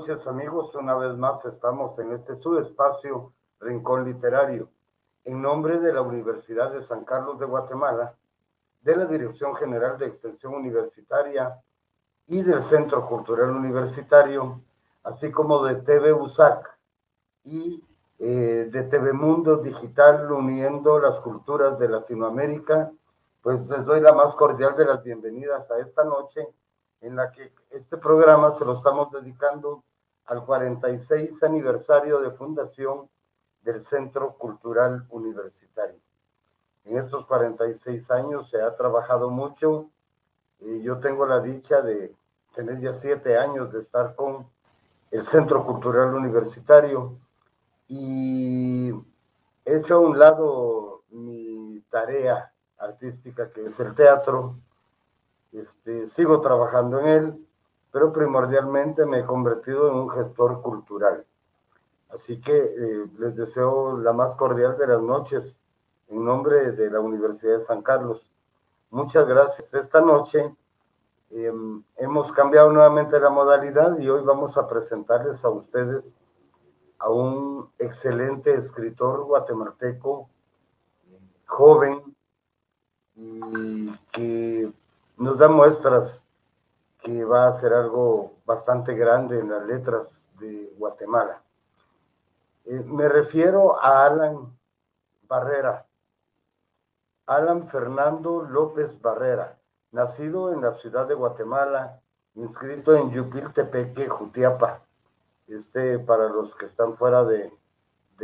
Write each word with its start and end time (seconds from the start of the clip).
Noches 0.00 0.26
amigos, 0.26 0.74
una 0.76 0.94
vez 0.94 1.14
más 1.14 1.44
estamos 1.44 1.98
en 1.98 2.10
este 2.12 2.34
subespacio 2.34 3.34
Rincón 3.60 4.06
Literario, 4.06 4.70
en 5.24 5.42
nombre 5.42 5.78
de 5.78 5.92
la 5.92 6.00
Universidad 6.00 6.72
de 6.72 6.80
San 6.80 7.04
Carlos 7.04 7.38
de 7.38 7.44
Guatemala, 7.44 8.16
de 8.80 8.96
la 8.96 9.04
Dirección 9.04 9.54
General 9.56 9.98
de 9.98 10.06
Extensión 10.06 10.54
Universitaria 10.54 11.62
y 12.26 12.40
del 12.40 12.62
Centro 12.62 13.06
Cultural 13.06 13.50
Universitario, 13.50 14.62
así 15.02 15.30
como 15.30 15.62
de 15.64 15.74
TV 15.82 16.14
USAC 16.14 16.78
y 17.44 17.84
eh, 18.18 18.70
de 18.72 18.82
TV 18.84 19.12
Mundo 19.12 19.58
Digital 19.58 20.32
uniendo 20.32 20.98
las 20.98 21.20
culturas 21.20 21.78
de 21.78 21.90
Latinoamérica, 21.90 22.90
pues 23.42 23.68
les 23.68 23.84
doy 23.84 24.00
la 24.00 24.14
más 24.14 24.34
cordial 24.34 24.74
de 24.76 24.86
las 24.86 25.02
bienvenidas 25.02 25.70
a 25.70 25.78
esta 25.78 26.04
noche 26.04 26.48
en 27.02 27.16
la 27.16 27.30
que 27.30 27.52
este 27.68 27.98
programa 27.98 28.50
se 28.52 28.64
lo 28.64 28.72
estamos 28.72 29.10
dedicando 29.10 29.84
al 30.26 30.44
46 30.44 31.42
aniversario 31.42 32.20
de 32.20 32.30
fundación 32.30 33.08
del 33.62 33.80
Centro 33.80 34.36
Cultural 34.36 35.06
Universitario. 35.10 36.00
En 36.84 36.96
estos 36.96 37.26
46 37.26 38.10
años 38.10 38.48
se 38.48 38.60
ha 38.60 38.74
trabajado 38.74 39.30
mucho 39.30 39.90
y 40.60 40.82
yo 40.82 40.98
tengo 40.98 41.26
la 41.26 41.40
dicha 41.40 41.82
de 41.82 42.14
tener 42.54 42.78
ya 42.80 42.92
siete 42.92 43.36
años 43.36 43.72
de 43.72 43.80
estar 43.80 44.14
con 44.14 44.48
el 45.10 45.22
Centro 45.22 45.64
Cultural 45.64 46.14
Universitario 46.14 47.18
y 47.88 48.90
he 49.64 49.76
hecho 49.76 49.96
a 49.96 50.00
un 50.00 50.18
lado 50.18 51.02
mi 51.10 51.84
tarea 51.90 52.52
artística 52.78 53.50
que 53.50 53.64
es 53.64 53.78
el 53.80 53.94
teatro. 53.94 54.56
Este, 55.52 56.06
sigo 56.06 56.40
trabajando 56.40 57.00
en 57.00 57.08
él, 57.08 57.48
pero 57.92 58.12
primordialmente 58.12 59.06
me 59.06 59.20
he 59.20 59.24
convertido 59.24 59.88
en 59.88 59.96
un 59.96 60.10
gestor 60.10 60.62
cultural. 60.62 61.26
Así 62.08 62.40
que 62.40 62.56
eh, 62.56 63.06
les 63.18 63.34
deseo 63.36 63.96
la 63.98 64.12
más 64.12 64.34
cordial 64.34 64.76
de 64.76 64.86
las 64.86 65.00
noches 65.00 65.60
en 66.08 66.24
nombre 66.24 66.72
de 66.72 66.90
la 66.90 67.00
Universidad 67.00 67.58
de 67.58 67.64
San 67.64 67.82
Carlos. 67.82 68.32
Muchas 68.90 69.26
gracias. 69.26 69.72
Esta 69.74 70.00
noche 70.00 70.54
em, 71.30 71.84
hemos 71.96 72.32
cambiado 72.32 72.72
nuevamente 72.72 73.20
la 73.20 73.30
modalidad 73.30 73.98
y 74.00 74.08
hoy 74.08 74.22
vamos 74.24 74.56
a 74.56 74.66
presentarles 74.66 75.44
a 75.44 75.50
ustedes 75.50 76.16
a 76.98 77.08
un 77.08 77.70
excelente 77.78 78.52
escritor 78.52 79.24
guatemalteco, 79.24 80.28
joven, 81.46 82.14
y 83.14 83.90
que 84.12 84.72
nos 85.16 85.38
da 85.38 85.48
muestras 85.48 86.26
que 87.02 87.24
va 87.24 87.46
a 87.46 87.52
ser 87.52 87.72
algo 87.72 88.34
bastante 88.44 88.94
grande 88.94 89.38
en 89.40 89.50
las 89.50 89.64
letras 89.66 90.30
de 90.38 90.72
Guatemala. 90.76 91.42
Eh, 92.64 92.80
me 92.86 93.08
refiero 93.08 93.82
a 93.82 94.06
Alan 94.06 94.56
Barrera, 95.22 95.86
Alan 97.26 97.62
Fernando 97.62 98.42
López 98.42 99.00
Barrera, 99.00 99.58
nacido 99.92 100.52
en 100.52 100.60
la 100.60 100.74
ciudad 100.74 101.06
de 101.06 101.14
Guatemala, 101.14 102.00
inscrito 102.34 102.94
en 102.94 103.10
Yupiltepeque, 103.10 104.08
Jutiapa, 104.08 104.82
este, 105.46 105.98
para 105.98 106.28
los 106.28 106.54
que 106.54 106.66
están 106.66 106.94
fuera 106.94 107.24
de, 107.24 107.52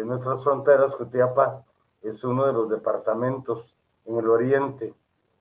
nuestras 0.05 0.45
fronteras, 0.45 0.95
Jutiapa 0.95 1.65
es 2.03 2.23
uno 2.23 2.47
de 2.47 2.53
los 2.53 2.69
departamentos 2.69 3.77
en 4.05 4.19
el 4.19 4.29
oriente 4.29 4.95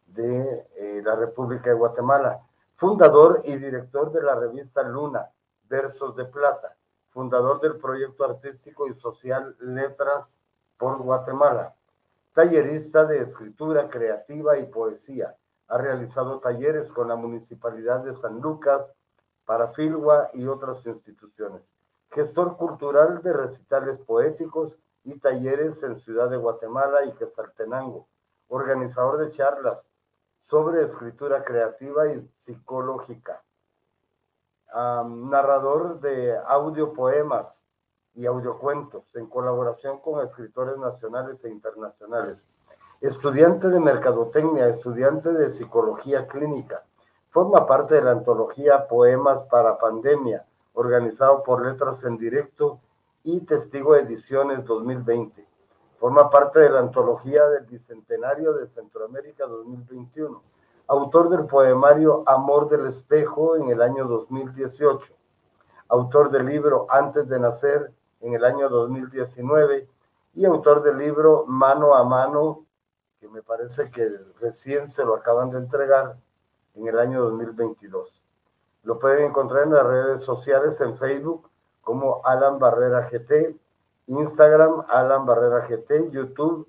de 0.07 0.67
eh, 0.77 1.01
la 1.03 1.15
República 1.15 1.69
de 1.69 1.75
Guatemala. 1.75 2.41
Fundador 2.77 3.41
y 3.45 3.55
director 3.55 4.11
de 4.11 4.21
la 4.21 4.35
revista 4.35 4.83
Luna, 4.83 5.31
Versos 5.63 6.13
de 6.17 6.25
Plata. 6.25 6.75
Fundador 7.09 7.61
del 7.61 7.77
proyecto 7.77 8.25
artístico 8.25 8.89
y 8.89 8.93
social 8.93 9.55
Letras 9.61 10.45
por 10.77 11.01
Guatemala. 11.01 11.73
Tallerista 12.33 13.05
de 13.05 13.19
escritura 13.19 13.87
creativa 13.87 14.57
y 14.57 14.65
poesía. 14.65 15.37
Ha 15.69 15.77
realizado 15.77 16.41
talleres 16.41 16.91
con 16.91 17.07
la 17.07 17.15
Municipalidad 17.15 18.01
de 18.01 18.13
San 18.13 18.41
Lucas, 18.41 18.91
para 19.45 19.69
Filgua 19.69 20.29
y 20.33 20.45
otras 20.47 20.85
instituciones. 20.85 21.77
Gestor 22.11 22.57
cultural 22.57 23.21
de 23.21 23.31
recitales 23.31 24.01
poéticos 24.01 24.79
y 25.05 25.17
talleres 25.17 25.81
en 25.83 25.95
Ciudad 25.95 26.29
de 26.29 26.35
Guatemala 26.35 27.05
y 27.05 27.13
Quesaltenango. 27.13 28.09
Organizador 28.49 29.17
de 29.17 29.31
charlas 29.31 29.93
sobre 30.45 30.83
escritura 30.83 31.43
creativa 31.43 32.07
y 32.07 32.29
psicológica. 32.39 33.43
narrador 34.73 35.99
de 35.99 36.37
audiopoemas 36.37 37.69
y 38.13 38.25
audiocuentos 38.25 39.15
en 39.15 39.27
colaboración 39.27 39.99
con 39.99 40.21
escritores 40.25 40.77
nacionales 40.77 41.43
e 41.43 41.49
internacionales. 41.49 42.49
Estudiante 43.01 43.67
de 43.69 43.79
mercadotecnia, 43.79 44.67
estudiante 44.67 45.31
de 45.33 45.49
psicología 45.49 46.27
clínica 46.27 46.85
Forma 47.35 47.65
parte 47.65 47.95
de 47.95 48.01
la 48.01 48.11
antología 48.11 48.87
Poemas 48.87 49.43
para 49.51 49.77
Pandemia, 49.77 50.45
organizado 50.71 51.43
por 51.43 51.65
Letras 51.65 52.01
en 52.05 52.17
Directo 52.17 52.79
y 53.25 53.41
Testigo 53.41 53.93
Ediciones 53.97 54.63
2020. 54.63 55.45
Forma 55.97 56.29
parte 56.29 56.59
de 56.59 56.69
la 56.69 56.81
antología 56.81 57.47
del 57.47 57.65
Bicentenario 57.65 58.53
de 58.53 58.67
Centroamérica 58.67 59.45
2021. 59.47 60.43
Autor 60.87 61.29
del 61.29 61.45
poemario 61.45 62.23
Amor 62.27 62.67
del 62.69 62.85
Espejo 62.85 63.55
en 63.55 63.69
el 63.69 63.81
año 63.81 64.05
2018. 64.05 65.13
Autor 65.89 66.31
del 66.31 66.45
libro 66.45 66.85
Antes 66.89 67.27
de 67.29 67.39
Nacer 67.39 67.93
en 68.21 68.33
el 68.33 68.43
año 68.43 68.69
2019 68.69 69.87
y 70.33 70.45
autor 70.45 70.83
del 70.83 70.97
libro 70.97 71.45
Mano 71.47 71.95
a 71.95 72.03
Mano, 72.03 72.65
que 73.19 73.29
me 73.29 73.41
parece 73.41 73.89
que 73.89 74.09
recién 74.41 74.89
se 74.89 75.05
lo 75.05 75.15
acaban 75.15 75.49
de 75.49 75.59
entregar, 75.59 76.17
en 76.75 76.87
el 76.87 76.99
año 76.99 77.23
2022. 77.23 78.25
Lo 78.83 78.99
pueden 78.99 79.29
encontrar 79.29 79.63
en 79.63 79.71
las 79.71 79.85
redes 79.85 80.21
sociales, 80.23 80.79
en 80.81 80.97
Facebook 80.97 81.49
como 81.81 82.21
Alan 82.25 82.59
Barrera 82.59 83.01
GT, 83.09 83.57
Instagram 84.07 84.85
Alan 84.87 85.25
Barrera 85.25 85.67
GT, 85.67 86.11
YouTube 86.11 86.67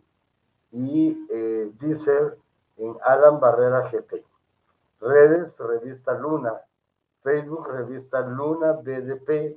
y 0.70 1.26
eh, 1.30 1.72
Deezer 1.78 2.38
en 2.76 2.96
Alan 3.02 3.40
Barrera 3.40 3.82
GT. 3.90 4.24
Redes, 5.00 5.58
Revista 5.58 6.18
Luna, 6.18 6.52
Facebook, 7.22 7.68
Revista 7.68 8.22
Luna 8.22 8.72
BDP, 8.72 9.56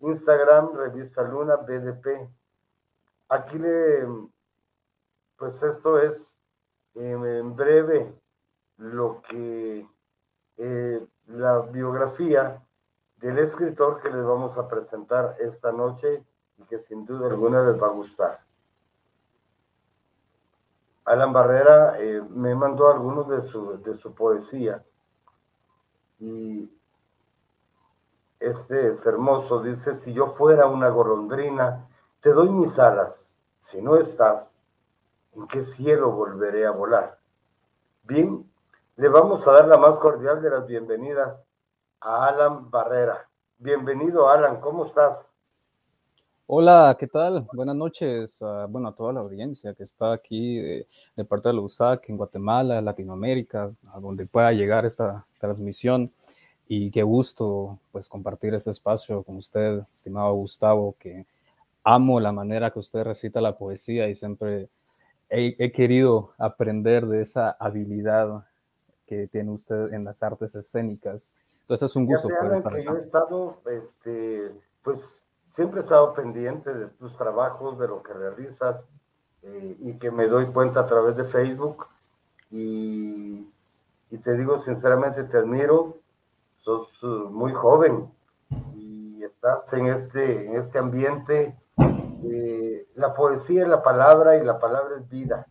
Instagram, 0.00 0.74
Revista 0.74 1.22
Luna 1.22 1.56
BDP. 1.56 2.28
Aquí 3.28 3.58
le, 3.58 4.06
pues 5.36 5.62
esto 5.62 5.98
es 5.98 6.40
en 6.94 7.54
breve 7.54 8.18
lo 8.78 9.20
que 9.22 9.86
eh, 10.56 11.06
la 11.26 11.60
biografía 11.60 12.64
del 13.16 13.38
escritor 13.38 14.00
que 14.00 14.10
les 14.10 14.24
vamos 14.24 14.56
a 14.56 14.68
presentar 14.68 15.34
esta 15.38 15.72
noche 15.72 16.24
y 16.58 16.64
que 16.64 16.78
sin 16.78 17.06
duda 17.06 17.28
alguna 17.28 17.62
les 17.62 17.80
va 17.80 17.86
a 17.86 17.92
gustar. 17.92 18.40
Alan 21.04 21.32
Barrera 21.32 21.98
eh, 21.98 22.20
me 22.28 22.54
mandó 22.54 22.88
algunos 22.88 23.28
de 23.28 23.40
su, 23.40 23.80
de 23.80 23.94
su 23.94 24.14
poesía 24.14 24.84
y 26.18 26.70
este 28.40 28.88
es 28.88 29.06
hermoso, 29.06 29.62
dice, 29.62 29.94
si 29.94 30.12
yo 30.12 30.26
fuera 30.26 30.66
una 30.66 30.90
golondrina, 30.90 31.88
te 32.20 32.32
doy 32.32 32.50
mis 32.50 32.78
alas, 32.78 33.38
si 33.58 33.80
no 33.80 33.96
estás, 33.96 34.60
¿en 35.32 35.46
qué 35.46 35.62
cielo 35.62 36.12
volveré 36.12 36.66
a 36.66 36.72
volar? 36.72 37.18
Bien, 38.02 38.50
le 38.96 39.08
vamos 39.08 39.46
a 39.46 39.52
dar 39.52 39.68
la 39.68 39.78
más 39.78 39.98
cordial 39.98 40.42
de 40.42 40.50
las 40.50 40.66
bienvenidas 40.66 41.48
a 42.00 42.26
Alan 42.26 42.70
Barrera. 42.70 43.28
Bienvenido, 43.58 44.28
Alan, 44.28 44.60
¿cómo 44.60 44.84
estás? 44.84 45.37
Hola, 46.50 46.96
¿qué 46.98 47.06
tal? 47.06 47.46
Buenas 47.52 47.76
noches, 47.76 48.42
bueno, 48.70 48.88
a 48.88 48.94
toda 48.94 49.12
la 49.12 49.20
audiencia 49.20 49.74
que 49.74 49.82
está 49.82 50.14
aquí 50.14 50.58
de, 51.14 51.24
parte 51.26 51.50
de 51.50 51.52
la 51.52 51.60
USAC 51.60 52.08
en 52.08 52.16
Guatemala, 52.16 52.80
Latinoamérica, 52.80 53.70
a 53.92 54.00
donde 54.00 54.24
pueda 54.24 54.50
llegar 54.52 54.86
esta 54.86 55.26
transmisión. 55.38 56.10
Y 56.66 56.90
qué 56.90 57.02
gusto, 57.02 57.78
pues, 57.92 58.08
compartir 58.08 58.54
este 58.54 58.70
espacio 58.70 59.22
con 59.24 59.36
usted, 59.36 59.80
estimado 59.92 60.32
Gustavo, 60.32 60.96
que 60.98 61.26
amo 61.84 62.18
la 62.18 62.32
manera 62.32 62.70
que 62.70 62.78
usted 62.78 63.02
recita 63.02 63.42
la 63.42 63.58
poesía 63.58 64.08
y 64.08 64.14
siempre 64.14 64.70
he, 65.28 65.54
he 65.58 65.70
querido 65.70 66.32
aprender 66.38 67.06
de 67.08 67.20
esa 67.20 67.50
habilidad 67.60 68.46
que 69.06 69.26
tiene 69.26 69.50
usted 69.50 69.92
en 69.92 70.02
las 70.02 70.22
artes 70.22 70.54
escénicas. 70.54 71.34
Entonces 71.60 71.90
es 71.90 71.94
un 71.96 72.06
gusto. 72.06 72.28
Poder 72.28 72.62
que 72.62 72.84
yo 72.84 72.94
he 72.94 72.98
estado, 72.98 73.60
este, 73.66 74.50
pues 74.82 75.26
siempre 75.58 75.80
he 75.80 75.82
estado 75.82 76.14
pendiente 76.14 76.72
de 76.72 76.86
tus 76.86 77.16
trabajos, 77.16 77.80
de 77.80 77.88
lo 77.88 78.00
que 78.00 78.14
realizas 78.14 78.88
eh, 79.42 79.74
y 79.80 79.98
que 79.98 80.12
me 80.12 80.28
doy 80.28 80.46
cuenta 80.52 80.78
a 80.78 80.86
través 80.86 81.16
de 81.16 81.24
Facebook 81.24 81.88
y, 82.48 83.52
y 84.08 84.18
te 84.18 84.36
digo 84.36 84.60
sinceramente, 84.60 85.24
te 85.24 85.36
admiro, 85.36 85.96
sos 86.58 87.02
uh, 87.02 87.28
muy 87.30 87.52
joven 87.52 88.08
y 88.76 89.24
estás 89.24 89.72
en 89.72 89.86
este, 89.86 90.46
en 90.46 90.54
este 90.54 90.78
ambiente. 90.78 91.58
Eh, 92.22 92.86
la 92.94 93.12
poesía 93.12 93.62
es 93.62 93.68
la 93.68 93.82
palabra 93.82 94.36
y 94.36 94.44
la 94.44 94.60
palabra 94.60 94.94
es 94.94 95.08
vida. 95.08 95.44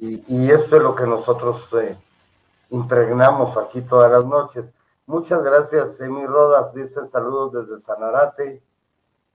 Y, 0.00 0.50
esto 0.50 0.76
es 0.76 0.82
lo 0.82 0.94
que 0.94 1.06
nosotros 1.06 1.68
eh, 1.74 1.98
impregnamos 2.70 3.58
aquí 3.58 3.82
todas 3.82 4.10
las 4.10 4.24
noches. 4.24 4.72
Muchas 5.04 5.42
gracias, 5.42 6.00
Emi 6.00 6.24
Rodas, 6.24 6.72
dice 6.72 7.04
saludos 7.04 7.52
desde 7.52 7.78
Sanarate. 7.82 8.62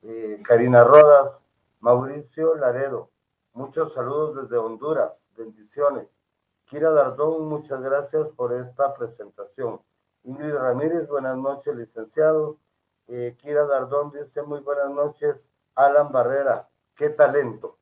Eh, 0.08 0.40
Karina 0.44 0.84
Rodas, 0.84 1.48
Mauricio 1.80 2.54
Laredo, 2.54 3.10
muchos 3.54 3.92
saludos 3.92 4.36
desde 4.36 4.56
Honduras, 4.56 5.32
bendiciones. 5.36 6.22
Kira 6.66 6.92
Dardón, 6.92 7.48
muchas 7.48 7.82
gracias 7.82 8.30
por 8.30 8.54
esta 8.54 8.94
presentación. 8.94 9.82
Ingrid 10.24 10.54
Ramírez, 10.58 11.08
buenas 11.08 11.36
noches, 11.38 11.76
licenciado. 11.76 12.60
Eh, 13.08 13.36
Kira 13.40 13.66
Dardón 13.66 14.12
dice 14.12 14.44
muy 14.44 14.60
buenas 14.60 14.92
noches. 14.92 15.52
Alan 15.74 16.12
Barrera, 16.12 16.70
qué 16.94 17.10
talento. 17.10 17.80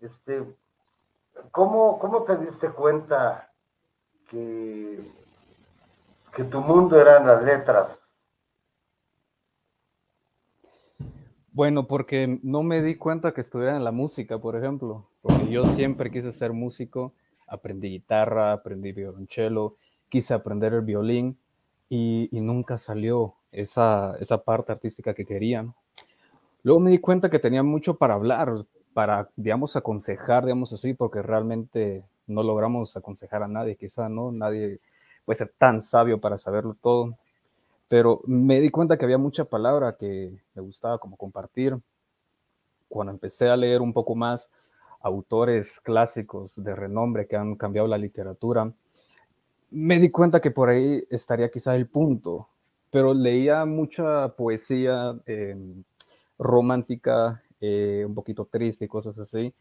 Este, 0.00 0.52
¿cómo, 1.52 2.00
¿Cómo 2.00 2.24
te 2.24 2.36
diste 2.38 2.72
cuenta 2.72 3.52
que, 4.28 5.14
que 6.32 6.42
tu 6.42 6.60
mundo 6.60 7.00
eran 7.00 7.24
las 7.24 7.40
letras? 7.44 8.07
Bueno, 11.58 11.88
porque 11.88 12.38
no 12.44 12.62
me 12.62 12.80
di 12.82 12.94
cuenta 12.94 13.34
que 13.34 13.40
estuviera 13.40 13.76
en 13.76 13.82
la 13.82 13.90
música, 13.90 14.38
por 14.38 14.54
ejemplo, 14.54 15.08
porque 15.20 15.50
yo 15.50 15.64
siempre 15.64 16.08
quise 16.08 16.30
ser 16.30 16.52
músico, 16.52 17.14
aprendí 17.48 17.88
guitarra, 17.88 18.52
aprendí 18.52 18.92
violonchelo, 18.92 19.74
quise 20.08 20.34
aprender 20.34 20.72
el 20.72 20.82
violín 20.82 21.36
y, 21.88 22.28
nunca 22.30 22.76
salió 22.76 23.34
esa, 23.50 24.16
esa, 24.20 24.44
parte 24.44 24.70
artística 24.70 25.14
que 25.14 25.24
quería. 25.24 25.66
Luego 26.62 26.78
me 26.78 26.92
di 26.92 26.98
cuenta 26.98 27.28
que 27.28 27.40
tenía 27.40 27.64
mucho 27.64 27.96
para 27.96 28.14
hablar, 28.14 28.54
para, 28.94 29.28
digamos, 29.34 29.74
aconsejar, 29.74 30.44
digamos 30.44 30.72
así, 30.72 30.94
porque 30.94 31.22
realmente 31.22 32.04
no 32.28 32.44
logramos 32.44 32.96
aconsejar 32.96 33.42
a 33.42 33.48
nadie, 33.48 33.74
quizá, 33.74 34.08
¿no? 34.08 34.30
Nadie 34.30 34.78
puede 35.24 35.38
ser 35.38 35.52
tan 35.58 35.80
sabio 35.80 36.20
para 36.20 36.36
saberlo 36.36 36.76
todo, 36.80 37.18
pero 37.88 38.20
me 38.26 38.60
di 38.60 38.70
cuenta 38.70 38.96
que 38.96 39.04
había 39.04 39.18
mucha 39.18 39.46
palabra 39.46 39.96
que 39.96 40.38
me 40.54 40.62
gustaba 40.62 40.98
como 40.98 41.16
compartir. 41.16 41.76
Cuando 42.88 43.12
empecé 43.12 43.48
a 43.48 43.56
leer 43.56 43.80
un 43.80 43.92
poco 43.92 44.14
más 44.14 44.50
autores 45.00 45.80
clásicos 45.80 46.62
de 46.62 46.74
renombre 46.74 47.26
que 47.26 47.36
han 47.36 47.56
cambiado 47.56 47.88
la 47.88 47.98
literatura, 47.98 48.72
me 49.70 49.98
di 49.98 50.10
cuenta 50.10 50.40
que 50.40 50.50
por 50.50 50.68
ahí 50.68 51.02
estaría 51.10 51.50
quizá 51.50 51.76
el 51.76 51.88
punto, 51.88 52.48
pero 52.90 53.12
leía 53.14 53.64
mucha 53.64 54.28
poesía 54.28 55.18
em, 55.26 55.82
romántica, 56.38 57.40
eh, 57.60 58.04
un 58.06 58.14
poquito 58.14 58.46
triste 58.46 58.84
y 58.84 58.88
cosas 58.88 59.18
así, 59.18 59.54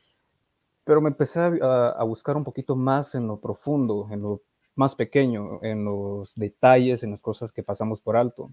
pero 0.84 1.02
me 1.02 1.10
empecé 1.10 1.42
a, 1.42 2.04
buscar 2.04 2.38
un 2.38 2.46
poquito 2.46 2.76
más 2.76 3.14
en 3.16 3.28
lo 3.28 3.40
profundo, 3.40 4.08
en 4.10 4.22
lo 4.22 4.42
más 4.78 4.96
pequeño, 4.96 5.60
en 5.64 5.84
los 5.84 6.36
detalles, 6.36 7.04
en 7.04 7.12
las 7.12 7.22
cosas 7.22 7.52
que 7.52 7.64
pasamos 7.64 8.00
por 8.00 8.16
alto. 8.16 8.52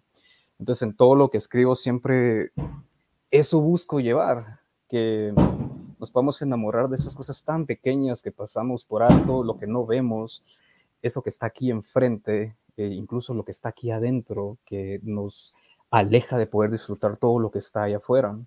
Entonces, 0.59 0.83
en 0.83 0.97
todo 0.97 1.15
lo 1.15 1.31
que 1.31 1.37
escribo 1.37 1.77
siempre 1.77 2.53
eso 3.31 3.61
busco 3.61 3.99
llevar, 3.99 4.61
que 4.89 5.33
nos 5.99 6.11
podamos 6.13 6.41
enamorar 6.41 6.89
de 6.89 6.95
esas 6.95 7.15
cosas 7.17 7.43
tan 7.43 7.67
pequeñas 7.67 8.23
que 8.23 8.31
pasamos 8.31 8.85
por 8.85 9.03
alto, 9.03 9.43
lo 9.43 9.59
que 9.59 9.67
no 9.67 9.85
vemos, 9.85 10.45
eso 11.03 11.21
que 11.21 11.31
está 11.31 11.47
aquí 11.47 11.71
enfrente, 11.71 12.55
e 12.77 12.87
incluso 12.87 13.35
lo 13.35 13.45
que 13.45 13.51
está 13.51 13.71
aquí 13.71 13.91
adentro, 13.91 14.59
que 14.65 15.01
nos 15.03 15.53
aleja 15.91 16.39
de 16.39 16.47
poder 16.47 16.71
disfrutar 16.71 17.17
todo 17.17 17.41
lo 17.41 17.51
que 17.51 17.59
está 17.59 17.83
allá 17.83 17.97
afuera. 17.97 18.39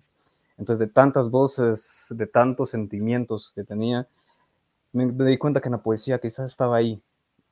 Entonces, 0.56 0.78
de 0.80 0.92
tantas 0.92 1.30
voces, 1.30 2.06
de 2.08 2.26
tantos 2.26 2.70
sentimientos 2.70 3.52
que 3.54 3.64
tenía, 3.64 4.08
me, 4.92 5.06
di 5.06 5.36
cuenta 5.36 5.60
que 5.60 5.68
en 5.68 5.72
la 5.72 5.82
poesía 5.82 6.18
quizás 6.18 6.50
estaba 6.50 6.76
ahí 6.76 7.02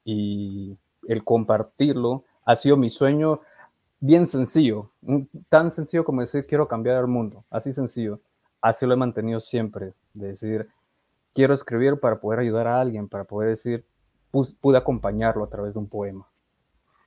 y 0.07 0.79
el 1.09 1.25
compartirlo 1.25 2.25
ha 2.45 2.55
sido 2.55 2.77
mi 2.77 2.89
sueño 2.89 3.41
bien 3.99 4.27
sencillo, 4.27 4.91
tan 5.49 5.71
sencillo 5.71 6.05
como 6.05 6.21
decir 6.21 6.47
quiero 6.47 6.69
cambiar 6.69 7.01
el 7.01 7.09
mundo, 7.09 7.45
así 7.51 7.73
sencillo. 7.73 8.21
Así 8.63 8.87
lo 8.87 8.95
he 8.95 8.97
mantenido 8.97 9.41
siempre, 9.41 9.95
de 10.15 10.29
decir 10.29 10.69
quiero 11.35 11.53
escribir 11.53 12.01
para 12.01 12.21
poder 12.21 12.41
ayudar 12.41 12.69
a 12.69 12.81
alguien, 12.81 13.09
para 13.09 13.25
poder 13.25 13.51
decir 13.51 13.85
pude 14.61 14.79
acompañarlo 14.79 15.45
a 15.45 15.49
través 15.49 15.75
de 15.75 15.81
un 15.81 15.89
poema. 15.89 16.27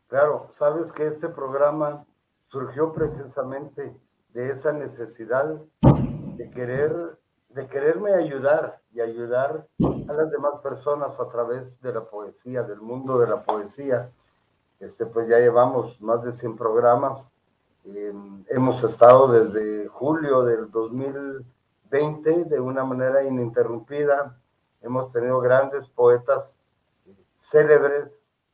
Claro, 0.08 0.48
sabes 0.50 0.92
que 0.92 1.06
este 1.06 1.30
programa 1.30 2.06
surgió 2.48 2.92
precisamente 2.92 3.96
de 4.34 4.50
esa 4.50 4.74
necesidad 4.74 5.62
de 5.82 6.50
querer, 6.50 6.92
de 7.50 7.68
quererme 7.68 8.14
ayudar 8.14 8.82
y 8.94 9.02
ayudar 9.02 9.68
a 9.80 10.14
las 10.14 10.30
demás 10.32 10.54
personas 10.62 11.20
a 11.20 11.28
través 11.30 11.82
de 11.82 11.94
la 11.94 12.06
poesía, 12.06 12.64
del 12.64 12.82
mundo 12.82 13.18
de 13.18 13.28
la 13.28 13.44
poesía. 13.44 14.12
Este, 14.80 15.06
pues 15.06 15.28
ya 15.28 15.40
llevamos 15.40 16.00
más 16.02 16.24
de 16.24 16.32
100 16.32 16.56
programas. 16.56 17.32
Eh, 17.86 18.14
hemos 18.50 18.84
estado 18.84 19.28
desde 19.32 19.88
julio 19.88 20.44
del 20.44 20.70
2020 20.70 22.46
de 22.46 22.60
una 22.60 22.84
manera 22.86 23.24
ininterrumpida. 23.24 24.40
Hemos 24.82 25.12
tenido 25.12 25.40
grandes 25.42 25.90
poetas 25.90 26.60
célebres 27.36 28.46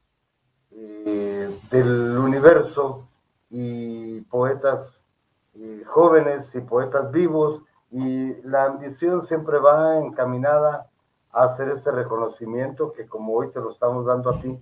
eh, 0.71 1.59
del 1.69 2.17
universo 2.17 3.07
y 3.49 4.21
poetas 4.21 5.09
eh, 5.53 5.83
jóvenes 5.85 6.55
y 6.55 6.61
poetas 6.61 7.11
vivos 7.11 7.63
y 7.91 8.41
la 8.41 8.65
ambición 8.65 9.21
siempre 9.21 9.59
va 9.59 9.99
encaminada 9.99 10.89
a 11.31 11.43
hacer 11.43 11.69
ese 11.69 11.91
reconocimiento 11.91 12.91
que 12.91 13.07
como 13.07 13.33
hoy 13.33 13.49
te 13.49 13.59
lo 13.59 13.71
estamos 13.71 14.05
dando 14.05 14.31
a 14.31 14.39
ti, 14.39 14.61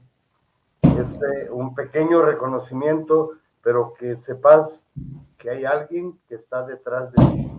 es 0.81 1.19
eh, 1.21 1.49
un 1.51 1.73
pequeño 1.73 2.21
reconocimiento, 2.21 3.31
pero 3.61 3.93
que 3.93 4.15
sepas 4.15 4.89
que 5.37 5.49
hay 5.49 5.65
alguien 5.65 6.19
que 6.27 6.35
está 6.35 6.63
detrás 6.63 7.11
de 7.11 7.25
ti, 7.25 7.51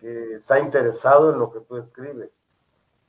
que 0.00 0.34
está 0.34 0.60
interesado 0.60 1.32
en 1.32 1.38
lo 1.38 1.50
que 1.50 1.60
tú 1.60 1.76
escribes 1.76 2.46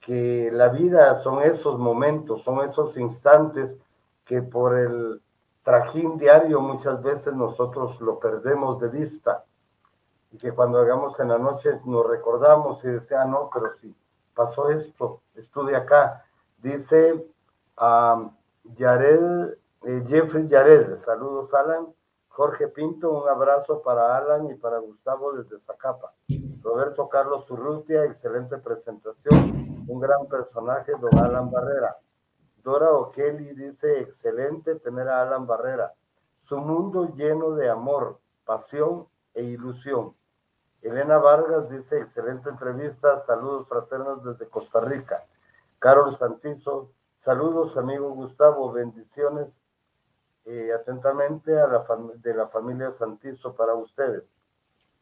que 0.08 0.50
la 0.54 0.70
vida 0.70 1.16
son 1.16 1.44
esos 1.44 1.78
momentos, 1.78 2.42
son 2.44 2.62
esos 2.62 2.98
instantes 2.98 3.80
que 4.24 4.42
por 4.42 4.78
el 4.78 5.22
trajín 5.64 6.18
diario 6.18 6.62
muchas 6.62 7.02
veces 7.04 7.36
nosotros 7.36 8.00
lo 8.00 8.18
perdemos 8.18 8.80
de 8.80 8.88
vista 8.88 9.44
y 10.32 10.38
que 10.38 10.52
cuando 10.52 10.80
hagamos 10.80 11.20
en 11.20 11.30
la 11.30 11.38
noche 11.38 11.80
nos 11.86 12.06
recordamos 12.08 12.84
y 12.84 12.90
decía, 12.90 13.22
ah, 13.22 13.26
no, 13.26 13.50
pero 13.54 13.74
sí, 13.76 13.96
pasó 14.34 14.70
esto, 14.70 15.22
estuve 15.36 15.76
acá. 15.76 16.24
Dice 16.58 17.26
eh, 19.84 20.04
Jeffrey 20.06 20.48
Jared, 20.50 20.96
saludos 20.96 21.54
Alan, 21.54 21.94
Jorge 22.28 22.68
Pinto, 22.68 23.12
un 23.12 23.30
abrazo 23.30 23.82
para 23.82 24.18
Alan 24.18 24.50
y 24.50 24.56
para 24.56 24.80
Gustavo 24.80 25.34
desde 25.34 25.60
Zacapa. 25.60 26.14
Roberto 26.62 27.08
Carlos 27.08 27.50
Urrutia, 27.50 28.04
excelente 28.04 28.58
presentación, 28.58 29.86
un 29.88 30.00
gran 30.00 30.28
personaje, 30.28 30.92
don 31.00 31.18
Alan 31.18 31.50
Barrera. 31.50 31.98
Dora 32.58 32.92
O'Kelly 32.92 33.56
dice, 33.56 34.02
excelente 34.02 34.76
tener 34.76 35.08
a 35.08 35.22
Alan 35.22 35.48
Barrera. 35.48 35.94
Su 36.40 36.58
mundo 36.58 37.14
lleno 37.14 37.52
de 37.56 37.70
amor, 37.70 38.20
pasión 38.46 39.08
e 39.38 39.44
ilusión. 39.44 40.16
Elena 40.82 41.20
Vargas 41.20 41.70
dice, 41.70 42.00
excelente 42.00 42.50
entrevista, 42.50 43.20
saludos 43.20 43.68
fraternos 43.68 44.24
desde 44.24 44.50
Costa 44.50 44.82
Rica. 44.82 45.26
Carol 45.80 46.16
Santizo, 46.16 46.92
saludos 47.16 47.78
amigo 47.78 48.10
Gustavo, 48.12 48.72
bendiciones 48.72 49.64
eh, 50.46 50.72
atentamente 50.74 51.60
a 51.60 51.68
la 51.68 51.86
de 52.16 52.34
la 52.34 52.48
familia 52.48 52.92
Santizo 52.92 53.56
para 53.56 53.76
ustedes. 53.76 54.40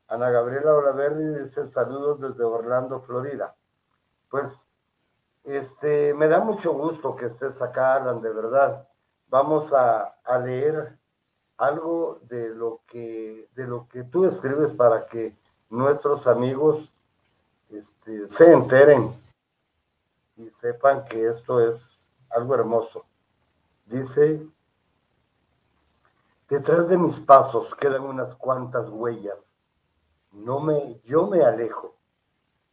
Ana 0.07 0.29
Gabriela 0.29 0.75
Olaverri 0.75 1.43
dice 1.43 1.65
saludos 1.65 2.19
desde 2.19 2.43
Orlando, 2.43 2.99
Florida. 3.01 3.55
Pues 4.29 4.69
este, 5.43 6.13
me 6.13 6.27
da 6.27 6.39
mucho 6.39 6.73
gusto 6.73 7.15
que 7.15 7.25
estés 7.25 7.61
acá, 7.61 7.95
Alan, 7.95 8.21
de 8.21 8.33
verdad. 8.33 8.87
Vamos 9.27 9.71
a, 9.73 10.17
a 10.23 10.37
leer 10.39 10.99
algo 11.57 12.19
de 12.23 12.53
lo 12.53 12.81
que 12.87 13.47
de 13.55 13.67
lo 13.67 13.87
que 13.87 14.03
tú 14.03 14.25
escribes 14.25 14.71
para 14.71 15.05
que 15.05 15.35
nuestros 15.69 16.27
amigos 16.27 16.93
este, 17.69 18.27
se 18.27 18.51
enteren 18.51 19.13
y 20.37 20.49
sepan 20.49 21.05
que 21.05 21.27
esto 21.27 21.65
es 21.65 22.09
algo 22.29 22.55
hermoso. 22.55 23.05
Dice 23.85 24.47
Detrás 26.47 26.87
de 26.87 26.99
mis 26.99 27.19
pasos 27.21 27.73
quedan 27.73 28.03
unas 28.03 28.35
cuantas 28.35 28.87
huellas. 28.89 29.59
No 30.31 30.59
me, 30.59 31.01
yo 31.01 31.25
me 31.25 31.43
alejo, 31.43 31.95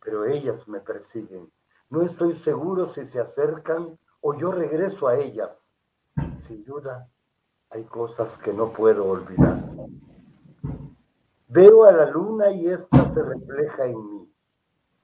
pero 0.04 0.26
ellas 0.26 0.68
me 0.68 0.78
persiguen. 0.80 1.50
No 1.88 2.02
estoy 2.02 2.36
seguro 2.36 2.92
si 2.92 3.06
se 3.06 3.18
acercan 3.18 3.98
o 4.20 4.34
yo 4.34 4.52
regreso 4.52 5.08
a 5.08 5.16
ellas. 5.16 5.74
Sin 6.36 6.64
duda, 6.64 7.08
hay 7.72 7.84
cosas 7.84 8.36
que 8.36 8.52
no 8.52 8.72
puedo 8.72 9.06
olvidar. 9.06 9.64
Veo 11.48 11.84
a 11.84 11.92
la 11.92 12.04
luna 12.04 12.50
y 12.50 12.68
ésta 12.68 13.10
se 13.10 13.22
refleja 13.22 13.86
en 13.86 14.10
mí. 14.10 14.34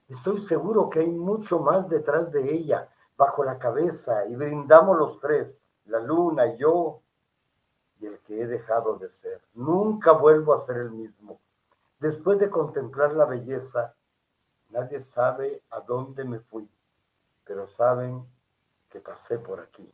Estoy 0.07 0.41
seguro 0.41 0.89
que 0.89 0.99
hay 0.99 1.09
mucho 1.09 1.59
más 1.59 1.89
detrás 1.89 2.31
de 2.31 2.53
ella, 2.53 2.89
bajo 3.17 3.43
la 3.43 3.57
cabeza, 3.57 4.25
y 4.27 4.35
brindamos 4.35 4.97
los 4.97 5.19
tres, 5.19 5.63
la 5.85 5.99
luna, 5.99 6.55
yo 6.57 7.01
y 7.99 8.05
el 8.05 8.19
que 8.19 8.41
he 8.41 8.47
dejado 8.47 8.97
de 8.97 9.09
ser. 9.09 9.41
Nunca 9.53 10.11
vuelvo 10.13 10.53
a 10.53 10.65
ser 10.65 10.77
el 10.77 10.91
mismo. 10.91 11.39
Después 11.99 12.39
de 12.39 12.49
contemplar 12.49 13.13
la 13.13 13.25
belleza, 13.25 13.95
nadie 14.69 14.99
sabe 14.99 15.63
a 15.71 15.81
dónde 15.81 16.23
me 16.23 16.39
fui, 16.39 16.69
pero 17.43 17.67
saben 17.67 18.25
que 18.89 18.99
pasé 18.99 19.37
por 19.39 19.59
aquí. 19.59 19.91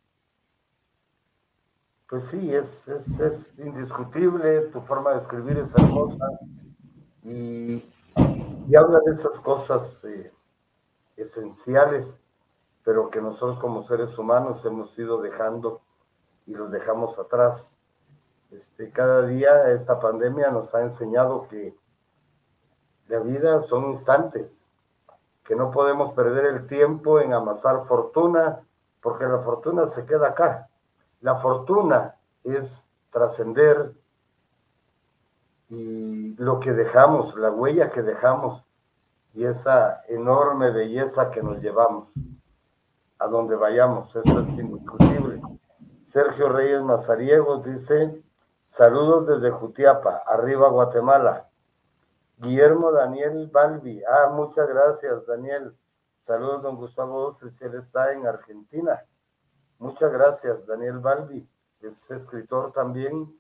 Pues 2.07 2.25
sí, 2.25 2.53
es, 2.53 2.87
es, 2.87 3.57
indiscutible, 3.57 4.67
tu 4.67 4.79
forma 4.81 5.13
de 5.13 5.17
escribir 5.17 5.57
es 5.57 5.73
hermosa 5.73 6.27
y, 7.23 7.83
habla 8.77 8.99
de 9.03 9.11
esas 9.11 9.39
cosas 9.39 10.03
eh, 10.05 10.31
esenciales, 11.17 12.21
pero 12.83 13.09
que 13.09 13.21
nosotros 13.21 13.57
como 13.57 13.81
seres 13.81 14.15
humanos 14.19 14.63
hemos 14.65 14.97
ido 14.99 15.19
dejando 15.19 15.81
y 16.45 16.53
los 16.53 16.69
dejamos 16.69 17.17
atrás. 17.17 17.79
Este, 18.51 18.91
cada 18.91 19.25
día 19.25 19.71
esta 19.71 19.99
pandemia 19.99 20.51
nos 20.51 20.75
ha 20.75 20.83
enseñado 20.83 21.47
que 21.47 21.75
la 23.07 23.19
vida 23.21 23.63
son 23.63 23.85
instantes, 23.85 24.71
que 25.43 25.55
no 25.55 25.71
podemos 25.71 26.13
perder 26.13 26.53
el 26.53 26.67
tiempo 26.67 27.19
en 27.19 27.33
amasar 27.33 27.83
fortuna, 27.85 28.61
porque 29.01 29.25
la 29.25 29.39
fortuna 29.39 29.87
se 29.87 30.05
queda 30.05 30.27
acá 30.27 30.69
la 31.21 31.37
fortuna 31.37 32.15
es 32.43 32.89
trascender 33.09 33.93
y 35.69 36.35
lo 36.37 36.59
que 36.59 36.73
dejamos, 36.73 37.35
la 37.35 37.51
huella 37.51 37.89
que 37.89 38.03
dejamos 38.03 38.67
y 39.33 39.45
esa 39.45 40.03
enorme 40.07 40.71
belleza 40.71 41.31
que 41.31 41.43
nos 41.43 41.61
llevamos 41.61 42.13
a 43.19 43.27
donde 43.27 43.55
vayamos, 43.55 44.15
eso 44.15 44.39
es 44.39 44.49
indiscutible. 44.57 45.41
Sergio 46.01 46.49
Reyes 46.49 46.81
Mazariegos 46.81 47.63
dice, 47.63 48.23
saludos 48.63 49.27
desde 49.27 49.51
Jutiapa, 49.51 50.23
arriba 50.25 50.69
Guatemala. 50.69 51.49
Guillermo 52.37 52.91
Daniel 52.91 53.49
Balbi, 53.51 54.03
ah, 54.03 54.29
muchas 54.31 54.67
gracias 54.67 55.25
Daniel. 55.25 55.75
Saludos 56.19 56.63
don 56.63 56.75
Gustavo 56.77 57.27
Ostres, 57.27 57.61
él 57.61 57.75
está 57.75 58.11
en 58.11 58.25
Argentina. 58.27 59.03
Muchas 59.79 60.11
gracias, 60.11 60.65
Daniel 60.65 60.99
Balbi, 60.99 61.47
es 61.81 62.09
escritor 62.09 62.71
también 62.71 63.37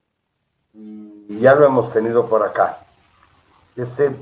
y 0.73 1.39
ya 1.39 1.55
lo 1.55 1.65
hemos 1.65 1.93
tenido 1.93 2.27
por 2.27 2.43
acá. 2.43 2.85
Este, 3.75 4.13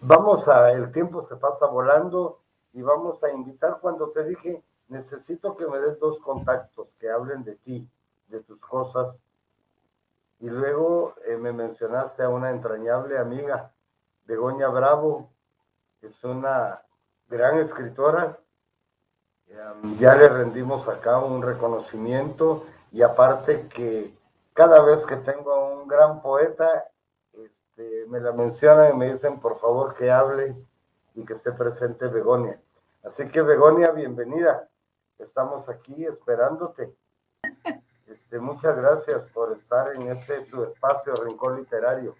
vamos 0.00 0.48
a, 0.48 0.72
el 0.72 0.90
tiempo 0.90 1.22
se 1.22 1.36
pasa 1.36 1.66
volando 1.66 2.40
y 2.74 2.82
vamos 2.82 3.24
a 3.24 3.32
invitar 3.32 3.78
cuando 3.80 4.10
te 4.10 4.24
dije, 4.24 4.62
necesito 4.88 5.56
que 5.56 5.66
me 5.66 5.80
des 5.80 5.98
dos 5.98 6.20
contactos 6.20 6.94
que 6.96 7.10
hablen 7.10 7.42
de 7.42 7.56
ti, 7.56 7.88
de 8.28 8.40
tus 8.40 8.60
cosas. 8.60 9.24
Y 10.38 10.50
luego 10.50 11.14
eh, 11.24 11.38
me 11.38 11.52
mencionaste 11.52 12.22
a 12.22 12.28
una 12.28 12.50
entrañable 12.50 13.18
amiga, 13.18 13.72
Begoña 14.26 14.68
Bravo, 14.68 15.30
es 16.02 16.22
una 16.24 16.82
gran 17.28 17.58
escritora 17.58 18.38
ya 19.98 20.14
le 20.14 20.28
rendimos 20.28 20.88
acá 20.88 21.18
un 21.18 21.42
reconocimiento 21.42 22.66
y 22.92 23.02
aparte 23.02 23.66
que 23.68 24.14
cada 24.52 24.82
vez 24.82 25.06
que 25.06 25.16
tengo 25.16 25.52
a 25.52 25.80
un 25.80 25.88
gran 25.88 26.22
poeta, 26.22 26.88
este, 27.32 28.06
me 28.08 28.20
la 28.20 28.32
mencionan 28.32 28.94
y 28.94 28.96
me 28.96 29.12
dicen 29.12 29.40
por 29.40 29.58
favor 29.58 29.94
que 29.94 30.10
hable 30.10 30.56
y 31.14 31.24
que 31.24 31.32
esté 31.32 31.52
presente 31.52 32.08
Begonia. 32.08 32.60
Así 33.02 33.28
que 33.28 33.42
Begonia, 33.42 33.90
bienvenida. 33.90 34.68
Estamos 35.18 35.68
aquí 35.68 36.04
esperándote. 36.04 36.94
Este, 38.10 38.40
muchas 38.40 38.76
gracias 38.76 39.24
por 39.26 39.52
estar 39.52 39.94
en 39.94 40.08
este 40.08 40.40
tu 40.40 40.64
espacio, 40.64 41.14
Rincón 41.14 41.54
Literario. 41.54 42.16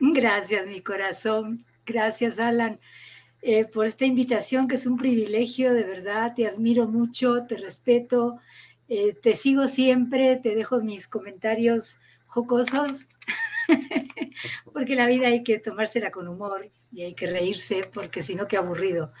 Gracias, 0.00 0.66
mi 0.66 0.82
corazón. 0.82 1.64
Gracias, 1.86 2.40
Alan. 2.40 2.80
Eh, 3.42 3.64
por 3.64 3.86
esta 3.86 4.04
invitación, 4.04 4.68
que 4.68 4.74
es 4.74 4.86
un 4.86 4.98
privilegio, 4.98 5.72
de 5.72 5.84
verdad, 5.84 6.34
te 6.34 6.46
admiro 6.46 6.86
mucho, 6.86 7.44
te 7.44 7.56
respeto, 7.56 8.38
eh, 8.88 9.14
te 9.14 9.34
sigo 9.34 9.66
siempre, 9.66 10.36
te 10.36 10.54
dejo 10.54 10.82
mis 10.82 11.08
comentarios 11.08 12.00
jocosos, 12.26 13.06
porque 14.72 14.94
la 14.94 15.06
vida 15.06 15.28
hay 15.28 15.42
que 15.42 15.58
tomársela 15.58 16.10
con 16.10 16.28
humor 16.28 16.70
y 16.92 17.02
hay 17.02 17.14
que 17.14 17.28
reírse, 17.28 17.88
porque 17.92 18.22
si 18.22 18.34
no, 18.34 18.46
qué 18.46 18.56
aburrido. 18.56 19.12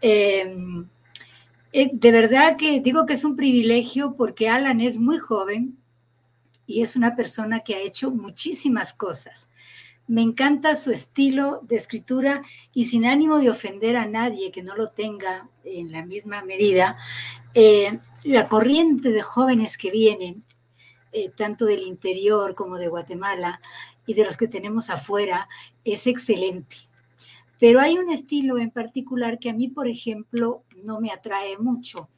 Em, 0.00 0.88
eh, 1.72 1.90
de 1.92 2.10
verdad 2.10 2.56
que 2.56 2.80
digo 2.80 3.06
que 3.06 3.14
es 3.14 3.24
un 3.24 3.36
privilegio 3.36 4.16
porque 4.16 4.48
Alan 4.48 4.80
es 4.80 4.98
muy 4.98 5.18
joven 5.18 5.78
y 6.66 6.82
es 6.82 6.96
una 6.96 7.16
persona 7.16 7.60
que 7.60 7.74
ha 7.74 7.80
hecho 7.80 8.10
muchísimas 8.10 8.92
cosas. 8.92 9.48
Me 10.08 10.22
encanta 10.22 10.76
su 10.76 10.92
estilo 10.92 11.60
de 11.64 11.76
escritura 11.76 12.42
y 12.72 12.84
sin 12.84 13.06
ánimo 13.06 13.38
de 13.38 13.50
ofender 13.50 13.96
a 13.96 14.06
nadie 14.06 14.52
que 14.52 14.62
no 14.62 14.76
lo 14.76 14.88
tenga 14.88 15.48
en 15.64 15.90
la 15.90 16.04
misma 16.04 16.42
medida, 16.42 16.96
eh, 17.54 17.98
la 18.22 18.48
corriente 18.48 19.10
de 19.10 19.22
jóvenes 19.22 19.76
que 19.76 19.90
vienen, 19.90 20.44
eh, 21.12 21.30
tanto 21.30 21.64
del 21.64 21.82
interior 21.82 22.54
como 22.54 22.78
de 22.78 22.88
Guatemala 22.88 23.60
y 24.06 24.14
de 24.14 24.24
los 24.24 24.36
que 24.36 24.46
tenemos 24.46 24.90
afuera, 24.90 25.48
es 25.84 26.06
excelente. 26.06 26.76
Pero 27.58 27.80
hay 27.80 27.98
un 27.98 28.10
estilo 28.10 28.58
en 28.58 28.70
particular 28.70 29.38
que 29.40 29.50
a 29.50 29.54
mí, 29.54 29.68
por 29.68 29.88
ejemplo, 29.88 30.62
no 30.84 31.00
me 31.00 31.10
atrae 31.10 31.58
mucho 31.58 32.10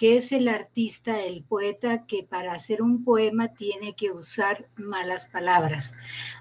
que 0.00 0.16
es 0.16 0.32
el 0.32 0.48
artista, 0.48 1.20
el 1.20 1.44
poeta 1.44 2.06
que 2.06 2.22
para 2.22 2.54
hacer 2.54 2.80
un 2.80 3.04
poema 3.04 3.48
tiene 3.48 3.92
que 3.94 4.10
usar 4.10 4.66
malas 4.76 5.26
palabras. 5.26 5.92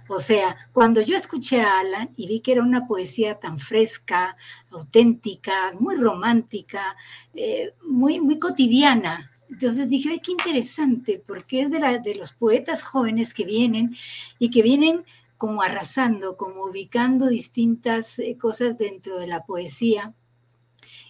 O 0.07 0.17
sea, 0.17 0.55
cuando 0.71 1.01
yo 1.01 1.17
escuché 1.17 1.59
a 1.59 1.81
Alan 1.81 2.13
y 2.15 2.27
vi 2.27 2.39
que 2.39 2.53
era 2.53 2.61
una 2.61 2.87
poesía 2.87 3.37
tan 3.37 3.59
fresca, 3.59 4.37
auténtica, 4.71 5.73
muy 5.77 5.97
romántica, 5.97 6.95
eh, 7.33 7.73
muy, 7.85 8.21
muy 8.21 8.39
cotidiana, 8.39 9.29
entonces 9.49 9.89
dije, 9.89 10.11
Ay, 10.11 10.21
qué 10.21 10.31
interesante, 10.31 11.21
porque 11.27 11.59
es 11.59 11.69
de, 11.69 11.79
la, 11.79 11.97
de 11.97 12.15
los 12.15 12.31
poetas 12.31 12.81
jóvenes 12.83 13.33
que 13.33 13.43
vienen 13.43 13.93
y 14.39 14.51
que 14.51 14.61
vienen 14.61 15.03
como 15.35 15.63
arrasando, 15.63 16.37
como 16.37 16.63
ubicando 16.63 17.27
distintas 17.27 18.19
eh, 18.19 18.37
cosas 18.37 18.77
dentro 18.77 19.19
de 19.19 19.27
la 19.27 19.45
poesía 19.45 20.13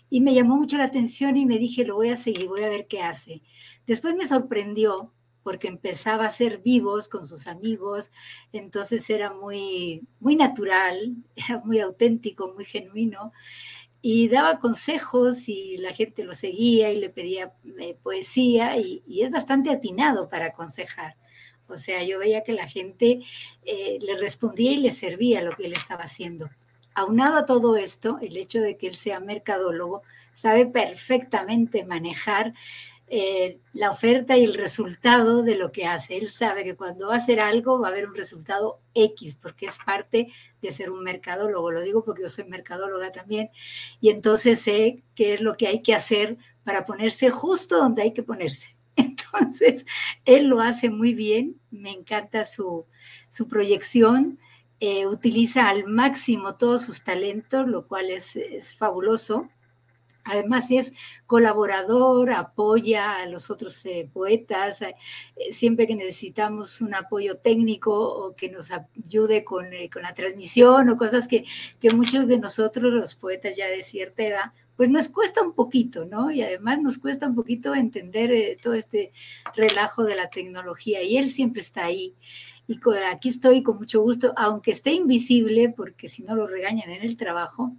y 0.10 0.22
me 0.22 0.34
llamó 0.34 0.56
mucho 0.56 0.78
la 0.78 0.86
atención 0.86 1.38
y 1.38 1.46
me 1.46 1.58
dije, 1.58 1.86
lo 1.86 1.96
voy 1.96 2.10
a 2.10 2.16
seguir, 2.16 2.48
voy 2.48 2.64
a 2.64 2.70
ver 2.70 2.88
qué 2.88 3.02
hace. 3.02 3.42
Después 3.86 4.16
me 4.16 4.28
sorprendió 4.28 5.14
porque 5.44 5.68
empezaba 5.68 6.26
a 6.26 6.32
ser 6.32 6.60
vivos 6.60 7.10
con 7.10 7.26
sus 7.26 7.48
amigos, 7.48 8.12
entonces 8.52 9.10
era 9.10 9.34
muy, 9.34 10.04
muy 10.20 10.36
natural, 10.36 11.16
era 11.36 11.60
muy 11.60 11.80
auténtico, 11.80 12.54
muy 12.54 12.66
genuino, 12.66 13.32
y 14.02 14.30
daba 14.30 14.60
consejos 14.60 15.50
y 15.50 15.78
la 15.78 15.94
gente 15.94 16.24
lo 16.24 16.34
seguía 16.34 16.92
y 16.92 17.00
le 17.00 17.10
pedía 17.10 17.54
eh, 17.80 17.98
poesía 18.02 18.78
y, 18.78 19.04
es 19.08 19.30
bastante 19.30 19.72
atinado 19.72 20.30
para 20.30 20.48
aconsejar. 20.48 21.18
O 21.68 21.76
sea, 21.78 22.04
yo 22.04 22.18
veía 22.18 22.44
que 22.44 22.54
la 22.54 22.68
gente 22.68 23.22
eh, 23.66 24.00
le 24.02 24.18
respondía 24.18 24.72
y 24.72 24.78
le 24.78 24.92
servía 24.92 25.42
lo 25.42 25.52
que 25.56 25.66
él 25.66 25.74
estaba 25.74 26.04
haciendo. 26.04 26.50
Aunado 26.94 27.38
a 27.38 27.46
todo 27.46 27.78
esto, 27.78 28.18
el 28.22 28.38
hecho 28.38 28.62
de 28.62 28.78
que 28.78 28.88
él 28.88 28.96
sea 28.96 29.20
mercadólogo, 29.20 30.02
sabe 30.34 30.66
perfectamente 30.66 31.86
manejar 31.86 32.54
eh, 33.12 33.60
la 33.74 33.90
oferta 33.90 34.38
y 34.38 34.44
el 34.44 34.54
resultado 34.54 35.42
de 35.42 35.56
lo 35.56 35.72
que 35.72 35.88
hace. 35.88 36.18
Él 36.18 36.28
sabe 36.28 36.64
que 36.64 36.76
cuando 36.76 37.08
va 37.08 37.16
a 37.16 37.18
hacer 37.18 37.40
algo 37.40 37.80
va 37.80 37.88
a 37.88 37.92
haber 37.92 38.08
un 38.08 38.14
resultado 38.14 38.80
X, 38.94 39.36
porque 39.36 39.66
es 39.66 39.80
parte 39.80 40.28
de 40.62 40.72
ser 40.72 40.92
un 40.92 41.04
mercadólogo. 41.04 41.72
Lo 41.72 41.82
digo 41.82 42.04
porque 42.04 42.22
yo 42.22 42.30
soy 42.30 42.46
mercadóloga 42.46 43.12
también, 43.12 43.50
y 44.00 44.10
entonces 44.10 44.62
sé 44.62 45.02
qué 45.16 45.34
es 45.34 45.42
lo 45.42 45.56
que 45.56 45.68
hay 45.68 45.82
que 45.82 45.96
hacer 45.96 46.38
para 46.64 46.86
ponerse 46.86 47.32
justo 47.32 47.78
donde 47.78 48.04
hay 48.04 48.14
que 48.14 48.22
ponerse. 48.22 48.76
Entonces, 48.96 49.86
él 50.26 50.48
lo 50.48 50.60
hace 50.60 50.90
muy 50.90 51.14
bien, 51.14 51.60
me 51.72 51.92
encanta 51.92 52.44
su, 52.44 52.86
su 53.30 53.48
proyección 53.48 54.40
eh, 54.80 55.08
utiliza 55.08 55.70
al 55.70 55.86
máximo 55.86 56.56
todos 56.56 56.84
sus 56.84 57.04
talentos, 57.04 57.68
lo 57.68 57.88
cual 57.88 58.10
es, 58.10 58.38
fabuloso. 58.78 59.50
Además 60.24 60.70
es 60.70 60.94
colaborador, 61.26 62.32
apoya 62.32 63.18
a 63.18 63.26
los 63.26 63.50
otros 63.50 63.84
eh, 63.86 64.10
poetas, 64.14 64.82
eh, 64.82 64.96
siempre 65.52 65.88
que 65.88 65.96
necesitamos 65.96 66.82
un 66.82 66.94
apoyo 66.94 67.38
técnico 67.38 67.94
o 67.94 68.36
que 68.36 68.50
nos 68.50 68.70
ayude 68.72 69.44
con, 69.44 69.68
con 69.92 70.04
la 70.04 70.14
transmisión 70.14 70.90
o 70.90 70.98
cosas 70.98 71.28
que, 71.28 71.46
que, 71.80 71.92
muchos 71.92 72.28
de 72.28 72.38
nosotros, 72.38 72.94
los 72.94 73.16
poetas 73.16 73.56
ya 73.56 73.68
de 73.68 73.82
cierta 73.82 74.24
edad, 74.24 74.54
pues 74.80 74.90
nos 74.90 75.10
cuesta 75.10 75.42
un 75.42 75.52
poquito, 75.52 76.06
¿no? 76.06 76.32
Y 76.32 76.42
además 76.42 76.80
nos 76.82 77.00
cuesta 77.00 77.28
un 77.28 77.36
poquito 77.36 77.76
entender 77.76 78.32
eh, 78.32 78.58
todo 78.62 78.76
este 78.76 79.12
relajo 79.54 80.06
de 80.06 80.16
la 80.16 80.30
tecnología 80.30 81.04
y 81.04 81.18
él 81.18 81.28
siempre 81.28 81.60
está 81.62 81.84
ahí. 81.84 82.16
Y 82.70 82.80
aquí 83.12 83.30
estoy 83.30 83.64
con 83.64 83.78
mucho 83.78 84.00
gusto, 84.00 84.32
aunque 84.38 84.70
esté 84.70 84.92
invisible, 84.92 85.74
porque 85.76 86.08
si 86.08 86.22
no 86.22 86.36
lo 86.36 86.46
regañan 86.46 86.92
en 86.92 87.02
el 87.02 87.18
trabajo, 87.18 87.74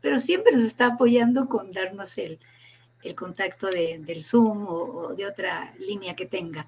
pero 0.00 0.18
siempre 0.18 0.50
nos 0.52 0.64
está 0.64 0.86
apoyando 0.86 1.46
con 1.46 1.70
darnos 1.72 2.16
el, 2.16 2.40
el 3.02 3.14
contacto 3.14 3.66
del 3.66 4.22
Zoom 4.22 4.66
o, 4.66 5.14
de 5.14 5.26
otra 5.26 5.74
línea 5.78 6.16
que 6.16 6.24
tenga. 6.24 6.66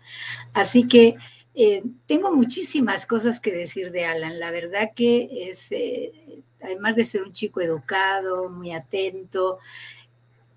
Así 0.52 0.87
que 0.87 1.17
eh, 1.55 1.83
tengo 2.05 2.31
muchísimas 2.31 3.07
cosas 3.07 3.41
que 3.41 3.52
decir 3.52 3.91
de 3.91 4.05
Alan. 4.05 4.38
La 4.38 4.50
verdad 4.50 4.91
que 4.95 5.49
es, 5.49 5.73
eh, 5.73 6.43
además 6.61 6.95
de 6.95 7.07
ser 7.07 7.23
un 7.23 7.33
chico 7.33 7.62
educado, 7.62 8.50
muy 8.50 8.73
atento, 8.73 9.61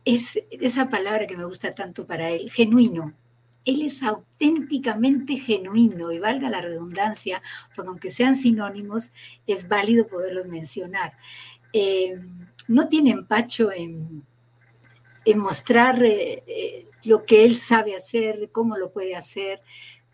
es 0.03 0.37
esa 0.51 0.89
palabra 0.89 1.27
que 1.27 1.37
me 1.37 1.45
gusta 1.45 1.71
tanto 1.71 2.05
para 2.05 2.29
él, 2.29 2.51
genuino. 2.51 3.13
Él 3.65 3.81
es 3.81 4.03
auténticamente 4.03 5.37
genuino 5.37 6.11
y 6.11 6.19
valga 6.19 6.49
la 6.49 6.61
redundancia, 6.61 7.41
porque 7.75 7.89
aunque 7.89 8.09
sean 8.09 8.35
sinónimos, 8.35 9.11
es 9.47 9.67
válido 9.67 10.07
poderlos 10.07 10.47
mencionar. 10.47 11.13
Eh, 11.73 12.19
no 12.67 12.87
tiene 12.87 13.11
empacho 13.11 13.71
en 13.71 14.23
mostrar 15.35 16.03
eh, 16.03 16.43
eh, 16.47 16.87
lo 17.03 17.25
que 17.25 17.43
él 17.45 17.55
sabe 17.55 17.95
hacer, 17.95 18.49
cómo 18.51 18.77
lo 18.77 18.91
puede 18.91 19.15
hacer, 19.15 19.61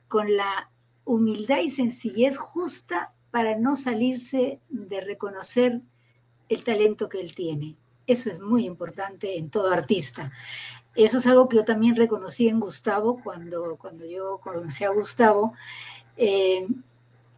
con 0.08 0.36
la 0.36 0.70
humildad 1.06 1.60
y 1.60 1.70
sencillez 1.70 2.38
justa 2.38 3.14
para 3.32 3.58
no 3.58 3.76
salirse 3.76 4.60
de 4.70 5.02
reconocer 5.02 5.82
el 6.50 6.64
talento 6.64 7.10
que 7.10 7.22
él 7.22 7.34
tiene. 7.34 7.76
Eso 8.08 8.30
es 8.30 8.42
muy 8.42 8.66
importante 8.66 9.38
en 9.38 9.50
todo 9.50 9.72
artista. 9.72 10.32
Eso 10.96 11.20
es 11.20 11.28
algo 11.28 11.48
que 11.48 11.58
yo 11.58 11.66
también 11.66 11.96
reconocí 11.96 12.48
en 12.48 12.60
Gustavo 12.60 13.22
cuando, 13.24 13.78
cuando 13.78 14.06
yo 14.06 14.40
conocí 14.40 14.84
a 14.84 14.90
Gustavo. 14.90 15.54
Eh, 16.18 16.68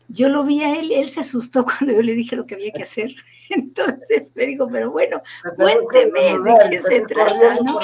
yo 0.07 0.29
lo 0.29 0.43
vi 0.43 0.62
a 0.63 0.77
él, 0.77 0.91
él 0.91 1.08
se 1.08 1.21
asustó 1.21 1.63
cuando 1.65 1.93
yo 1.93 2.01
le 2.01 2.13
dije 2.13 2.36
lo 2.36 2.45
que 2.45 2.56
había 2.56 2.71
que 2.71 2.84
hacer. 2.84 3.15
Entonces 3.49 4.32
me 4.36 4.45
dijo, 4.45 4.67
pero 4.71 4.91
bueno, 4.91 5.21
cuénteme 5.56 6.39
de 6.39 6.69
qué 6.69 6.82
se 6.82 7.01
trata, 7.01 7.56
¿no? 7.63 7.80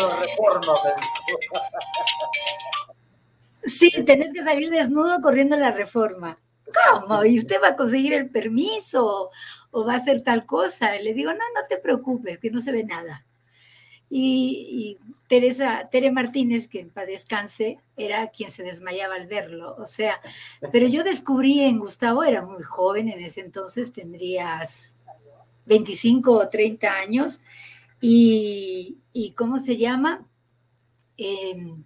Sí, 3.63 3.91
tenés 4.05 4.33
que 4.33 4.43
salir 4.43 4.69
desnudo 4.69 5.21
corriendo 5.21 5.55
la 5.55 5.71
reforma. 5.71 6.39
¿Cómo? 6.91 7.25
¿Y 7.25 7.37
usted 7.37 7.61
va 7.61 7.69
a 7.69 7.75
conseguir 7.75 8.13
el 8.13 8.29
permiso 8.29 9.31
o 9.71 9.85
va 9.85 9.93
a 9.93 9.97
hacer 9.97 10.23
tal 10.23 10.45
cosa? 10.45 10.95
le 10.95 11.13
digo, 11.13 11.31
no, 11.31 11.39
no 11.39 11.67
te 11.67 11.77
preocupes, 11.77 12.39
que 12.39 12.51
no 12.51 12.59
se 12.59 12.71
ve 12.71 12.83
nada. 12.83 13.25
Y, 14.09 14.97
Teresa, 15.27 15.87
Tere 15.91 16.11
Martínez, 16.11 16.67
que 16.67 16.79
en 16.79 16.89
paz 16.89 17.05
descanse, 17.05 17.77
era 17.95 18.29
quien 18.31 18.49
se 18.49 18.63
desmayaba 18.63 19.13
al 19.13 19.27
verlo. 19.27 19.75
O 19.77 19.85
sea, 19.85 20.19
pero 20.71 20.87
yo 20.87 21.03
descubrí 21.03 21.59
en 21.61 21.77
Gustavo, 21.77 22.23
era 22.23 22.41
muy 22.41 22.63
joven 22.63 23.09
en 23.09 23.19
ese 23.19 23.41
entonces, 23.41 23.93
tendrías 23.93 24.95
25 25.67 26.31
o 26.31 26.49
30 26.49 26.91
años, 26.95 27.41
y, 28.01 28.97
¿cómo 29.37 29.59
se 29.59 29.77
llama? 29.77 30.25
Em, 31.17 31.83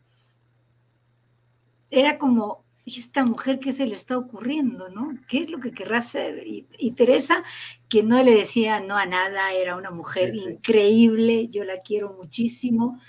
era 1.89 2.17
como 2.17 2.62
¿y 2.85 2.99
esta 2.99 3.25
mujer 3.25 3.59
qué 3.59 3.71
se 3.71 3.87
le 3.87 3.93
está 3.93 4.17
ocurriendo, 4.17 4.89
no? 4.89 5.17
¿Qué 5.27 5.39
es 5.39 5.49
lo 5.49 5.59
que 5.59 5.71
querrá 5.71 5.99
hacer? 5.99 6.43
Y, 6.45 6.91
Teresa, 6.91 7.43
que 7.89 8.03
no 8.03 8.21
le 8.23 8.31
decía 8.31 8.79
no 8.79 8.97
a 8.97 9.05
nada, 9.05 9.53
era 9.53 9.75
una 9.75 9.91
mujer 9.91 10.33
increíble, 10.33 11.47
yo 11.47 11.63
la 11.63 11.79
quiero 11.79 12.13
muchísimo. 12.13 12.99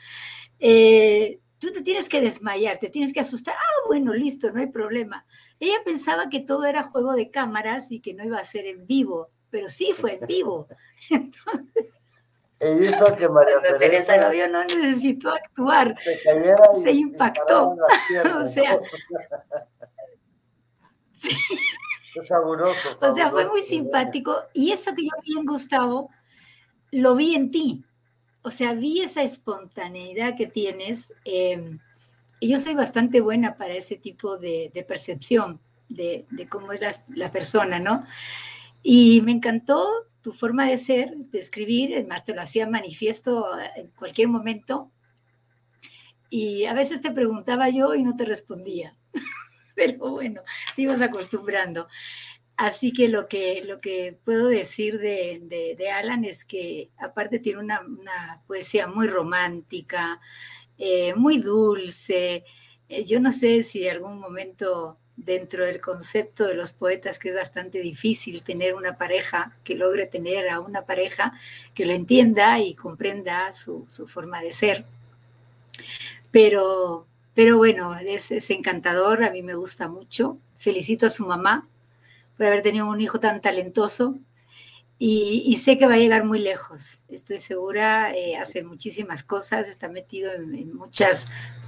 Eh, 0.60 1.40
tú 1.58 1.72
te 1.72 1.82
tienes 1.82 2.08
que 2.08 2.20
desmayar, 2.20 2.78
te 2.78 2.90
tienes 2.90 3.12
que 3.12 3.20
asustar. 3.20 3.54
Ah, 3.56 3.86
bueno, 3.86 4.14
listo, 4.14 4.50
no 4.52 4.60
hay 4.60 4.68
problema. 4.68 5.26
Ella 5.60 5.82
pensaba 5.84 6.28
que 6.28 6.40
todo 6.40 6.64
era 6.64 6.82
juego 6.82 7.12
de 7.12 7.30
cámaras 7.30 7.90
y 7.90 8.00
que 8.00 8.14
no 8.14 8.24
iba 8.24 8.38
a 8.38 8.44
ser 8.44 8.66
en 8.66 8.86
vivo, 8.86 9.30
pero 9.50 9.68
sí 9.68 9.92
fue 9.94 10.18
en 10.20 10.26
vivo. 10.26 10.68
Entonces, 11.10 11.86
e 12.64 12.84
hizo 12.84 13.04
que 13.16 13.28
María 13.28 13.56
Teresa, 13.78 14.16
lo 14.16 14.30
vio, 14.30 14.48
no 14.48 14.64
necesitó 14.64 15.28
actuar, 15.30 15.94
se, 16.82 16.92
impactó. 16.92 17.76
o 18.42 18.46
sea, 18.46 18.80
sí. 21.12 21.36
O 23.00 23.14
sea, 23.14 23.30
fue 23.30 23.46
muy 23.48 23.60
simpático. 23.60 24.44
Y 24.54 24.72
eso 24.72 24.94
que 24.94 25.02
yo 25.02 25.10
vi 25.22 25.38
en 25.38 25.44
Gustavo, 25.44 26.10
lo 26.90 27.14
vi 27.16 27.34
en 27.34 27.50
ti. 27.50 27.84
O 28.40 28.48
sea, 28.48 28.72
vi 28.72 29.02
esa 29.02 29.22
espontaneidad 29.22 30.34
que 30.34 30.46
tienes. 30.46 31.12
Em, 31.26 31.80
y 32.40 32.50
yo 32.50 32.58
soy 32.58 32.74
bastante 32.74 33.20
buena 33.20 33.58
para 33.58 33.74
ese 33.74 33.96
tipo 33.96 34.38
de, 34.38 34.70
percepción 34.88 35.60
de, 35.90 36.26
cómo 36.48 36.72
es 36.72 36.80
la, 36.80 36.94
la 37.14 37.30
persona, 37.30 37.78
¿no? 37.78 38.06
Y 38.82 39.20
me 39.22 39.32
encantó 39.32 39.86
tu 40.24 40.32
forma 40.32 40.66
de 40.66 40.78
ser, 40.78 41.14
de 41.16 41.38
escribir, 41.38 41.92
además 41.92 42.24
te 42.24 42.34
lo 42.34 42.40
hacía 42.40 42.66
manifiesto 42.66 43.46
en 43.76 43.88
cualquier 43.88 44.28
momento. 44.28 44.90
Y 46.30 46.64
a 46.64 46.72
veces 46.72 47.02
te 47.02 47.10
preguntaba 47.10 47.68
yo 47.68 47.94
y 47.94 48.02
no 48.02 48.16
te 48.16 48.24
respondía. 48.24 48.96
Pero 49.76 49.98
bueno, 49.98 50.40
te 50.74 50.82
ibas 50.82 51.02
acostumbrando. 51.02 51.88
Así 52.56 52.90
que 52.90 53.10
lo 53.10 53.28
que, 53.28 53.64
lo 53.66 53.76
que 53.76 54.18
puedo 54.24 54.48
decir 54.48 54.98
de, 54.98 55.76
de, 55.76 55.90
Alan 55.90 56.24
es 56.24 56.46
que 56.46 56.90
aparte 56.96 57.38
tiene 57.38 57.58
una, 57.58 57.82
poesía 58.46 58.86
muy 58.86 59.08
romántica, 59.08 60.22
eh, 60.78 61.14
muy 61.16 61.36
dulce. 61.36 62.44
Eh, 62.88 63.04
yo 63.04 63.20
no 63.20 63.30
sé 63.30 63.62
si 63.62 63.86
en 63.86 63.96
algún 63.96 64.18
momento 64.18 64.98
dentro 65.16 65.64
del 65.64 65.80
concepto 65.80 66.46
de 66.46 66.54
los 66.54 66.72
poetas 66.72 67.18
que 67.18 67.30
es 67.30 67.34
bastante 67.34 67.80
difícil 67.80 68.42
tener 68.42 68.74
una 68.74 68.98
pareja, 68.98 69.56
que 69.64 69.74
logre 69.74 70.06
tener 70.06 70.48
a 70.48 70.60
una 70.60 70.86
pareja 70.86 71.32
que 71.74 71.86
lo 71.86 71.92
entienda 71.92 72.58
y 72.60 72.74
comprenda 72.74 73.52
su, 73.52 73.86
forma 74.06 74.42
de 74.42 74.52
ser. 74.52 74.84
Pero, 76.30 77.06
pero 77.34 77.56
bueno, 77.56 77.96
es, 77.96 78.30
es, 78.30 78.50
encantador, 78.50 79.22
a 79.22 79.30
mí 79.30 79.42
me 79.42 79.54
gusta 79.54 79.88
mucho. 79.88 80.38
Felicito 80.58 81.06
a 81.06 81.10
su 81.10 81.26
mamá 81.26 81.68
por 82.36 82.46
haber 82.46 82.62
tenido 82.62 82.86
un 82.86 83.00
hijo 83.00 83.20
tan 83.20 83.40
talentoso 83.40 84.18
y, 84.98 85.56
sé 85.62 85.76
que 85.76 85.86
va 85.86 85.94
a 85.94 85.98
llegar 85.98 86.24
muy 86.24 86.38
lejos. 86.38 87.00
Estoy 87.08 87.38
segura, 87.38 88.14
eh, 88.14 88.36
hace 88.36 88.62
muchísimas 88.62 89.22
cosas, 89.22 89.68
está 89.68 89.88
metido 89.88 90.32
en, 90.32 90.74
muchas 90.74 91.26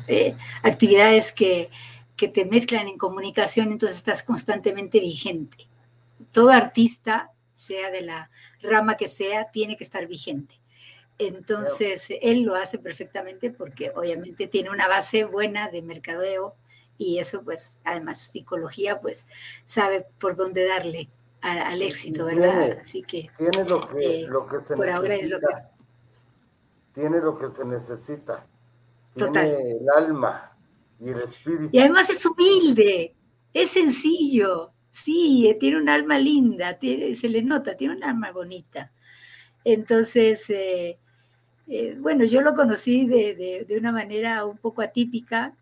eh, 0.08 0.34
actividades 0.62 1.32
que 1.32 1.68
que 2.16 2.28
te 2.28 2.46
mezclan 2.46 2.88
en 2.88 2.98
comunicación, 2.98 3.72
entonces 3.72 3.98
estás 3.98 4.22
constantemente 4.22 5.00
vigente. 5.00 5.68
Todo 6.32 6.50
artista, 6.50 7.30
sea 7.54 7.90
de 7.90 8.02
la 8.02 8.30
rama 8.62 8.96
que 8.96 9.08
sea, 9.08 9.50
tiene 9.50 9.76
que 9.76 9.84
estar 9.84 10.06
vigente. 10.06 10.60
Entonces, 11.18 12.08
él 12.20 12.42
lo 12.42 12.56
hace 12.56 12.78
perfectamente 12.78 13.50
porque 13.50 13.90
obviamente 13.94 14.48
tiene 14.48 14.70
una 14.70 14.86
base 14.86 15.24
buena 15.24 15.68
de 15.68 15.82
mercadeo 15.82 16.54
y 16.98 17.18
eso, 17.18 17.42
pues, 17.42 17.78
además 17.84 18.18
psicología, 18.18 19.00
pues, 19.00 19.26
sabe 19.64 20.06
por 20.18 20.36
dónde 20.36 20.66
darle 20.66 21.08
al 21.40 21.80
éxito, 21.80 22.24
¿verdad? 22.24 22.78
Así 22.82 23.02
que, 23.02 23.30
tiene 23.38 23.64
lo 23.64 23.86
que, 23.86 24.22
eh, 24.22 24.26
lo 24.26 24.46
que 24.46 24.60
se 24.60 24.74
por 24.74 24.88
ahora 24.88 25.14
es 25.14 25.30
lo 25.30 25.38
que... 25.38 25.46
Tiene 26.92 27.20
lo 27.20 27.38
que 27.38 27.48
se 27.50 27.64
necesita. 27.64 28.46
Tiene 29.14 29.72
el 29.72 29.88
alma, 29.90 30.55
y 31.72 31.78
además 31.78 32.08
es 32.10 32.24
humilde, 32.24 33.14
es 33.52 33.70
sencillo, 33.70 34.72
sí, 34.90 35.54
tiene 35.60 35.78
un 35.78 35.88
alma 35.88 36.18
linda, 36.18 36.78
se 36.80 37.28
le 37.28 37.42
nota, 37.42 37.76
tiene 37.76 37.96
un 37.96 38.04
alma 38.04 38.32
bonita. 38.32 38.92
Entonces, 39.64 40.48
eh, 40.50 40.98
eh, 41.66 41.96
bueno, 41.98 42.24
yo 42.24 42.40
lo 42.40 42.54
conocí 42.54 43.06
de, 43.06 43.66
una 43.78 43.92
manera 43.92 44.44
un 44.44 44.58
poco 44.58 44.82
atípica, 44.82 45.54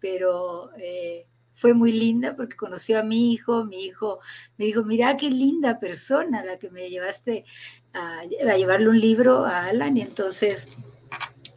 pero 0.00 0.70
eh, 0.78 1.26
fue 1.54 1.74
muy 1.74 1.92
linda 1.92 2.36
porque 2.36 2.56
conoció 2.56 2.98
a 2.98 3.02
mi 3.02 3.32
hijo, 3.32 3.64
mi 3.64 3.84
hijo 3.84 4.20
me 4.56 4.66
dijo, 4.66 4.84
mira 4.84 5.16
qué 5.16 5.28
linda 5.28 5.80
persona 5.80 6.44
la 6.44 6.58
que 6.58 6.70
me 6.70 6.88
llevaste 6.88 7.44
a 7.92 8.54
llevarle 8.56 8.88
un 8.88 9.00
libro 9.00 9.44
a 9.44 9.66
Alan, 9.66 9.96
y 9.96 10.02
entonces 10.02 10.68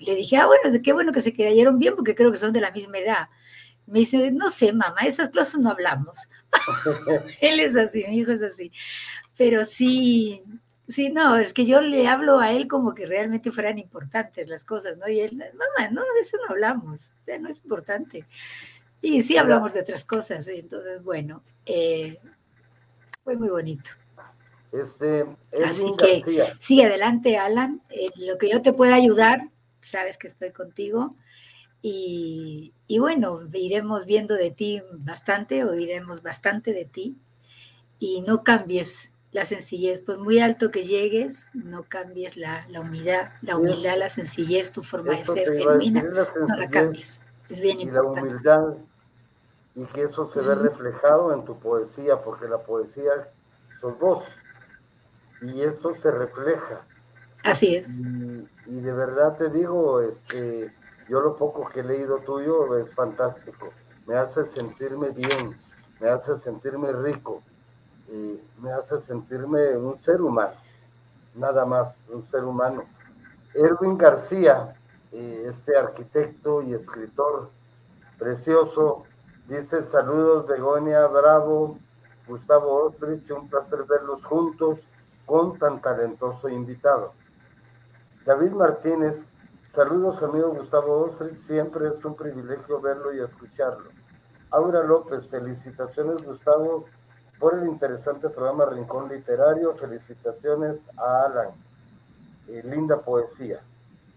le 0.02 0.16
dije, 0.16 0.38
ah, 0.38 0.48
bueno, 0.48 0.80
qué 0.84 0.94
bueno 0.94 1.12
que 1.12 1.22
se 1.22 1.34
cayeron 1.34 1.80
bien 1.80 1.96
porque 1.96 2.16
creo 2.16 2.32
que 2.32 2.38
son 2.38 2.54
de 2.54 2.62
la 2.62 2.72
misma 2.72 2.98
edad. 2.98 3.30
Me 3.86 4.00
dice, 4.00 4.32
no 4.32 4.50
sé, 4.50 4.74
mamá, 4.74 5.02
esas 5.06 5.30
cosas 5.30 5.60
no 5.60 5.70
hablamos. 5.70 6.30
Él 7.42 7.60
es 7.60 7.76
así, 7.76 8.06
mi 8.08 8.20
hijo 8.20 8.32
es 8.32 8.42
así. 8.42 8.72
Pero 9.38 9.66
sí, 9.66 10.44
sí, 10.88 11.10
no, 11.10 11.38
es 11.38 11.54
que 11.54 11.66
yo 11.66 11.82
le 11.82 12.08
hablo 12.08 12.40
a 12.40 12.52
él 12.52 12.68
como 12.68 12.94
que 12.94 13.06
realmente 13.06 13.52
fueran 13.52 13.80
importantes 13.80 14.50
las 14.50 14.66
cosas, 14.66 14.98
¿no? 14.98 15.08
Y 15.08 15.22
él, 15.22 15.36
mamá, 15.36 15.90
no, 15.92 16.02
de 16.02 16.20
eso 16.22 16.38
no 16.38 16.52
hablamos, 16.52 17.12
o 17.20 17.24
sea, 17.24 17.40
no 17.40 17.50
es 17.50 17.58
importante. 17.58 18.28
Y 19.02 19.24
sí 19.24 19.38
hablamos 19.38 19.74
de 19.74 19.82
otras 19.82 20.04
cosas, 20.04 20.48
entonces, 20.48 21.02
bueno, 21.02 21.44
eh, 21.66 22.20
fue 23.24 23.36
muy 23.36 23.50
bonito. 23.50 23.92
Este, 24.72 25.26
Así 25.66 25.92
que 25.98 26.24
sigue 26.60 26.86
adelante, 26.86 27.38
Alan. 27.38 27.82
Eh, 27.90 28.08
lo 28.18 28.38
que 28.38 28.50
yo 28.50 28.62
te 28.62 28.74
pueda 28.74 28.96
ayudar, 28.96 29.50
sabes 29.82 30.18
que 30.18 30.28
estoy 30.28 30.52
contigo. 30.52 31.16
Y, 31.82 32.74
y, 32.88 33.00
bueno, 33.00 33.42
iremos 33.54 34.06
viendo 34.06 34.36
de 34.36 34.52
ti 34.52 34.82
bastante, 34.94 35.64
o 35.64 35.74
iremos 35.74 36.22
bastante 36.22 36.74
de 36.74 36.86
ti. 36.86 37.18
Y 38.00 38.22
no 38.22 38.44
cambies 38.44 39.12
la 39.32 39.46
sencillez, 39.46 40.02
pues 40.06 40.18
muy 40.18 40.40
alto 40.40 40.72
que 40.72 40.84
llegues, 40.84 41.48
no 41.54 41.84
cambies 41.84 42.36
la, 42.36 42.68
la 42.70 42.82
humildad, 42.82 43.30
la 43.42 43.58
humildad, 43.58 43.98
la 43.98 44.10
sencillez, 44.10 44.72
tu 44.72 44.84
forma 44.84 45.16
de 45.16 45.24
ser 45.24 45.54
genuina, 45.54 46.04
no 46.04 46.58
la 46.58 46.70
cambies. 46.70 47.22
Es 47.48 47.62
bien 47.62 47.80
y 47.80 47.84
importante. 47.84 48.20
La 48.20 48.60
humildad, 48.60 48.78
y 49.76 49.86
que 49.86 50.04
eso 50.04 50.26
se 50.26 50.42
ve 50.42 50.56
reflejado 50.56 51.34
en 51.34 51.46
tu 51.46 51.58
poesía, 51.60 52.22
porque 52.22 52.48
la 52.48 52.62
poesía 52.64 53.12
sos 53.80 53.98
vos 54.00 54.26
y 55.42 55.62
eso 55.62 55.94
se 55.94 56.12
refleja. 56.12 56.86
Así 57.44 57.76
es. 57.76 57.90
Y, 58.68 58.80
de 58.82 58.94
verdad 58.94 59.36
te 59.36 59.50
digo, 59.50 60.02
este, 60.02 60.74
yo 61.10 61.22
lo 61.22 61.36
poco 61.36 61.68
que 61.70 61.80
he 61.80 61.84
leído 61.84 62.20
tuyo 62.20 62.78
es 62.78 62.94
fantástico. 62.94 63.70
Me 64.06 64.16
hace 64.16 64.44
sentirme 64.46 65.10
bien, 65.10 65.58
me 66.00 66.10
hace 66.10 66.36
sentirme 66.38 66.92
rico, 66.92 67.42
y 68.08 68.40
me 68.60 68.72
hace 68.72 69.00
sentirme 69.00 69.78
un 69.78 69.98
ser 69.98 70.22
humano, 70.22 70.56
nada 71.36 71.66
más, 71.66 72.08
un 72.12 72.24
ser 72.24 72.44
humano. 72.44 72.84
Erwin 73.54 73.98
García, 73.98 74.76
eh, 75.12 75.46
este 75.48 75.78
arquitecto 75.78 76.62
y 76.62 76.74
escritor 76.74 77.50
precioso, 78.18 79.04
dice 79.48 79.84
saludos 79.84 80.48
Begonia 80.48 81.08
Bravo, 81.08 81.78
Gustavo 82.28 82.86
Ostrich, 82.86 83.30
un 83.32 83.50
placer 83.50 83.84
verlos 83.84 84.24
juntos 84.24 84.80
con 85.26 85.58
tan 85.58 85.82
talentoso 85.82 86.50
invitado. 86.50 87.14
David 88.26 88.52
Martínez, 88.52 89.32
saludos 89.66 90.22
amigo 90.22 90.54
Gustavo 90.54 91.06
Ostris, 91.06 91.40
siempre 91.40 91.88
es 91.88 92.06
un 92.06 92.16
privilegio 92.16 92.80
verlo 92.80 93.12
y 93.12 93.20
escucharlo. 93.20 93.90
Aura 94.52 94.84
López, 94.84 95.28
felicitaciones 95.28 96.24
Gustavo 96.24 96.86
por 97.40 97.58
el 97.58 97.68
interesante 97.68 98.30
programa 98.30 98.66
Rincón 98.66 99.10
Literario, 99.10 99.74
felicitaciones 99.74 100.88
a 101.00 101.26
Alan, 101.26 101.50
eh, 102.48 102.62
linda 102.64 103.02
poesía. 103.02 103.64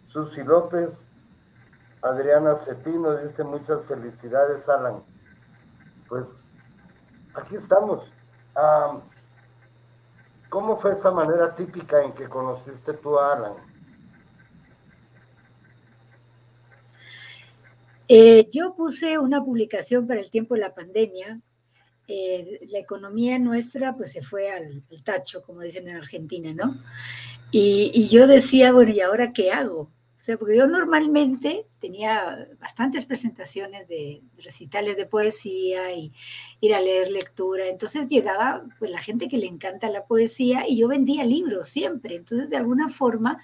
Susi 0.06 0.44
López, 0.44 1.10
Adriana 2.02 2.56
Cetino 2.56 3.16
dice 3.16 3.42
muchas 3.42 3.86
felicidades 3.86 4.68
Alan. 4.68 5.02
Pues 6.10 6.52
aquí 7.34 7.56
estamos. 7.56 8.12
¿Cómo 10.50 10.76
fue 10.76 10.92
esa 10.92 11.10
manera 11.10 11.54
típica 11.54 12.02
en 12.02 12.12
que 12.12 12.28
conociste 12.28 12.92
tú 12.92 13.18
a 13.18 13.32
Alan? 13.32 13.73
Eh, 18.08 18.48
yo 18.52 18.74
puse 18.74 19.18
una 19.18 19.42
publicación 19.42 20.06
para 20.06 20.20
el 20.20 20.30
tiempo 20.30 20.54
de 20.54 20.60
la 20.60 20.74
pandemia. 20.74 21.40
Eh, 22.06 22.60
la 22.68 22.78
economía 22.78 23.38
nuestra 23.38 23.96
pues 23.96 24.12
se 24.12 24.22
fue 24.22 24.50
al, 24.50 24.82
tacho, 25.04 25.42
como 25.42 25.62
dicen 25.62 25.88
en 25.88 25.96
Argentina, 25.96 26.52
¿no? 26.52 26.76
Y, 27.50 27.90
y, 27.94 28.08
yo 28.08 28.26
decía, 28.26 28.72
bueno, 28.72 28.92
¿y 28.92 29.00
ahora 29.00 29.32
qué 29.32 29.50
hago? 29.52 29.90
O 30.24 30.26
sea, 30.26 30.38
porque 30.38 30.56
yo 30.56 30.66
normalmente 30.66 31.66
tenía 31.80 32.48
bastantes 32.58 33.04
presentaciones 33.04 33.86
de 33.88 34.22
recitales 34.38 34.96
de 34.96 35.04
poesía 35.04 35.92
y 35.92 36.14
ir 36.62 36.72
a 36.74 36.80
leer 36.80 37.10
lectura. 37.10 37.68
Entonces 37.68 38.08
llegaba 38.08 38.64
pues, 38.78 38.90
la 38.90 39.00
gente 39.00 39.28
que 39.28 39.36
le 39.36 39.44
encanta 39.44 39.90
la 39.90 40.06
poesía 40.06 40.64
y 40.66 40.78
yo 40.78 40.88
vendía 40.88 41.26
libros 41.26 41.68
siempre. 41.68 42.16
Entonces, 42.16 42.48
de 42.48 42.56
alguna 42.56 42.88
forma, 42.88 43.38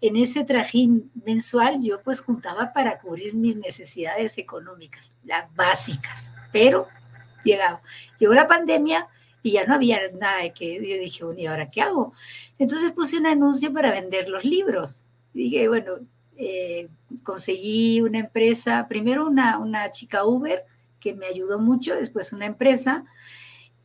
en 0.00 0.16
ese 0.16 0.44
trajín 0.44 1.10
mensual 1.24 1.78
yo 1.82 2.02
pues 2.02 2.20
juntaba 2.20 2.72
para 2.72 2.98
cubrir 2.98 3.34
mis 3.34 3.56
necesidades 3.56 4.38
económicas, 4.38 5.12
las 5.24 5.54
básicas. 5.54 6.30
Pero 6.52 6.86
llegaba. 7.44 7.80
Llegó 8.18 8.34
la 8.34 8.46
pandemia 8.46 9.08
y 9.42 9.52
ya 9.52 9.64
no 9.64 9.74
había 9.74 10.00
nada 10.18 10.42
de 10.42 10.52
que 10.52 10.74
yo 10.74 11.00
dije, 11.00 11.24
bueno, 11.24 11.40
¿y 11.40 11.46
ahora 11.46 11.70
qué 11.70 11.82
hago? 11.82 12.12
Entonces 12.58 12.92
puse 12.92 13.18
un 13.18 13.26
anuncio 13.26 13.72
para 13.72 13.92
vender 13.92 14.28
los 14.28 14.44
libros. 14.44 15.02
Dije, 15.32 15.68
bueno, 15.68 15.98
eh, 16.36 16.88
conseguí 17.22 18.00
una 18.00 18.18
empresa, 18.18 18.86
primero 18.88 19.26
una, 19.26 19.58
una 19.58 19.90
chica 19.90 20.24
Uber 20.24 20.64
que 21.00 21.14
me 21.14 21.26
ayudó 21.26 21.58
mucho, 21.58 21.94
después 21.94 22.32
una 22.32 22.46
empresa, 22.46 23.04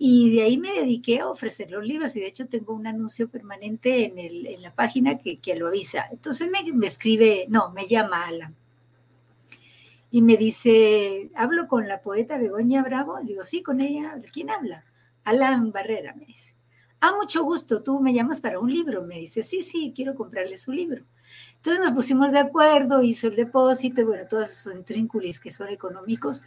y 0.04 0.36
de 0.36 0.42
ahí 0.42 0.58
me 0.58 0.72
dediqué 0.72 1.20
a 1.20 1.28
ofrecer 1.28 1.70
los 1.70 1.86
libros 1.86 2.16
y 2.16 2.22
de 2.22 2.26
hecho 2.26 2.48
tengo 2.48 2.74
un 2.74 2.88
anuncio 2.88 3.30
permanente 3.30 4.06
en, 4.06 4.60
la 4.64 4.74
página 4.74 5.20
que, 5.20 5.56
lo 5.56 5.68
avisa. 5.68 6.08
Entonces 6.10 6.50
me, 6.50 6.88
escribe, 6.88 7.46
no, 7.50 7.70
me 7.70 7.86
llama 7.86 8.26
Alan. 8.26 8.56
Y 10.10 10.24
me 10.24 10.38
dice, 10.38 11.30
hablo 11.36 11.68
con 11.68 11.88
la 11.88 12.02
poeta 12.02 12.40
Begoña 12.40 12.82
Bravo. 12.82 13.20
digo, 13.22 13.44
sí, 13.44 13.62
con 13.62 13.80
ella. 13.80 14.20
¿Quién 14.34 14.50
habla? 14.50 14.86
Alan 15.24 15.72
Barrera, 15.72 16.16
me 16.16 16.26
dice. 16.26 16.56
Ah, 17.00 17.14
mucho 17.16 17.44
gusto, 17.44 17.84
tú 17.84 18.00
me 18.00 18.12
llamas 18.12 18.42
para 18.42 18.58
un 18.58 18.74
libro. 18.74 19.04
Me 19.04 19.20
dice, 19.20 19.44
sí, 19.44 19.62
sí, 19.62 19.94
quiero 19.96 20.16
comprarle 20.16 20.56
su 20.56 20.72
libro. 20.72 21.06
Entonces 21.58 21.86
nos 21.86 21.94
pusimos 21.94 22.32
de 22.32 22.40
acuerdo, 22.40 23.04
hizo 23.04 23.28
el 23.28 23.36
depósito, 23.36 24.02
y 24.02 24.06
bueno, 24.06 24.28
todos 24.28 24.50
esos 24.50 24.74
intrínculis 24.74 25.40
que 25.40 25.52
son 25.52 25.70
económicos. 25.70 26.42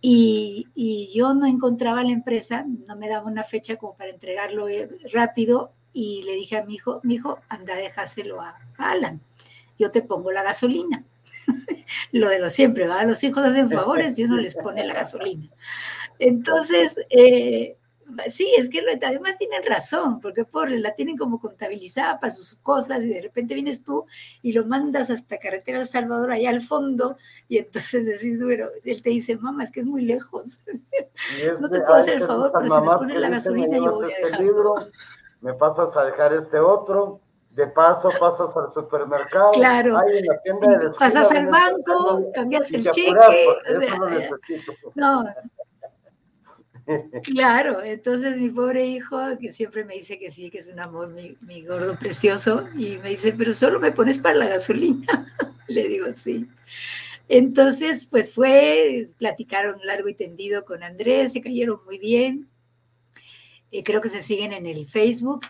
Y, 0.00 0.66
yo 1.14 1.32
no 1.34 1.46
encontraba 1.46 2.04
la 2.04 2.12
empresa, 2.12 2.64
no 2.86 2.96
me 2.96 3.08
daba 3.08 3.26
una 3.26 3.44
fecha 3.44 3.76
como 3.76 3.96
para 3.96 4.10
entregarlo 4.10 4.68
eh, 4.68 4.88
rápido 5.12 5.72
y 5.92 6.22
le 6.22 6.34
dije 6.34 6.56
a 6.56 6.64
mi 6.64 6.74
hijo, 6.74 7.00
mi 7.02 7.14
hijo, 7.14 7.40
anda, 7.48 7.74
déjaselo 7.74 8.40
a 8.40 8.56
Alan, 8.76 9.20
yo 9.78 9.90
te 9.90 10.02
pongo 10.02 10.30
la 10.30 10.42
gasolina. 10.42 11.04
lo 12.12 12.28
de 12.28 12.38
lo 12.38 12.50
siempre, 12.50 12.86
¿va? 12.86 13.04
Los 13.04 13.22
hijos 13.24 13.42
hacen 13.42 13.70
favores 13.70 14.18
y 14.18 14.24
uno 14.24 14.36
les 14.36 14.54
pone 14.54 14.84
la 14.86 14.94
gasolina. 14.94 15.48
Entonces, 16.18 17.00
eh, 17.10 17.77
sí, 18.28 18.50
es 18.56 18.68
que 18.68 18.80
además 19.02 19.38
tienen 19.38 19.62
razón, 19.62 20.20
porque 20.20 20.44
pobre, 20.44 20.78
la 20.78 20.94
tienen 20.94 21.16
como 21.16 21.40
contabilizada 21.40 22.18
para 22.20 22.32
sus 22.32 22.56
cosas 22.56 23.04
y 23.04 23.08
de 23.08 23.22
repente 23.22 23.54
vienes 23.54 23.84
tú 23.84 24.06
y 24.42 24.52
lo 24.52 24.64
mandas 24.66 25.10
hasta 25.10 25.38
Carretera 25.38 25.78
El 25.78 25.84
Salvador, 25.84 26.32
allá 26.32 26.50
al 26.50 26.60
fondo, 26.60 27.16
y 27.48 27.58
entonces 27.58 28.06
decís, 28.06 28.42
bueno, 28.42 28.66
él 28.84 29.02
te 29.02 29.10
dice, 29.10 29.36
mamá, 29.36 29.62
es 29.62 29.70
que 29.70 29.80
es 29.80 29.86
muy 29.86 30.02
lejos. 30.02 30.60
no 31.60 31.68
te 31.68 31.80
puedo 31.80 31.94
hacer 31.94 32.14
el 32.14 32.26
favor, 32.26 32.52
pero 32.52 32.74
si 32.74 32.80
me 32.80 32.96
pones 32.96 33.20
la 33.20 33.28
gasolina 33.28 33.76
yo 33.76 33.92
voy 33.92 34.12
a 34.12 34.26
este. 34.26 34.42
Libro, 34.42 34.74
me 35.40 35.54
pasas 35.54 35.96
a 35.96 36.04
dejar 36.04 36.32
este 36.32 36.58
otro, 36.58 37.20
de 37.50 37.66
paso 37.66 38.10
pasas 38.20 38.56
al 38.56 38.72
supermercado. 38.72 39.52
Claro. 39.52 39.98
pasas 40.98 41.30
al 41.30 41.48
banco, 41.48 42.30
cambias 42.32 42.70
el 42.72 42.88
cheque. 42.90 43.48
no, 44.94 45.24
Claro, 47.22 47.82
entonces 47.82 48.36
mi 48.38 48.48
pobre 48.48 48.86
hijo, 48.86 49.18
que 49.40 49.52
siempre 49.52 49.84
me 49.84 49.94
dice 49.94 50.18
que 50.18 50.30
sí, 50.30 50.50
que 50.50 50.58
es 50.58 50.68
un 50.68 50.80
amor, 50.80 51.14
mi, 51.40 51.62
gordo 51.62 51.98
precioso, 51.98 52.66
y 52.76 52.96
me 52.98 53.10
dice, 53.10 53.34
pero 53.36 53.52
solo 53.52 53.78
me 53.78 53.92
pones 53.92 54.18
para 54.18 54.36
la 54.36 54.48
gasolina. 54.48 55.06
Le 55.68 55.86
digo, 55.86 56.06
sí. 56.12 56.46
Entonces, 57.28 58.06
pues 58.06 58.32
fue, 58.32 59.06
platicaron 59.18 59.78
largo 59.84 60.08
y 60.08 60.14
tendido 60.14 60.64
con 60.64 60.82
Andrés, 60.82 61.32
se 61.32 61.42
cayeron 61.42 61.80
muy 61.84 61.98
bien. 61.98 62.48
Eh, 63.70 63.84
creo 63.84 64.00
que 64.00 64.08
se 64.08 64.22
siguen 64.22 64.52
en 64.54 64.64
el 64.64 64.86
Facebook. 64.86 65.42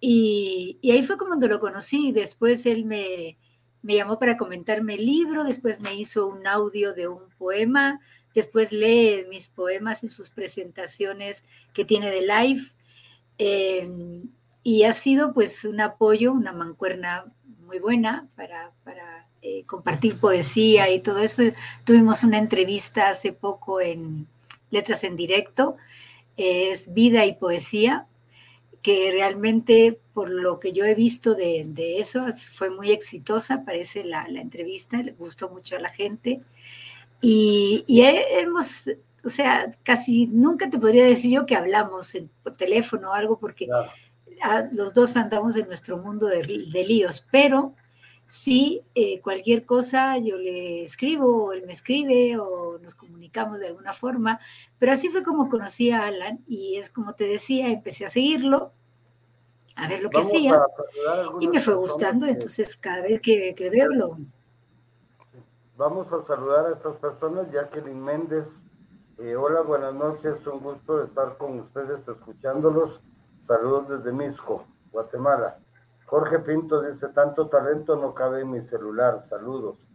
Y, 0.00 0.78
y 0.80 0.92
ahí 0.92 1.02
fue 1.02 1.18
como 1.18 1.30
cuando 1.30 1.48
lo 1.48 1.60
conocí. 1.60 2.12
Después 2.12 2.64
él 2.64 2.86
me, 2.86 3.36
me 3.82 3.94
llamó 3.94 4.18
para 4.18 4.38
comentarme 4.38 4.94
el 4.94 5.04
libro, 5.04 5.44
después 5.44 5.80
me 5.80 5.94
hizo 5.94 6.26
un 6.26 6.46
audio 6.46 6.94
de 6.94 7.08
un 7.08 7.28
poema 7.36 8.00
después 8.38 8.72
lee 8.72 9.26
mis 9.28 9.48
poemas 9.48 10.02
en 10.02 10.10
sus 10.10 10.30
presentaciones 10.30 11.44
que 11.72 11.84
tiene 11.84 12.10
de 12.10 12.22
live. 12.22 12.62
Em, 13.38 14.30
y 14.62 14.84
ha 14.84 14.92
sido 14.92 15.32
pues 15.32 15.64
un 15.64 15.80
apoyo, 15.80 16.32
una 16.32 16.52
mancuerna 16.52 17.24
muy 17.66 17.78
buena 17.78 18.28
para, 18.36 18.72
eh, 19.42 19.64
compartir 19.66 20.16
poesía 20.16 20.90
y 20.90 21.00
todo 21.00 21.18
eso. 21.18 21.42
Tuvimos 21.84 22.22
una 22.22 22.38
entrevista 22.38 23.08
hace 23.08 23.32
poco 23.32 23.80
en 23.80 24.26
Letras 24.70 25.04
en 25.04 25.16
Directo, 25.16 25.76
es 26.36 26.92
Vida 26.92 27.24
y 27.26 27.34
Poesía, 27.34 28.06
que 28.82 29.10
realmente 29.10 29.98
por 30.14 30.30
lo 30.30 30.60
que 30.60 30.72
yo 30.72 30.84
he 30.84 30.94
visto 30.94 31.34
de, 31.34 31.98
eso 31.98 32.26
fue 32.52 32.70
muy 32.70 32.90
exitosa, 32.90 33.64
parece 33.64 34.04
la, 34.04 34.28
la 34.28 34.40
entrevista, 34.40 35.02
le 35.02 35.12
gustó 35.12 35.48
mucho 35.50 35.76
a 35.76 35.80
la 35.80 35.88
gente. 35.88 36.40
Y, 37.20 37.84
hemos, 37.88 38.84
o 39.24 39.28
sea, 39.28 39.72
casi 39.82 40.26
nunca 40.28 40.70
te 40.70 40.78
podría 40.78 41.04
decir 41.04 41.32
yo 41.32 41.46
que 41.46 41.56
hablamos 41.56 42.16
por 42.42 42.56
teléfono 42.56 43.10
o 43.10 43.14
algo, 43.14 43.38
porque 43.38 43.68
los 44.72 44.94
dos 44.94 45.16
andamos 45.16 45.56
en 45.56 45.66
nuestro 45.66 45.98
mundo 45.98 46.26
de, 46.26 46.44
líos, 46.44 47.26
pero 47.30 47.74
sí, 48.26 48.82
eh, 48.94 49.20
cualquier 49.20 49.64
cosa 49.64 50.18
yo 50.18 50.36
le 50.36 50.82
escribo 50.82 51.46
o 51.46 51.52
él 51.52 51.64
me 51.66 51.72
escribe 51.72 52.38
o 52.38 52.78
nos 52.78 52.94
comunicamos 52.94 53.58
de 53.58 53.68
alguna 53.68 53.94
forma, 53.94 54.38
pero 54.78 54.92
así 54.92 55.08
fue 55.08 55.22
como 55.22 55.48
conocí 55.48 55.90
a 55.90 56.06
Alan 56.06 56.40
y 56.46 56.76
es 56.76 56.90
como 56.90 57.14
te 57.14 57.24
decía, 57.24 57.68
empecé 57.68 58.04
a 58.04 58.08
seguirlo 58.08 58.72
a 59.78 59.88
ver 59.88 60.02
lo 60.02 60.10
que 60.10 60.20
hacía. 60.20 60.60
Y 61.40 61.48
me 61.48 61.60
fue 61.60 61.74
gustando, 61.74 62.26
entonces 62.26 62.76
cada 62.76 63.00
vez 63.00 63.20
que, 63.20 63.54
que 63.56 63.70
veo 63.70 63.88
lo... 63.88 64.18
Vamos 65.78 66.12
a 66.12 66.18
saludar 66.18 66.66
a 66.66 66.72
estas 66.72 66.96
personas, 66.96 67.52
Jacqueline 67.52 68.02
Méndez. 68.02 68.66
Eh, 69.16 69.36
hola, 69.36 69.60
buenas 69.60 69.94
noches, 69.94 70.44
un 70.48 70.58
gusto 70.58 71.00
estar 71.00 71.38
con 71.38 71.60
ustedes 71.60 72.08
escuchándolos. 72.08 73.04
Saludos 73.38 73.88
desde 73.88 74.12
Misco, 74.12 74.64
Guatemala. 74.90 75.60
Jorge 76.06 76.40
Pinto 76.40 76.82
dice, 76.82 77.10
tanto 77.10 77.48
talento 77.48 77.94
no 77.94 78.12
cabe 78.12 78.40
en 78.40 78.50
mi 78.50 78.60
celular, 78.60 79.20
saludos. 79.20 79.88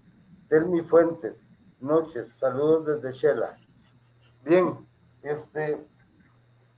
Telmi 0.47 0.83
Fuentes, 0.83 1.49
noches, 1.81 2.31
saludos 2.31 2.85
desde 2.85 3.11
Shela. 3.11 3.57
Bien, 4.41 4.87
este, 5.21 5.85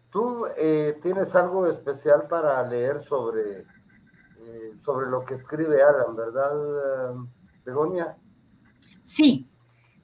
tú 0.09 0.47
eh, 0.57 0.97
tienes 1.03 1.35
algo 1.35 1.67
especial 1.67 2.27
para 2.27 2.67
leer 2.67 3.01
sobre, 3.01 3.67
eh, 4.39 4.73
sobre 4.79 5.05
lo 5.11 5.23
que 5.23 5.35
escribe 5.35 5.83
Alan, 5.83 6.15
¿verdad, 6.15 7.13
Begonia? 7.63 8.17
Sí, 9.05 9.45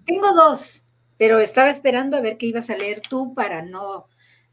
tengo 0.05 0.33
dos, 0.33 0.85
pero 1.17 1.39
estaba 1.39 1.71
esperando 1.71 2.17
a 2.17 2.21
ver 2.21 2.37
qué 2.37 2.45
ibas 2.45 2.69
a 2.69 2.75
leer 2.75 3.01
tú 3.09 3.33
para 3.33 3.63
no 3.63 4.07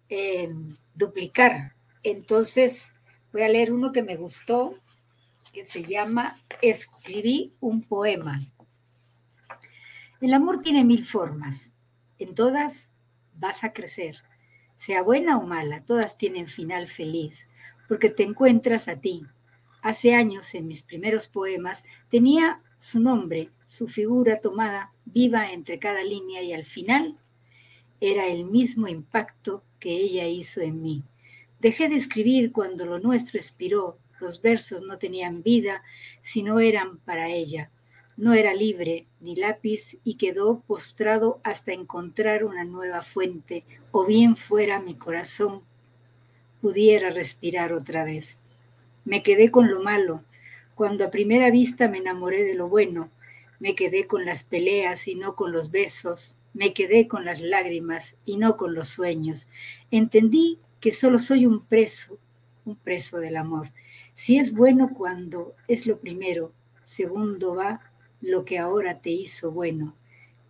eh, 0.09 0.51
duplicar. 0.95 1.75
Entonces, 2.03 2.95
voy 3.33 3.43
a 3.43 3.49
leer 3.51 3.73
uno 3.73 3.93
que 3.93 4.03
me 4.03 4.17
gustó, 4.17 4.75
que 5.53 5.67
se 5.67 5.85
llama 5.85 6.35
Escribí 6.63 7.53
un 7.61 7.83
poema. 7.83 8.41
El 10.21 10.33
amor 10.33 10.63
tiene 10.63 10.85
mil 10.85 11.05
formas. 11.05 11.75
En 12.19 12.35
todas 12.35 12.91
vas 13.35 13.65
a 13.65 13.73
crecer. 13.75 14.23
Sea 14.77 15.03
buena 15.03 15.37
o 15.37 15.47
mala, 15.47 15.83
todas 15.83 16.17
tienen 16.17 16.47
final 16.47 16.89
feliz, 16.89 17.49
porque 17.87 18.09
te 18.09 18.23
encuentras 18.23 18.89
a 18.89 18.99
ti. 19.01 19.27
Hace 19.83 20.15
años, 20.15 20.55
en 20.55 20.67
mis 20.67 20.83
primeros 20.83 21.29
poemas, 21.29 21.85
tenía 22.09 22.63
su 22.79 23.01
nombre, 23.01 23.51
su 23.67 23.89
figura 23.89 24.41
tomada 24.41 24.93
viva 25.05 25.53
entre 25.53 25.79
cada 25.79 26.03
línea 26.03 26.43
y 26.43 26.53
al 26.53 26.65
final 26.65 27.19
era 28.01 28.27
el 28.29 28.45
mismo 28.45 28.89
impacto 28.89 29.63
que 29.81 29.91
ella 29.91 30.27
hizo 30.27 30.61
en 30.61 30.81
mí. 30.83 31.03
Dejé 31.61 31.89
de 31.89 31.97
escribir 31.97 32.53
cuando 32.53 32.87
lo 32.87 33.01
nuestro 33.01 33.39
expiró, 33.39 33.99
los 34.21 34.41
versos 34.41 34.83
no 34.83 34.99
tenían 34.99 35.43
vida, 35.43 35.83
sino 36.23 36.61
eran 36.61 36.99
para 36.99 37.29
ella. 37.29 37.71
No 38.17 38.35
era 38.35 38.55
libre 38.55 39.07
ni 39.21 39.37
lápiz 39.37 39.97
y 40.05 40.15
quedó 40.15 40.61
postrado 40.67 41.41
hasta 41.45 41.73
encontrar 41.73 42.45
una 42.45 42.65
nueva 42.65 43.03
fuente, 43.03 43.65
o 43.93 44.05
bien 44.05 44.37
fuera 44.37 44.81
mi 44.81 44.95
corazón 44.95 45.63
pudiera 46.61 47.11
respirar 47.11 47.73
otra 47.73 48.05
vez. 48.05 48.39
Me 49.05 49.23
quedé 49.23 49.51
con 49.51 49.71
lo 49.71 49.81
malo, 49.81 50.25
cuando 50.79 51.05
a 51.05 51.11
primera 51.11 51.51
vista 51.51 51.89
me 51.89 51.99
enamoré 51.99 52.45
de 52.45 52.55
lo 52.55 52.69
bueno, 52.69 53.11
me 53.59 53.75
quedé 53.75 54.07
con 54.07 54.25
las 54.25 54.45
peleas 54.45 55.09
y 55.09 55.17
no 55.17 55.35
con 55.35 55.51
los 55.51 55.73
besos, 55.73 56.37
me 56.55 56.73
quedé 56.73 57.09
con 57.09 57.25
las 57.25 57.41
lágrimas 57.41 58.15
y 58.25 58.37
no 58.37 58.57
con 58.57 58.77
los 58.77 58.89
sueños. 58.89 59.49
Entendí 59.91 60.61
que 60.79 60.93
solo 60.93 61.19
soy 61.19 61.47
un 61.47 61.67
preso, 61.67 62.17
un 62.65 62.77
preso 62.77 63.19
del 63.19 63.37
amor. 63.37 63.73
Si 64.15 64.39
es 64.39 64.55
bueno 64.55 64.91
cuando 64.97 65.57
es 65.67 65.89
lo 65.89 65.99
primero, 65.99 66.53
segundo 66.85 67.57
va 67.57 67.81
lo 68.21 68.45
que 68.45 68.59
ahora 68.59 69.01
te 69.01 69.11
hizo 69.11 69.51
bueno. 69.51 69.97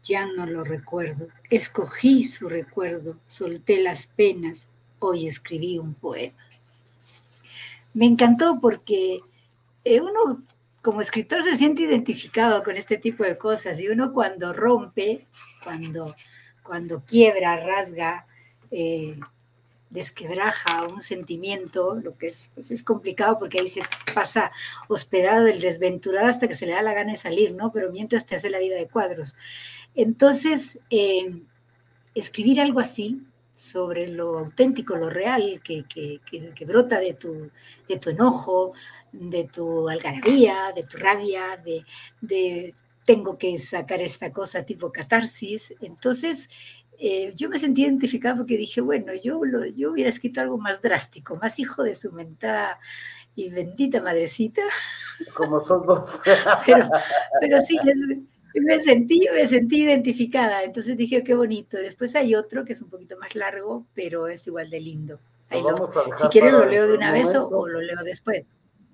Ya 0.04 0.26
no 0.26 0.44
lo 0.44 0.62
recuerdo. 0.62 1.28
Escogí 1.48 2.22
su 2.22 2.50
recuerdo, 2.50 3.16
solté 3.26 3.82
las 3.82 4.08
penas, 4.08 4.68
hoy 4.98 5.26
escribí 5.26 5.78
un 5.78 5.94
poema. 5.94 6.36
Me 7.94 8.04
encantó 8.04 8.58
porque 8.60 9.22
eh, 9.94 10.00
uno 10.00 10.42
como 10.82 11.00
escritor 11.00 11.42
se 11.42 11.56
siente 11.56 11.82
identificado 11.82 12.62
con 12.62 12.76
este 12.76 12.98
tipo 12.98 13.24
de 13.24 13.36
cosas 13.36 13.80
y 13.80 13.88
uno 13.88 14.12
cuando 14.12 14.52
rompe, 14.52 15.26
cuando, 15.64 16.14
cuando 16.62 17.02
quiebra, 17.04 17.58
rasga, 17.58 18.26
eh, 18.70 19.18
desquebraja 19.90 20.86
un 20.86 21.00
sentimiento, 21.00 21.94
lo 21.94 22.16
que 22.16 22.26
es, 22.26 22.50
pues, 22.54 22.70
es 22.70 22.82
complicado 22.82 23.38
porque 23.38 23.60
ahí 23.60 23.66
se 23.66 23.80
pasa 24.14 24.52
hospedado 24.88 25.46
el 25.46 25.60
desventurado 25.60 26.26
hasta 26.26 26.46
que 26.48 26.54
se 26.54 26.66
le 26.66 26.72
da 26.72 26.82
la 26.82 26.94
gana 26.94 27.12
de 27.12 27.18
salir, 27.18 27.54
¿no? 27.54 27.72
Pero 27.72 27.90
mientras 27.90 28.26
te 28.26 28.36
hace 28.36 28.50
la 28.50 28.58
vida 28.58 28.76
de 28.76 28.88
cuadros. 28.88 29.36
Entonces, 29.94 30.78
eh, 30.90 31.42
escribir 32.14 32.60
algo 32.60 32.80
así 32.80 33.22
sobre 33.58 34.06
lo 34.06 34.38
auténtico, 34.38 34.94
lo 34.94 35.10
real, 35.10 35.60
que, 35.64 35.84
que, 35.88 36.20
que, 36.30 36.64
brota 36.64 37.00
de 37.00 37.14
tu, 37.14 37.50
de 37.88 37.98
tu 37.98 38.10
enojo, 38.10 38.72
de 39.10 39.48
tu 39.52 39.88
algarabía, 39.88 40.72
de 40.76 40.84
tu 40.84 40.96
rabia, 40.96 41.56
de, 41.56 41.84
de 42.20 42.76
tengo 43.04 43.36
que 43.36 43.58
sacar 43.58 44.00
esta 44.00 44.32
cosa 44.32 44.62
tipo 44.62 44.92
catarsis. 44.92 45.74
Entonces, 45.80 46.48
eh, 47.00 47.32
yo 47.34 47.48
me 47.48 47.58
sentí 47.58 47.82
identificada 47.82 48.36
porque 48.36 48.56
dije, 48.56 48.80
bueno, 48.80 49.12
yo, 49.12 49.40
yo 49.74 49.90
hubiera 49.90 50.08
escrito 50.08 50.40
algo 50.40 50.58
más 50.58 50.80
drástico, 50.80 51.34
más 51.34 51.58
hijo 51.58 51.82
de 51.82 51.96
su 51.96 52.12
mentada 52.12 52.78
y 53.34 53.50
bendita 53.50 54.00
madrecita. 54.00 54.62
Como 55.34 55.64
son 55.66 55.84
dos. 55.84 56.08
pero, 56.64 56.88
pero 57.40 57.58
sí, 57.58 57.76
me 58.54 58.80
sentí, 58.80 59.26
me 59.32 59.46
sentí 59.46 59.82
identificada, 59.82 60.62
entonces 60.62 60.96
dije, 60.96 61.22
qué 61.22 61.34
bonito. 61.34 61.76
Después 61.76 62.14
hay 62.16 62.34
otro 62.34 62.64
que 62.64 62.72
es 62.72 62.82
un 62.82 62.90
poquito 62.90 63.16
más 63.18 63.34
largo, 63.34 63.84
pero 63.94 64.28
es 64.28 64.46
igual 64.46 64.70
de 64.70 64.80
lindo. 64.80 65.18
si 66.16 66.28
quieres 66.28 66.52
lo 66.52 66.64
leo 66.64 66.86
de 66.86 66.94
una 66.94 67.12
vez 67.12 67.34
o, 67.34 67.68
lo 67.68 67.80
leo 67.80 68.02
después. 68.04 68.44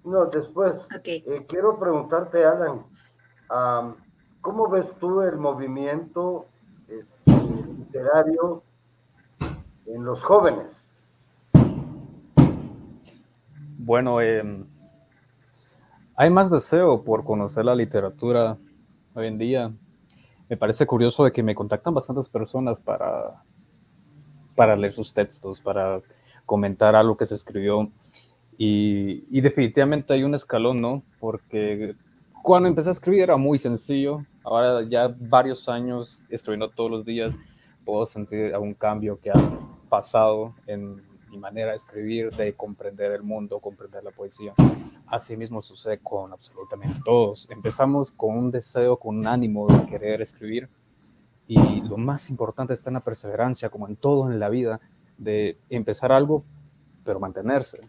No, 0.04 0.26
después. 0.26 0.88
Eh, 1.04 1.44
quiero 1.48 1.78
preguntarte, 1.78 2.44
Alan, 2.44 2.84
¿cómo 4.40 4.68
ves 4.68 4.92
tú 4.98 5.22
el 5.22 5.36
movimiento 5.36 6.46
este, 6.88 7.32
literario 7.78 8.62
en 9.86 10.04
los 10.04 10.22
jóvenes? 10.22 10.82
Bueno, 13.78 14.20
em, 14.20 14.66
hay 16.16 16.30
más 16.30 16.50
deseo 16.50 17.02
por 17.02 17.24
conocer 17.24 17.64
la 17.64 17.74
literatura 17.74 18.56
hoy 19.14 19.27
en 19.27 19.38
día. 19.38 19.72
Me 20.48 20.57
parece 20.57 20.87
curioso 20.87 21.24
de 21.24 21.33
que 21.33 21.42
me 21.42 21.55
contactan 21.55 21.94
bastantes 21.94 22.29
personas 22.29 22.81
para, 22.81 23.42
para 24.55 24.77
leer 24.77 24.92
sus 24.92 25.14
textos, 25.14 25.61
para 25.61 26.03
comentar 26.44 26.94
algo 26.94 27.16
que 27.16 27.24
se 27.24 27.35
escribió. 27.35 27.90
Y, 28.59 29.22
y 29.37 29.40
definitivamente 29.40 30.12
hay 30.12 30.22
un 30.22 30.35
escalón, 30.35 30.77
¿no? 30.77 31.03
Porque 31.18 31.96
cuando 32.42 32.68
empecé 32.68 32.90
a 32.90 32.92
escribir 32.92 33.22
era 33.22 33.37
muy 33.37 33.59
sencillo. 33.59 34.24
Ahora 34.42 34.87
ya 34.88 35.14
varios 35.18 35.68
años 35.68 36.24
escribiendo 36.29 36.68
todos 36.68 36.90
los 36.90 37.05
días, 37.05 37.35
puedo 37.85 38.05
sentir 38.05 38.53
algún 38.53 38.74
cambio 38.74 39.18
que 39.18 39.31
ha 39.31 39.59
pasado 39.88 40.55
en 40.66 41.03
mi 41.35 41.40
manera 41.40 41.70
de 41.70 41.77
escribir, 41.77 42.31
de 42.37 42.55
comprender 42.55 43.11
el 43.11 43.23
mundo, 43.23 43.59
comprender 43.59 44.05
la 44.05 44.12
poesía. 44.12 44.55
Así 45.07 45.37
mismo 45.37 45.61
sucede 45.61 45.99
con 45.99 46.33
absolutamente 46.33 47.01
todos. 47.05 47.51
Empezamos 47.51 48.12
con 48.12 48.38
un 48.38 48.51
deseo, 48.51 48.97
con 48.97 49.18
un 49.18 49.27
ánimo 49.27 49.66
de 49.66 49.85
querer 49.87 50.23
escribir 50.23 50.68
y 51.49 51.81
lo 51.83 51.97
más 51.97 52.31
importante 52.31 52.73
está 52.73 52.90
en 52.90 52.94
la 52.94 53.01
perseverancia, 53.01 53.68
como 53.68 53.88
en 53.88 53.97
todo 53.97 54.31
en 54.31 54.38
la 54.38 54.49
vida, 54.49 54.81
de 55.18 55.59
empezar 55.70 56.12
algo, 56.12 56.44
pero 57.05 57.18
mantenerse 57.18 57.81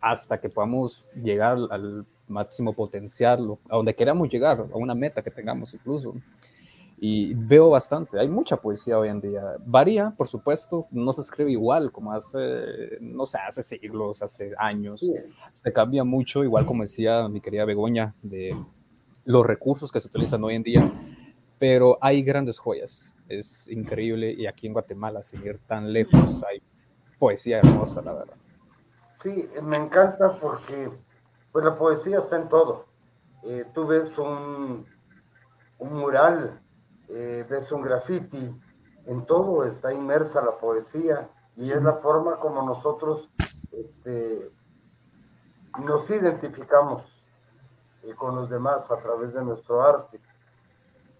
hasta 0.00 0.40
que 0.40 0.48
podamos 0.48 1.06
llegar 1.14 1.58
al 1.70 2.06
máximo 2.28 2.74
potencial, 2.74 3.58
a 3.68 3.76
donde 3.76 3.94
queramos 3.94 4.28
llegar, 4.28 4.66
a 4.72 4.76
una 4.76 4.94
meta 4.94 5.22
que 5.22 5.30
tengamos 5.30 5.74
incluso. 5.74 6.14
Y 7.06 7.34
veo 7.34 7.68
bastante, 7.68 8.18
hay 8.18 8.28
mucha 8.28 8.56
poesía 8.56 8.98
hoy 8.98 9.10
en 9.10 9.20
día. 9.20 9.56
Varía, 9.66 10.14
por 10.16 10.26
supuesto, 10.26 10.86
no 10.90 11.12
se 11.12 11.20
escribe 11.20 11.50
igual 11.50 11.92
como 11.92 12.12
hace, 12.12 12.96
no 12.98 13.26
sé, 13.26 13.36
hace 13.46 13.62
siglos, 13.62 14.22
hace 14.22 14.54
años. 14.56 15.06
Se 15.52 15.70
cambia 15.70 16.02
mucho, 16.02 16.42
igual 16.42 16.64
como 16.64 16.80
decía 16.80 17.28
mi 17.28 17.42
querida 17.42 17.66
Begoña, 17.66 18.14
de 18.22 18.56
los 19.26 19.44
recursos 19.44 19.92
que 19.92 20.00
se 20.00 20.08
utilizan 20.08 20.42
hoy 20.44 20.54
en 20.54 20.62
día, 20.62 20.92
pero 21.58 21.98
hay 22.00 22.22
grandes 22.22 22.58
joyas. 22.58 23.14
Es 23.28 23.68
increíble 23.68 24.32
y 24.32 24.46
aquí 24.46 24.66
en 24.66 24.72
Guatemala, 24.72 25.22
sin 25.22 25.44
ir 25.44 25.58
tan 25.66 25.92
lejos, 25.92 26.42
hay 26.50 26.62
poesía 27.18 27.58
hermosa, 27.58 28.00
la 28.00 28.14
verdad. 28.14 28.36
Sí, 29.16 29.46
me 29.62 29.76
encanta 29.76 30.38
porque 30.40 30.88
pues 31.52 31.66
la 31.66 31.76
poesía 31.76 32.20
está 32.20 32.36
en 32.36 32.48
todo. 32.48 32.86
Eh, 33.42 33.66
tú 33.74 33.86
ves 33.86 34.16
un, 34.16 34.86
un 35.76 35.92
mural, 35.92 36.63
eh, 37.08 37.46
ves 37.48 37.70
un 37.72 37.82
graffiti, 37.82 38.60
en 39.06 39.26
todo 39.26 39.64
está 39.64 39.92
inmersa 39.92 40.42
la 40.42 40.58
poesía 40.58 41.28
y 41.56 41.70
es 41.70 41.82
la 41.82 41.94
forma 41.94 42.38
como 42.38 42.62
nosotros 42.62 43.30
este, 43.72 44.50
nos 45.84 46.08
identificamos 46.10 47.26
eh, 48.02 48.14
con 48.14 48.34
los 48.34 48.48
demás 48.48 48.90
a 48.90 48.98
través 48.98 49.32
de 49.32 49.44
nuestro 49.44 49.82
arte. 49.82 50.20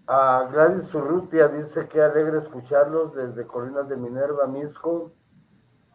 A 0.06 0.48
Gladys 0.50 0.94
Urrutia 0.94 1.48
dice 1.48 1.88
que 1.88 2.00
alegre 2.00 2.38
escucharlos 2.38 3.14
desde 3.14 3.46
Colinas 3.46 3.88
de 3.88 3.96
Minerva, 3.96 4.46
Misco. 4.46 5.12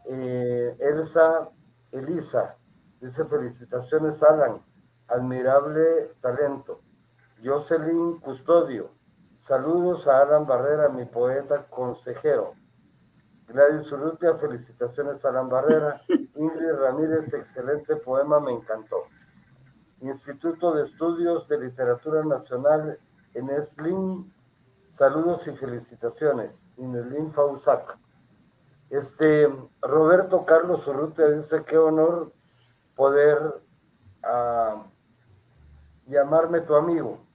Elsa 0.06 1.50
Elisa, 1.92 2.58
Dice, 3.02 3.24
felicitaciones, 3.26 4.22
Alan. 4.24 4.62
Admirable 5.08 6.16
talento. 6.22 6.82
Jocelyn 7.44 8.20
Custodio. 8.20 8.92
Saludos 9.50 10.08
a 10.08 10.22
Alan 10.22 10.46
Barrera, 10.46 10.90
mi 10.90 11.06
poeta 11.06 11.66
consejero. 11.72 12.54
Gladys 13.48 13.92
Urrutia, 13.92 14.36
felicitaciones 14.36 15.26
a 15.26 15.30
Alan 15.30 15.50
Barrera. 15.50 16.00
Ingrid 16.36 16.74
Ramírez, 16.74 17.34
excelente 17.34 17.96
poema, 17.96 18.40
me 18.40 18.52
encantó. 18.52 19.06
Instituto 20.02 20.76
de 20.76 20.84
Estudios 20.84 21.48
de 21.48 21.62
Literatura 21.62 22.24
Nacional 22.24 22.96
en 23.34 23.50
Eslim, 23.50 24.32
saludos 24.88 25.48
y 25.48 25.52
felicitaciones. 25.54 26.72
Ineslin 26.78 27.32
Fausac. 27.32 27.98
Este, 28.92 29.52
Roberto 29.82 30.46
Carlos 30.46 30.88
Urrutia 30.88 31.28
dice, 31.28 31.64
qué 31.64 31.80
honor 31.80 32.32
poder 32.96 33.40
uh, 34.26 34.84
llamarme 36.06 36.62
tu 36.62 36.76
amigo. 36.76 37.28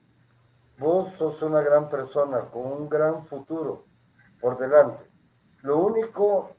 Vos 0.79 1.13
sos 1.15 1.41
una 1.43 1.61
gran 1.61 1.89
persona 1.89 2.51
con 2.51 2.67
un 2.67 2.89
gran 2.89 3.25
futuro 3.25 3.85
por 4.41 4.59
delante. 4.59 5.09
Lo 5.63 5.79
único 5.79 6.51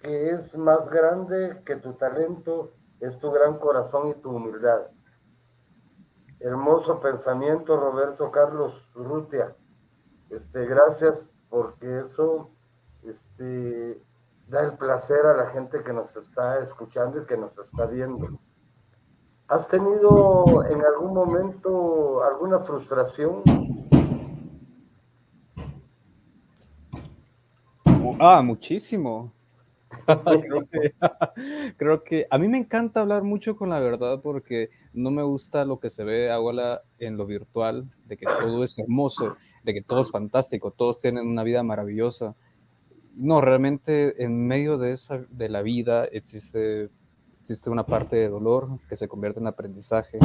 que 0.00 0.30
es 0.30 0.56
más 0.56 0.88
grande 0.88 1.62
que 1.64 1.76
tu 1.76 1.94
talento 1.94 2.72
es 3.00 3.18
tu 3.18 3.30
gran 3.30 3.58
corazón 3.58 4.08
y 4.08 4.14
tu 4.14 4.30
humildad. 4.30 4.88
Hermoso 6.38 7.00
pensamiento, 7.00 7.76
Roberto 7.76 8.30
Carlos 8.30 8.92
Rutia. 8.94 9.56
Este, 10.30 10.64
gracias 10.66 11.30
porque 11.50 12.00
eso 12.00 12.50
este, 13.02 14.02
da 14.48 14.62
el 14.62 14.76
placer 14.76 15.26
a 15.26 15.34
la 15.34 15.48
gente 15.48 15.82
que 15.82 15.92
nos 15.92 16.16
está 16.16 16.58
escuchando 16.60 17.20
y 17.20 17.26
que 17.26 17.36
nos 17.36 17.58
está 17.58 17.86
viendo. 17.86 18.38
¿Has 19.52 19.68
tenido 19.68 20.64
en 20.64 20.80
algún 20.80 21.12
momento 21.12 22.24
alguna 22.24 22.60
frustración? 22.60 23.42
Ah, 28.18 28.40
muchísimo. 28.42 29.30
creo, 31.76 32.02
que, 32.02 32.26
a 32.30 32.38
mí 32.38 32.48
me 32.48 32.56
encanta 32.56 33.02
hablar 33.02 33.24
mucho 33.24 33.54
con 33.54 33.68
la 33.68 33.78
verdad 33.78 34.22
porque 34.22 34.70
no 34.94 35.10
me 35.10 35.22
gusta 35.22 35.66
lo 35.66 35.78
que 35.80 35.90
se 35.90 36.02
ve 36.02 36.30
ahora 36.30 36.80
en 36.98 37.18
lo 37.18 37.26
virtual, 37.26 37.90
de 38.06 38.16
que 38.16 38.24
todo 38.24 38.64
es 38.64 38.78
hermoso, 38.78 39.36
de 39.64 39.74
que 39.74 39.82
todo 39.82 40.00
es 40.00 40.10
fantástico, 40.10 40.70
todos 40.70 40.98
tienen 40.98 41.28
una 41.28 41.42
vida 41.42 41.62
maravillosa. 41.62 42.34
No, 43.14 43.42
realmente 43.42 44.24
en 44.24 44.46
medio 44.46 44.78
de, 44.78 44.92
esa, 44.92 45.18
de 45.28 45.50
la 45.50 45.60
vida 45.60 46.06
existe 46.06 46.88
existe 47.42 47.70
una 47.70 47.84
parte 47.84 48.14
de 48.14 48.28
dolor 48.28 48.78
que 48.88 48.94
se 48.94 49.08
convierte 49.08 49.40
en 49.40 49.48
aprendizaje, 49.48 50.16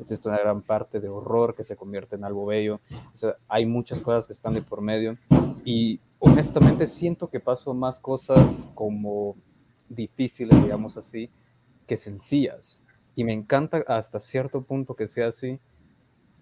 existe 0.00 0.28
una 0.28 0.38
gran 0.38 0.60
parte 0.60 0.98
de 0.98 1.08
horror 1.08 1.54
que 1.54 1.62
se 1.62 1.76
convierte 1.76 2.16
en 2.16 2.24
algo 2.24 2.46
bello, 2.46 2.80
o 2.90 3.16
sea, 3.16 3.36
hay 3.46 3.64
muchas 3.64 4.02
cosas 4.02 4.26
que 4.26 4.32
están 4.32 4.54
de 4.54 4.62
por 4.62 4.80
medio 4.80 5.16
y 5.64 6.00
honestamente 6.18 6.88
siento 6.88 7.30
que 7.30 7.38
paso 7.38 7.74
más 7.74 8.00
cosas 8.00 8.68
como 8.74 9.36
difíciles, 9.88 10.60
digamos 10.60 10.96
así, 10.96 11.30
que 11.86 11.96
sencillas. 11.96 12.84
Y 13.14 13.22
me 13.22 13.32
encanta 13.32 13.84
hasta 13.86 14.18
cierto 14.18 14.62
punto 14.62 14.96
que 14.96 15.06
sea 15.06 15.28
así, 15.28 15.60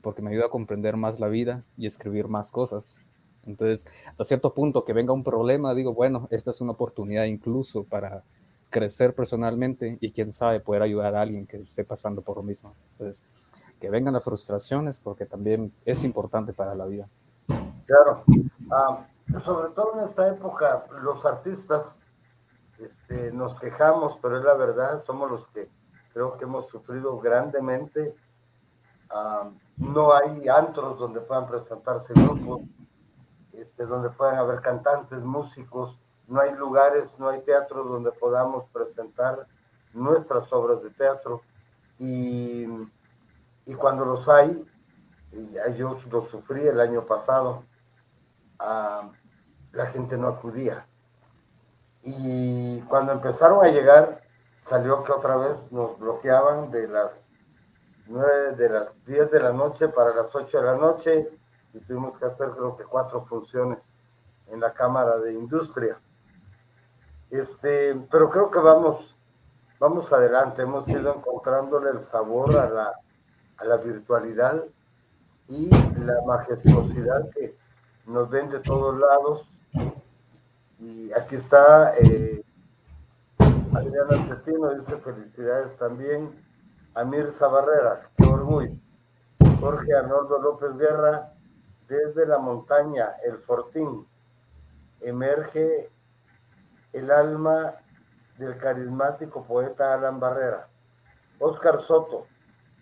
porque 0.01 0.23
me 0.23 0.31
ayuda 0.31 0.47
a 0.47 0.51
comprender 0.51 0.97
más 0.97 1.21
la 1.21 1.29
vida 1.29 1.63
y 1.77 1.85
escribir 1.85 2.29
más 2.29 2.51
cosas. 2.51 3.03
Entonces, 3.45 3.87
hasta 4.07 4.25
cierto 4.25 4.55
punto 4.55 4.87
que 4.87 4.95
venga 4.95 5.13
un 5.13 5.25
problema, 5.25 5.75
digo, 5.75 5.93
bueno, 5.93 6.27
esta 6.31 6.53
es 6.53 6.63
una 6.63 6.73
oportunidad 6.73 7.25
incluso 7.25 7.85
para 7.85 8.25
crecer 8.73 9.15
personalmente 9.15 9.99
y 10.01 10.11
quién 10.11 10.33
sabe 10.33 10.59
poder 10.59 10.83
ayudar 10.83 11.15
a 11.15 11.21
alguien 11.21 11.47
que 11.47 11.59
esté 11.59 11.85
pasando 11.85 12.23
por 12.23 12.39
lo 12.39 12.43
mismo. 12.43 12.75
Entonces, 12.93 13.23
que 13.79 13.91
vengan 13.91 14.15
las 14.15 14.25
frustraciones 14.25 14.99
porque 14.99 15.27
también 15.27 15.73
es 15.85 16.03
importante 16.03 16.53
para 16.53 16.75
la 16.75 16.87
vida. 16.87 17.09
Claro, 17.87 18.25
ah, 18.73 19.07
sobre 19.45 19.71
todo 19.71 19.99
en 19.99 20.07
esta 20.07 20.29
época, 20.29 20.87
los 21.03 21.25
artistas 21.25 22.01
este, 22.79 23.31
nos 23.31 23.59
quejamos, 23.61 24.19
pero 24.21 24.39
es 24.39 24.45
la 24.45 24.55
verdad, 24.55 25.03
somos 25.03 25.31
los 25.31 25.49
que 25.49 25.69
creo 26.13 26.37
que 26.37 26.45
hemos 26.45 26.69
sufrido 26.69 27.19
grandemente. 27.21 28.15
Ah, 29.11 29.51
no 29.77 30.13
hay 30.15 30.49
antros 30.49 30.99
donde 30.99 31.21
puedan 31.21 31.47
presentarse 31.47 32.15
grupos, 32.15 32.63
este, 33.53 33.85
donde 33.85 34.11
puedan 34.11 34.37
haber 34.37 34.61
cantantes, 34.61 35.21
músicos, 35.21 36.02
no 36.33 36.41
hay 36.41 36.55
lugares, 36.55 37.15
no 37.19 37.29
hay 37.29 37.43
teatros 37.43 37.89
donde 37.89 38.11
podamos 38.11 38.65
presentar 38.73 39.47
nuestras 39.93 40.51
obras 40.53 40.83
de 40.83 40.91
teatro 40.91 41.43
y, 41.99 42.67
cuando 43.77 44.05
los 44.05 44.29
hay, 44.29 44.65
y 45.31 45.77
yo 45.77 45.99
lo 46.11 46.23
sufrí 46.23 46.67
el 46.67 46.81
año 46.81 47.05
pasado, 47.05 47.65
ah, 48.59 49.11
la 49.73 49.87
gente 49.87 50.17
no 50.17 50.29
acudía. 50.29 50.87
Y 52.03 52.81
cuando 52.83 53.13
empezaron 53.13 53.65
a 53.65 53.69
llegar, 53.69 54.23
salió 54.57 55.05
que 55.05 55.13
otra 55.13 55.37
vez 55.37 55.71
nos 55.71 55.99
bloqueaban 55.99 56.71
de 56.71 56.89
las 56.89 57.33
9, 58.07 58.53
de 58.57 58.69
las 58.69 59.05
10 59.05 59.31
de 59.31 59.41
la 59.41 59.53
noche 59.53 59.89
para 59.89 60.15
las 60.15 60.35
8 60.35 60.59
de 60.59 60.65
la 60.65 60.77
noche 60.77 61.29
y 61.75 61.81
tuvimos 61.81 62.19
que 62.19 62.27
hacer 62.27 62.51
creo 62.51 62.77
que 62.77 62.85
cuatro 62.85 63.25
funciones 63.25 63.97
en 64.49 64.61
la 64.61 64.73
Cámara 64.73 65.19
de 65.19 65.33
Industria. 65.33 66.01
Este, 67.33 67.95
pero 68.11 68.29
creo 68.29 68.51
que 68.51 68.59
vamos, 68.59 69.17
vamos 69.81 70.13
adelante. 70.13 70.61
Hemos 70.61 70.87
ido 70.87 71.15
encontrándole 71.17 71.89
el 71.89 72.01
sabor 72.01 72.55
a 72.59 72.69
la, 72.69 72.93
a 73.57 73.65
la 73.65 73.79
virtualidad 73.79 74.63
y 75.49 75.71
la 75.71 76.21
majestuosidad 76.27 77.31
que 77.31 77.57
nos 78.05 78.29
ven 78.29 78.51
de 78.51 78.61
todos 78.61 78.99
lados. 78.99 79.63
Y 80.79 81.11
aquí 81.15 81.37
está 81.37 81.97
eh, 81.97 82.45
Adriana 83.75 84.27
Cetino, 84.27 84.75
dice 84.75 84.99
felicidades 84.99 85.75
también. 85.79 86.39
a 86.95 87.03
Mirza 87.03 87.49
qué 88.15 88.27
orgullo. 88.27 88.77
Jorge 89.59 89.95
Arnoldo 89.95 90.39
López 90.39 90.77
Guerra, 90.77 91.33
desde 91.89 92.27
la 92.27 92.39
montaña, 92.39 93.15
el 93.25 93.39
Fortín, 93.39 94.07
emerge 95.01 95.89
el 96.93 97.11
alma 97.11 97.75
del 98.39 98.57
carismático 98.59 99.45
poeta 99.45 99.95
Alan 99.95 100.21
Barrera. 100.21 100.69
Oscar 101.39 101.79
Soto, 101.79 102.27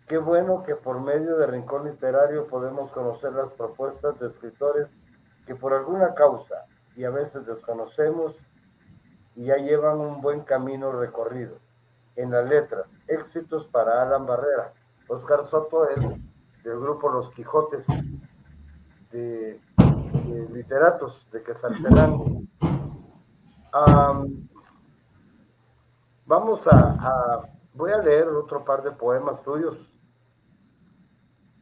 qué 0.06 0.18
bueno 0.18 0.62
que 0.62 0.74
por 0.76 1.00
medio 1.00 1.36
de 1.36 1.46
Rincón 1.46 1.84
Literario 1.84 2.46
podemos 2.46 2.92
conocer 2.92 3.32
las 3.32 3.52
propuestas 3.52 4.18
de 4.18 4.26
escritores 4.26 4.98
que 5.46 5.54
por 5.54 5.72
alguna 5.72 6.14
causa 6.14 6.66
y 6.96 7.04
a 7.04 7.10
veces 7.10 7.46
desconocemos 7.46 8.36
y 9.36 9.46
ya 9.46 9.56
llevan 9.56 10.00
un 10.00 10.20
buen 10.20 10.40
camino 10.40 10.92
recorrido. 10.92 11.58
En 12.16 12.32
las 12.32 12.46
letras, 12.48 12.98
éxitos 13.06 13.66
para 13.68 14.02
Alan 14.02 14.26
Barrera. 14.26 14.72
Oscar 15.08 15.44
Soto 15.44 15.88
es 15.88 16.22
del 16.64 16.78
grupo 16.80 17.08
Los 17.08 17.30
Quijotes 17.30 17.86
de, 19.10 19.60
literatos 20.52 21.28
de 21.32 21.42
Quesaltenango 21.42 22.42
vamos 26.26 26.66
a, 26.66 27.48
voy 27.74 27.92
a 27.92 27.98
leer 27.98 28.28
otro 28.28 28.64
par 28.64 28.82
de 28.82 28.92
poemas 28.92 29.42
tuyos. 29.42 29.76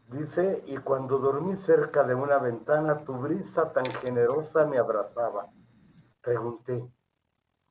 Dice, 0.08 0.62
y 0.66 0.78
cuando 0.78 1.18
dormí 1.18 1.54
cerca 1.54 2.02
de 2.04 2.14
una 2.14 2.38
ventana, 2.38 3.04
tu 3.04 3.14
brisa 3.14 3.72
tan 3.72 3.86
generosa 3.86 4.64
me 4.64 4.78
abrazaba. 4.78 5.50
Pregunté, 6.22 6.90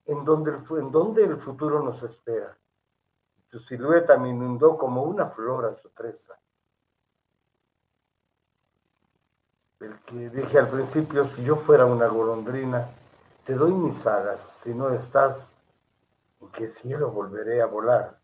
¿en 0.06 0.24
dónde 0.24 0.52
en 0.52 0.92
dónde 0.92 1.24
el 1.24 1.38
futuro 1.38 1.82
nos 1.82 2.04
espera? 2.04 2.58
Tu 3.50 3.60
silueta 3.60 4.18
me 4.18 4.30
inundó 4.30 4.78
como 4.78 5.04
una 5.04 5.28
flor 5.28 5.66
a 5.66 5.72
su 5.72 5.90
presa. 5.92 6.40
El 9.80 9.96
que 10.02 10.30
dije 10.30 10.60
al 10.60 10.70
principio, 10.70 11.28
si 11.28 11.44
yo 11.44 11.56
fuera 11.56 11.86
una 11.86 12.08
golondrina, 12.08 12.90
te 13.48 13.56
doy 13.56 13.72
mis 13.72 14.06
alas, 14.06 14.60
si 14.62 14.76
no 14.76 14.90
estás, 14.90 15.58
¿en 16.42 16.50
qué 16.50 16.68
cielo 16.68 17.12
volveré 17.12 17.62
a 17.62 17.68
volar? 17.68 18.20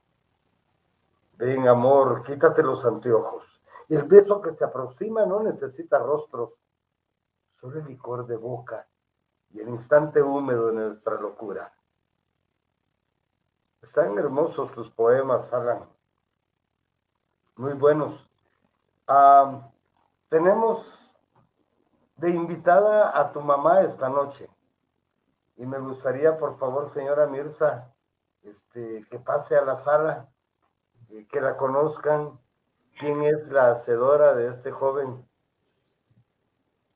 Ven, 1.38 1.66
amor, 1.66 2.24
quítate 2.24 2.62
los 2.62 2.84
anteojos. 2.84 3.64
El 3.88 4.04
beso 4.04 4.42
que 4.42 4.52
se 4.52 4.66
aproxima 4.66 5.26
no 5.26 5.42
necesita 5.42 5.98
rostros, 5.98 6.60
solo 7.56 7.80
el 7.80 7.86
licor 7.86 8.28
de 8.28 8.36
boca 8.36 8.86
y 9.52 9.62
el 9.62 9.70
instante 9.70 10.22
húmedo 10.22 10.68
de 10.68 10.74
nuestra 10.74 11.16
locura. 11.16 11.74
Están 13.82 14.20
hermosos 14.20 14.74
tus 14.74 14.92
poemas, 14.92 15.54
Alan. 15.54 15.90
Muy 17.56 17.76
buenos. 17.76 18.30
Ah, 19.08 19.72
tenemos 20.28 21.18
de 22.18 22.30
invitada 22.30 23.18
a 23.18 23.32
tu 23.32 23.40
mamá 23.40 23.84
esta 23.84 24.10
noche. 24.10 24.53
Y 25.64 25.66
me 25.66 25.80
gustaría, 25.80 26.38
por 26.38 26.58
favor, 26.58 26.90
señora 26.90 27.26
Mirza, 27.26 27.96
este, 28.42 29.06
que 29.10 29.18
pase 29.18 29.56
a 29.56 29.64
la 29.64 29.78
sala 29.78 30.30
eh, 31.10 31.26
que 31.32 31.40
la 31.40 31.56
conozcan, 31.56 32.38
quién 33.00 33.24
es 33.24 33.48
la 33.50 33.72
hacedora 33.72 34.34
de 34.34 34.50
este 34.50 34.72
joven, 34.72 35.26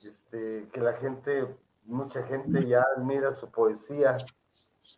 este, 0.05 0.67
que 0.73 0.81
la 0.81 0.91
gente, 0.91 1.57
mucha 1.85 2.21
gente 2.23 2.65
ya 2.65 2.83
admira 2.97 3.31
su 3.31 3.49
poesía, 3.49 4.17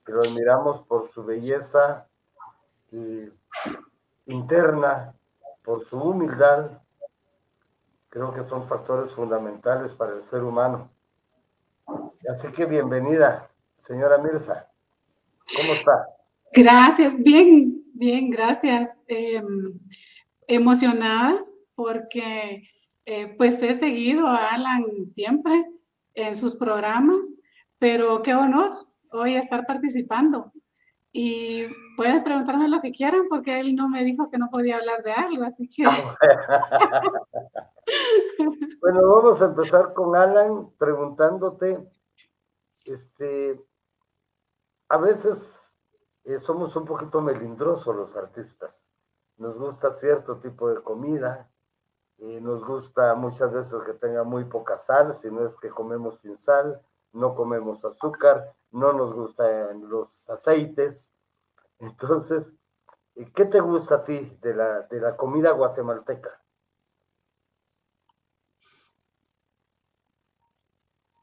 que 0.03 0.13
lo 0.13 0.21
admiramos 0.21 0.81
por 0.87 1.11
su 1.11 1.23
belleza 1.23 2.09
interna, 4.25 5.13
por 5.61 5.85
su 5.85 5.95
humildad, 6.01 6.71
creo 8.09 8.33
que 8.33 8.41
son 8.41 8.63
factores 8.63 9.11
fundamentales 9.11 9.91
para 9.91 10.13
el 10.13 10.21
ser 10.21 10.41
humano. 10.41 10.89
Así 12.27 12.51
que 12.51 12.65
bienvenida, 12.65 13.48
señora 13.79 14.19
Mirza. 14.19 14.69
¿Cómo 15.57 15.73
está? 15.73 16.07
Gracias, 16.53 17.21
bien, 17.21 17.83
bien, 17.93 18.29
gracias. 18.29 19.01
Em, 19.07 19.79
emocionada 20.47 21.43
porque 21.75 22.63
eh, 23.05 23.35
pues 23.37 23.61
he 23.63 23.73
seguido 23.73 24.27
a 24.27 24.49
Alan 24.49 25.03
siempre 25.03 25.65
en 26.13 26.35
sus 26.35 26.55
programas, 26.55 27.39
pero 27.77 28.21
qué 28.21 28.35
honor 28.35 28.87
hoy 29.11 29.35
estar 29.35 29.65
participando. 29.65 30.51
Y 31.11 31.65
pueden 31.97 32.23
preguntarme 32.23 32.67
lo 32.67 32.81
que 32.81 32.91
quieran 32.91 33.23
porque 33.29 33.59
él 33.59 33.75
no 33.75 33.89
me 33.89 34.03
dijo 34.03 34.29
que 34.29 34.37
no 34.37 34.47
podía 34.47 34.77
hablar 34.77 35.01
de 35.03 35.11
algo, 35.11 35.43
así 35.43 35.67
que... 35.67 35.83
bueno, 38.81 39.09
vamos 39.09 39.41
a 39.41 39.45
empezar 39.45 39.93
con 39.93 40.15
Alan 40.15 40.69
preguntándote, 40.77 41.79
este, 42.85 43.59
a 44.89 44.97
veces 44.97 45.77
eh, 46.25 46.37
somos 46.37 46.75
un 46.75 46.85
poquito 46.85 47.21
melindrosos 47.21 47.95
los 47.95 48.15
artistas, 48.15 48.93
nos 49.37 49.57
gusta 49.57 49.91
cierto 49.91 50.39
tipo 50.39 50.69
de 50.69 50.81
comida, 50.81 51.49
y 52.21 52.41
nos 52.41 52.59
gusta 52.59 53.15
muchas 53.15 53.51
veces 53.53 53.81
que 53.83 53.93
tenga 53.93 54.23
muy 54.23 54.43
poca 54.43 54.77
sal, 54.77 55.13
si 55.13 55.31
no 55.31 55.45
es 55.45 55.55
que 55.55 55.69
comemos 55.69 56.19
sin 56.19 56.37
sal, 56.37 56.81
no 57.13 57.33
comemos 57.33 57.85
azúcar, 57.85 58.53
no 58.71 58.91
nos 58.91 59.13
gustan 59.13 59.89
los 59.89 60.29
aceites. 60.29 61.13
Entonces, 61.79 62.55
¿qué 63.33 63.45
te 63.45 63.61
gusta 63.61 63.95
a 63.95 64.03
ti 64.03 64.37
de 64.41 64.53
la, 64.53 64.81
de 64.81 64.99
la 64.99 65.15
comida 65.15 65.51
guatemalteca? 65.51 66.41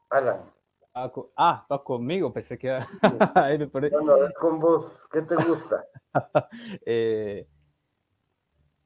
Alan. 0.09 0.56
Ah, 0.99 1.11
ah 1.35 1.65
va 1.71 1.83
conmigo, 1.83 2.33
pensé 2.33 2.57
que... 2.57 2.69
no, 3.91 4.01
no, 4.01 4.25
es 4.25 4.33
con 4.33 4.59
vos. 4.59 5.05
¿Qué 5.11 5.21
te 5.21 5.35
gusta? 5.35 5.85
eh, 6.87 7.47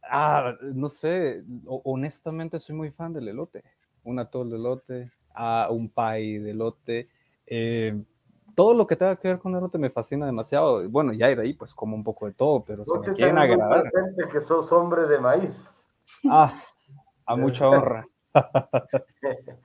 ah, 0.04 0.54
no 0.74 0.90
sé, 0.90 1.42
honestamente 1.66 2.60
soy 2.60 2.76
muy 2.76 2.92
fan 2.92 3.14
del 3.14 3.30
elote. 3.30 3.64
Un 4.04 4.20
atol 4.20 4.50
de 4.50 4.58
elote, 4.58 5.12
ah, 5.34 5.70
un 5.72 5.88
pie 5.88 6.42
de 6.42 6.52
elote. 6.52 7.08
Eh, 7.46 8.04
todo 8.56 8.74
lo 8.74 8.86
que 8.86 8.98
tenga 8.98 9.16
que 9.16 9.30
ver 9.30 9.40
con 9.40 9.56
elote 9.56 9.78
me 9.78 9.90
fascina 9.90 10.26
demasiado. 10.26 10.90
Bueno, 10.90 11.14
ya 11.14 11.34
de 11.34 11.42
ahí 11.42 11.54
pues 11.54 11.74
como 11.74 11.96
un 11.96 12.04
poco 12.04 12.26
de 12.26 12.34
todo, 12.34 12.66
pero 12.66 12.84
si 12.84 13.00
me 13.00 13.14
quieren 13.14 13.38
agradar. 13.38 13.90
que 14.30 14.42
sos 14.42 14.70
hombre 14.74 15.04
de 15.04 15.18
maíz. 15.18 15.88
Ah, 16.30 16.62
a 17.26 17.38
mucha 17.38 17.70
honra. 17.70 18.06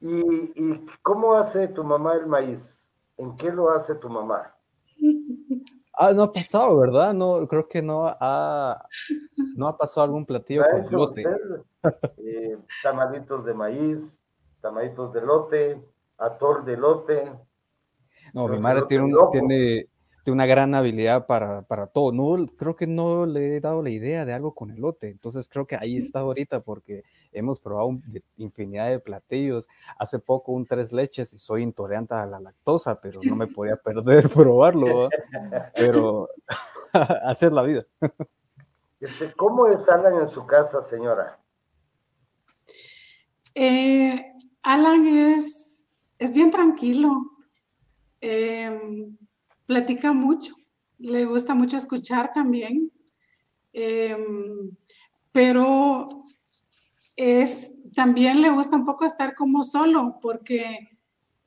¿Y, 0.00 0.52
¿Y 0.54 0.86
cómo 1.02 1.34
hace 1.34 1.68
tu 1.68 1.84
mamá 1.84 2.14
el 2.14 2.26
maíz? 2.26 2.92
¿En 3.16 3.36
qué 3.36 3.52
lo 3.52 3.70
hace 3.70 3.94
tu 3.96 4.08
mamá? 4.08 4.54
Ah, 5.96 6.12
no 6.12 6.24
ha 6.24 6.32
pasado, 6.32 6.76
¿verdad? 6.78 7.14
No, 7.14 7.46
creo 7.46 7.68
que 7.68 7.80
no 7.80 8.06
ha, 8.08 8.86
no 9.56 9.68
ha 9.68 9.78
pasado 9.78 10.04
algún 10.04 10.26
platillo 10.26 10.62
con 10.68 10.98
lote. 10.98 11.24
Eh, 12.16 12.58
tamalitos 12.82 13.44
de 13.44 13.54
maíz, 13.54 14.20
tamalitos 14.60 15.12
de 15.12 15.20
lote, 15.20 15.84
atol 16.18 16.64
de 16.64 16.76
lote. 16.76 17.32
No, 18.32 18.48
mi 18.48 18.58
madre 18.58 18.82
tiene, 18.88 19.12
tiene, 19.30 19.88
una 20.32 20.46
gran 20.46 20.74
habilidad 20.74 21.26
para, 21.26 21.62
para, 21.62 21.86
todo. 21.86 22.12
No, 22.12 22.46
creo 22.56 22.76
que 22.76 22.86
no 22.86 23.26
le 23.26 23.56
he 23.56 23.60
dado 23.60 23.82
la 23.82 23.90
idea 23.90 24.24
de 24.24 24.32
algo 24.32 24.54
con 24.54 24.70
elote. 24.70 25.08
Entonces 25.08 25.48
creo 25.48 25.66
que 25.66 25.76
ahí 25.76 25.96
está 25.96 26.20
ahorita 26.20 26.60
porque 26.60 27.04
hemos 27.32 27.60
probado 27.60 27.98
infinidad 28.36 28.88
de 28.90 29.00
platillos. 29.00 29.68
Hace 29.98 30.18
poco 30.18 30.52
un 30.52 30.66
tres 30.66 30.92
leches 30.92 31.32
y 31.34 31.38
soy 31.38 31.62
intolerante 31.62 32.14
a 32.14 32.26
la 32.26 32.40
lactosa, 32.40 33.00
pero 33.00 33.20
no 33.22 33.36
me 33.36 33.46
podía 33.46 33.76
perder 33.76 34.28
probarlo. 34.34 35.08
Pero 35.74 36.28
hacer 37.24 37.52
la 37.52 37.62
vida. 37.62 37.84
Este, 39.00 39.32
¿Cómo 39.32 39.66
es 39.66 39.88
Alan 39.88 40.20
en 40.20 40.28
su 40.28 40.46
casa, 40.46 40.82
señora? 40.82 41.38
Eh, 43.54 44.32
Alan 44.62 45.06
es, 45.06 45.88
es 46.18 46.32
bien 46.32 46.50
tranquilo. 46.50 47.10
Eh, 48.20 49.08
platica 49.66 50.12
mucho, 50.12 50.54
le 50.98 51.24
gusta 51.24 51.54
mucho 51.54 51.76
escuchar 51.76 52.32
también, 52.32 52.90
em, 53.72 54.70
pero 55.32 56.06
es, 57.16 57.78
también 57.92 58.42
le 58.42 58.50
gusta 58.50 58.76
un 58.76 58.84
poco 58.84 59.04
estar 59.04 59.34
como 59.34 59.62
solo, 59.64 60.18
porque 60.20 60.98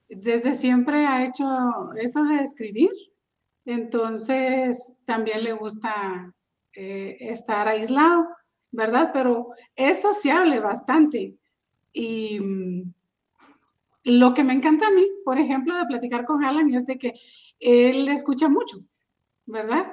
desde 0.10 0.54
siempre 0.54 1.06
ha 1.06 1.26
hecho 1.26 1.94
eso 1.96 2.24
de 2.24 2.42
escribir, 2.42 2.92
entonces 3.66 5.02
también 5.06 5.44
le 5.44 5.54
gusta 5.54 6.34
eh, 6.74 7.18
estar 7.20 7.68
aislado, 7.68 8.28
¿verdad? 8.72 9.12
Pero 9.14 9.50
es 9.76 10.02
sociable 10.02 10.60
bastante. 10.60 11.36
Y 11.92 12.40
mm, 12.40 12.94
lo 14.06 14.34
que 14.34 14.44
me 14.44 14.54
encanta 14.54 14.88
a 14.88 14.92
mí, 14.92 15.06
por 15.26 15.38
ejemplo, 15.38 15.76
de 15.76 15.86
platicar 15.86 16.26
con 16.26 16.44
Alan 16.44 16.74
es 16.74 16.86
de 16.86 16.98
que 16.98 17.14
él 17.60 18.08
escucha 18.10 18.48
mucho, 18.50 18.78
¿verdad? 19.46 19.92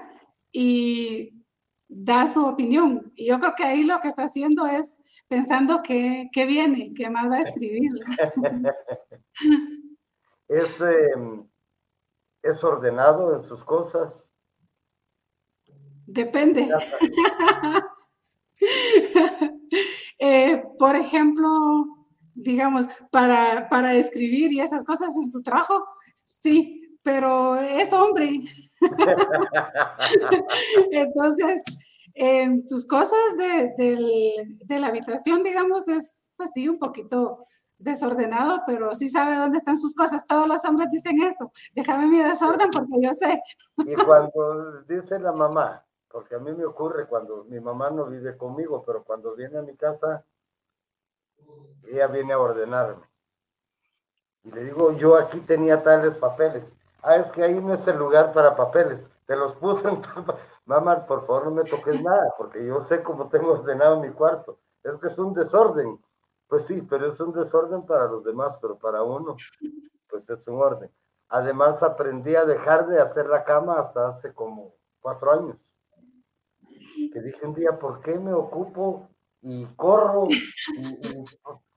Y 0.53 1.45
da 1.89 2.27
su 2.27 2.47
opinión. 2.47 3.13
Y 3.15 3.27
yo 3.29 3.39
creo 3.39 3.55
que 3.57 3.65
ahí 3.65 3.85
lo 3.85 4.01
que 4.01 4.09
está 4.09 4.25
haciendo 4.25 4.67
es 4.67 5.01
pensando 5.29 5.83
qué 5.83 6.29
viene, 6.47 6.93
qué 6.95 7.11
más 7.11 7.31
va 7.31 7.37
a 7.37 7.41
escribir. 7.41 7.91
¿Es, 10.49 10.81
em, 10.81 11.49
¿Es 12.43 12.63
ordenado 12.63 13.35
en 13.35 13.43
sus 13.43 13.65
cosas? 13.65 14.35
Depende. 16.07 16.69
Eh, 20.21 20.63
por 20.79 20.95
ejemplo, 20.95 21.49
digamos, 22.35 22.87
para, 23.11 23.69
para 23.69 23.95
escribir 23.95 24.53
y 24.53 24.61
esas 24.61 24.85
cosas 24.85 25.15
en 25.17 25.31
su 25.31 25.43
trabajo, 25.43 25.85
sí, 26.23 26.84
pero 27.05 27.57
es 27.57 27.93
hombre. 27.93 28.41
Entonces, 30.91 31.63
en 32.15 32.57
sus 32.57 32.87
cosas 32.87 33.37
de, 33.37 34.57
la 34.69 34.89
habitación, 34.89 35.45
digamos, 35.45 35.87
es 35.87 36.33
así 36.39 36.69
un 36.69 36.79
poquito 36.79 37.47
desordenado, 37.79 38.63
pero 38.67 38.95
sí 38.95 39.09
sabe 39.09 39.37
dónde 39.37 39.59
están 39.59 39.77
sus 39.77 39.95
cosas. 39.95 40.27
Todos 40.27 40.49
los 40.49 40.65
hombres 40.65 40.91
dicen 40.91 41.23
esto, 41.23 41.53
déjame 41.75 42.07
mi 42.07 42.23
desorden 42.23 42.71
porque 42.71 43.01
yo 43.01 43.13
sé. 43.13 43.41
Y 43.77 43.95
cuando 43.97 44.83
dice 44.83 45.21
la 45.21 45.33
mamá, 45.33 45.85
porque 46.09 46.37
a 46.37 46.39
mí 46.39 46.53
me 46.53 46.65
ocurre 46.65 47.07
cuando 47.07 47.45
mi 47.45 47.61
mamá 47.61 47.91
no 47.91 48.07
vive 48.07 48.37
conmigo, 48.37 48.83
pero 48.85 49.05
cuando 49.05 49.35
viene 49.35 49.59
a 49.59 49.63
mi 49.63 49.77
casa, 49.77 50.25
ella 51.87 52.07
viene 52.07 52.33
a 52.33 52.39
ordenarme. 52.39 53.05
Y 54.45 54.53
le 54.53 54.65
digo, 54.65 54.97
yo 54.97 55.17
aquí 55.17 55.41
tenía 55.41 55.83
tales 55.83 56.17
papeles 56.17 56.75
ah, 57.05 57.17
es 57.17 57.31
que 57.31 57.43
ahí 57.43 57.61
no 57.61 57.75
es 57.75 57.87
el 57.87 57.99
lugar 57.99 58.33
para 58.33 58.57
papeles, 58.57 59.11
te 59.27 59.37
los 59.37 59.55
puse 59.55 59.89
en 59.89 60.01
Mamá, 60.67 61.07
por 61.07 61.27
favor 61.27 61.47
no 61.47 61.51
me 61.51 61.65
toques 61.65 62.03
nada, 62.03 62.35
porque 62.39 62.65
yo 62.65 62.81
sé 62.81 63.03
cómo 63.03 63.29
tengo 63.29 63.53
ordenado 63.53 64.01
mi 64.01 64.11
cuarto. 64.11 64.59
Es 64.83 64.97
que 64.97 65.09
es 65.09 65.19
un 65.19 65.35
desorden. 65.35 66.03
Pues 66.49 66.67
sí, 66.67 66.81
pero 66.83 67.07
es 67.07 67.21
un 67.21 67.33
desorden 67.33 67.85
para 67.85 68.07
los 68.07 68.25
demás, 68.25 68.59
pero 68.61 68.79
para 68.79 69.03
uno, 69.03 69.37
pues 70.09 70.31
es 70.31 70.47
un 70.49 70.63
orden. 70.63 70.91
Además, 71.29 71.83
aprendí 71.83 72.35
a 72.35 72.45
dejar 72.45 72.87
de 72.87 72.99
hacer 72.99 73.27
la 73.27 73.45
cama 73.45 73.79
hasta 73.79 74.09
hace 74.09 74.33
como 74.33 74.75
cuatro 75.01 75.33
años. 75.33 75.59
Que 77.13 77.21
dije 77.21 77.47
un 77.47 77.55
día, 77.55 77.79
¿por 77.79 78.01
qué 78.01 78.19
me 78.19 78.33
ocupo 78.33 79.09
y 79.43 79.67
corro? 79.75 80.29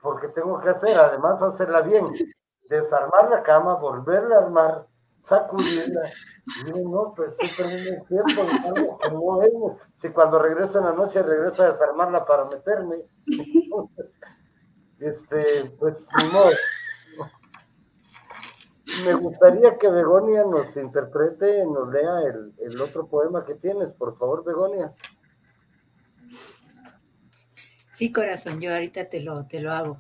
porque 0.02 0.30
tengo 0.30 0.60
que 0.60 0.70
hacer, 0.70 0.98
además 0.98 1.42
hacerla 1.42 1.82
bien. 1.82 2.14
Desarmar 2.70 3.30
la 3.30 3.44
cama, 3.44 3.76
volverla 3.76 4.36
a 4.38 4.42
armar, 4.44 4.88
sacudirla. 5.20 6.02
Digo, 6.66 6.90
no, 6.90 7.14
pues 7.14 7.32
estoy 7.32 7.50
perdiendo 7.66 7.92
el 7.92 8.08
tiempo, 8.08 8.44
no 9.12 9.78
Si 9.94 10.10
cuando 10.10 10.40
regreso 10.40 10.80
en 10.80 10.86
la 10.86 10.94
noche 10.94 11.22
regreso 11.22 11.64
a 11.64 11.72
desarmarla 11.72 12.26
para 12.26 12.46
meterme. 12.46 12.98
este, 15.00 15.66
pues 15.78 16.08
ni 16.18 16.24
modo. 16.32 16.50
Me 19.06 19.14
gustaría 19.16 19.78
que 19.78 19.90
Begonia 19.90 20.46
nos 20.46 20.76
interprete, 20.78 21.66
nos 21.66 21.92
lea 21.92 22.22
el, 22.22 22.54
el 22.58 22.82
otro 22.82 23.08
poema 23.08 23.44
que 23.44 23.56
tienes, 23.56 23.94
por 23.94 24.18
favor, 24.18 24.46
Begonia. 24.46 24.94
Sí, 27.92 28.12
corazón, 28.12 28.62
yo 28.62 28.72
ahorita 28.74 29.10
te 29.10 29.22
lo, 29.22 29.46
te 29.48 29.60
lo 29.60 29.74
hago. 29.74 30.00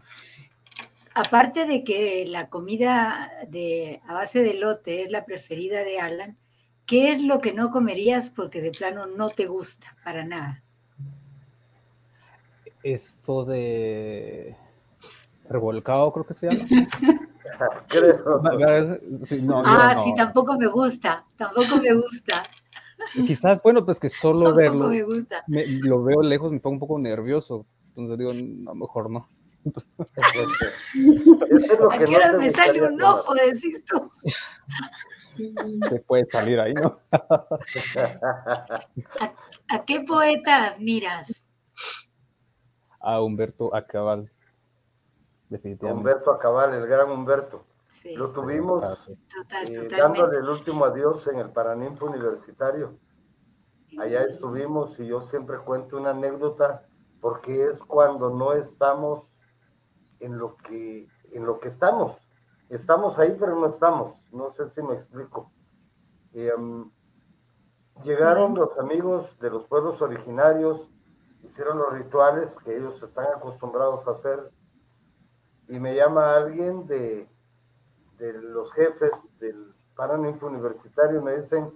Aparte 1.18 1.65
de 1.65 1.84
que 1.84 2.26
la 2.28 2.47
comida 2.47 3.32
de, 3.49 4.03
a 4.05 4.13
base 4.13 4.43
de 4.43 4.53
lote 4.53 5.01
es 5.01 5.11
la 5.11 5.26
preferida 5.26 5.84
de 5.84 5.99
Alan, 5.99 6.38
¿qué 6.86 7.09
es 7.09 7.24
lo 7.24 7.41
que 7.41 7.53
no 7.53 7.72
comerías 7.72 8.30
porque 8.30 8.61
de 8.61 8.70
plano 8.70 9.07
no 9.07 9.30
te 9.32 9.47
gusta 9.47 9.97
para 10.03 10.24
nada? 10.24 10.63
Esto 12.84 13.45
de 13.45 14.55
revolcado, 15.49 16.13
creo 16.13 16.28
que 16.28 16.36
se 16.36 16.51
llama. 16.51 16.65
ah, 19.65 19.95
sí, 19.95 20.13
tampoco 20.15 20.55
me 20.55 20.68
gusta, 20.68 21.26
tampoco 21.36 21.78
me 21.78 21.95
gusta. 21.95 22.43
Quizás, 23.26 23.59
bueno, 23.63 23.84
pues 23.84 23.99
que 23.99 24.09
solo 24.09 24.53
verlo, 24.53 24.89
me 24.89 25.01
gusta. 25.01 25.43
lo 25.47 26.03
veo 26.03 26.22
lejos, 26.22 26.51
me 26.51 26.59
pongo 26.59 26.76
un 26.76 26.80
poco 26.80 26.99
nervioso, 26.99 27.65
entonces 27.88 28.20
digo, 28.20 28.30
a 28.30 28.36
lo 28.36 28.76
mejor 28.76 29.09
no. 29.09 29.28
¿A 31.91 31.97
qué 31.99 32.15
hora 32.15 32.34
me 32.34 32.49
sale 32.49 32.82
un 32.82 33.01
ojo, 33.01 33.34
decís 33.34 33.84
tú? 33.86 34.01
Se 35.89 35.99
puede 36.01 36.26
salir 36.26 36.59
ahí, 36.59 36.74
¿no? 36.74 36.99
¿A, 39.70 39.86
qué 39.86 40.01
poeta 40.01 40.65
admiras? 40.65 41.43
A 42.99 43.22
Humberto 43.22 43.74
Acabal. 43.76 44.32
Definitivamente. 45.49 45.99
Humberto 45.99 46.32
Acabal, 46.32 46.74
el 46.74 46.88
gran 46.88 47.09
Humberto. 47.09 47.65
Lo 48.15 48.32
tuvimos 48.32 48.84
eh, 49.68 49.88
dándole 49.89 50.38
el 50.38 50.49
último 50.49 50.86
adiós 50.86 51.26
en 51.28 51.39
el 51.39 51.49
Paraninfo 51.49 52.05
Universitario. 52.05 52.99
Allá 53.97 54.24
estuvimos 54.24 54.99
y 54.99 55.07
yo 55.07 55.22
siempre 55.22 55.57
cuento 55.59 55.97
una 55.97 56.11
anécdota 56.11 56.86
porque 57.20 57.65
es 57.65 57.80
cuando 57.80 58.30
no 58.30 58.53
estamos 58.53 59.26
en 60.20 60.38
lo 60.38 60.57
que, 60.57 61.07
en 61.32 61.45
lo 61.45 61.59
que 61.59 61.68
estamos. 61.68 62.18
Estamos 62.70 63.18
ahí, 63.20 63.36
pero 63.39 63.55
no 63.59 63.68
estamos. 63.68 64.32
No 64.32 64.49
sé 64.49 64.68
si 64.70 64.82
me 64.82 64.93
explico. 64.93 65.51
Llegaron 68.03 68.53
los 68.53 68.78
amigos 68.78 69.39
de 69.39 69.49
los 69.49 69.65
pueblos 69.65 70.01
originarios, 70.01 70.91
hicieron 71.41 71.80
los 71.80 71.93
rituales 71.93 72.55
que 72.63 72.78
ellos 72.78 73.01
están 73.01 73.26
acostumbrados 73.36 74.07
a 74.07 74.11
hacer, 74.11 74.51
y 75.68 75.80
me 75.80 75.95
llama 75.95 76.36
alguien 76.36 76.86
de, 76.86 77.28
de 78.18 78.34
los 78.34 78.72
jefes 78.74 79.38
del 79.39 79.74
Paraninfo 79.95 80.45
Universitario 80.45 81.20
y 81.20 81.24
me 81.24 81.38
dicen, 81.38 81.76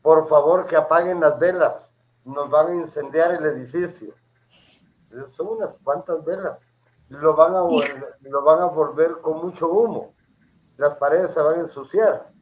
por 0.00 0.28
favor 0.28 0.64
que 0.66 0.76
apaguen 0.76 1.20
las 1.20 1.38
velas, 1.38 1.94
nos 2.24 2.48
van 2.48 2.68
a 2.68 2.74
incendiar 2.74 3.34
el 3.34 3.44
edificio. 3.44 4.14
Son 5.28 5.48
unas 5.48 5.78
cuantas 5.80 6.24
velas 6.24 6.67
lo 7.08 7.34
van 7.34 7.54
a, 7.54 7.62
lo 8.22 8.42
van 8.44 8.60
a 8.60 8.66
volver 8.66 9.20
con 9.20 9.38
mucho 9.38 9.68
humo. 9.68 10.14
Las 10.76 10.96
paredes 10.96 11.32
se 11.32 11.40
van 11.40 11.56
a 11.56 11.62
ensuciar. 11.62 12.32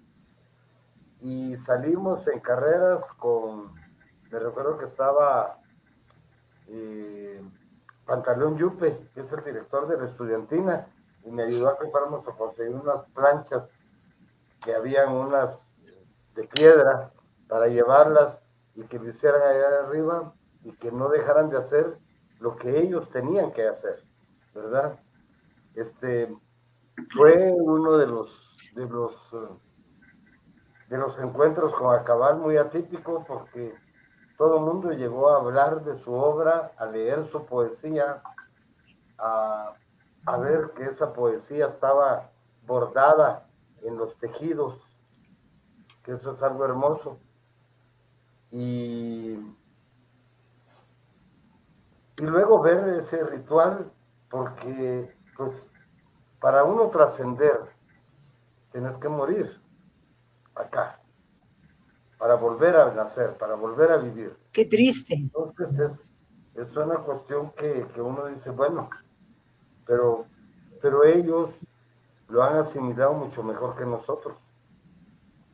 Y 1.21 1.57
salimos 1.57 2.27
en 2.29 2.41
carreras 2.41 3.13
con, 3.13 3.75
me 4.31 4.39
recuerdo 4.39 4.77
que 4.77 4.85
estaba 4.85 5.59
eh, 6.69 7.43
Pantaleón 8.05 8.57
Yupe, 8.59 9.11
que 9.15 9.21
es 9.21 9.33
el 9.33 9.43
director 9.43 9.89
de 9.89 9.99
la 9.99 10.05
estudiantina, 10.05 10.89
y 11.25 11.31
me 11.31 11.45
ayudó 11.45 11.71
a 11.71 11.79
que 11.79 11.89
fuéramos 11.91 12.29
a 12.29 12.37
conseguir 12.37 12.75
unas 12.75 13.05
planchas 13.07 13.87
que 14.63 14.75
habían 14.75 15.13
unas 15.13 15.75
de 16.35 16.45
piedra 16.45 17.13
para 17.49 17.69
llevarlas 17.69 18.45
y 18.75 18.85
que 18.85 18.99
lo 18.99 19.09
hicieran 19.09 19.43
allá 19.43 19.87
arriba 19.87 20.35
y 20.63 20.73
que 20.73 20.93
no 20.93 21.09
dejaran 21.09 21.49
de 21.51 21.57
hacer 21.57 21.99
lo 22.39 22.55
que 22.57 22.79
ellos 22.79 23.09
tenían 23.11 23.53
que 23.53 23.67
hacer. 23.67 24.06
¿Verdad? 24.57 24.99
Este 25.75 26.35
fue 27.13 27.53
uno 27.53 27.99
de 27.99 28.07
los 28.07 28.57
de 28.75 28.89
los 28.89 29.31
de 30.89 30.99
los 30.99 31.19
encuentros 31.19 31.75
con 31.75 31.95
Acabal 31.95 32.39
muy 32.39 32.57
atípico 32.57 33.25
porque 33.27 33.75
todo 34.39 34.59
el 34.59 34.65
mundo 34.65 34.93
llegó 34.93 35.31
a 35.31 35.37
hablar 35.39 35.83
de 35.83 35.95
su 35.95 36.13
obra, 36.13 36.73
a 36.77 36.87
leer 36.87 37.25
su 37.25 37.45
poesía, 37.47 38.23
a, 39.19 39.75
a 40.27 40.39
ver 40.39 40.73
que 40.77 40.85
esa 40.85 41.13
poesía 41.13 41.67
estaba 41.67 42.31
bordada 42.67 43.49
en 43.83 43.97
los 43.97 44.17
tejidos, 44.19 44.81
que 46.03 46.13
eso 46.13 46.31
es 46.31 46.43
algo 46.43 46.65
hermoso. 46.65 47.19
Y, 48.51 49.39
y 52.19 52.23
luego 52.23 52.61
ver 52.63 52.89
ese 52.99 53.25
ritual 53.25 53.93
porque 54.37 55.17
pues 55.35 55.73
para 56.41 56.65
uno 56.65 56.91
trascender 56.91 57.59
tienes 58.71 58.97
que 58.99 59.09
morir 59.09 59.61
acá 60.55 61.01
para 62.19 62.35
volver 62.35 62.77
a 62.77 62.93
nacer, 62.93 63.35
para 63.35 63.55
volver 63.55 63.93
a 63.93 63.99
vivir. 63.99 64.37
Qué 64.53 64.67
triste. 64.67 65.15
Entonces 65.15 65.79
es, 65.79 66.15
es 66.55 66.77
una 66.77 66.99
cuestión 66.99 67.51
que, 67.53 67.87
que, 67.95 68.01
uno 68.01 68.27
dice, 68.27 68.51
bueno, 68.51 68.89
pero, 69.87 70.27
pero 70.81 71.05
ellos 71.05 71.51
lo 72.29 72.43
han 72.43 72.57
asimilado 72.57 73.15
mucho 73.15 73.43
mejor 73.43 73.75
que 73.75 73.85
nosotros. 73.85 74.37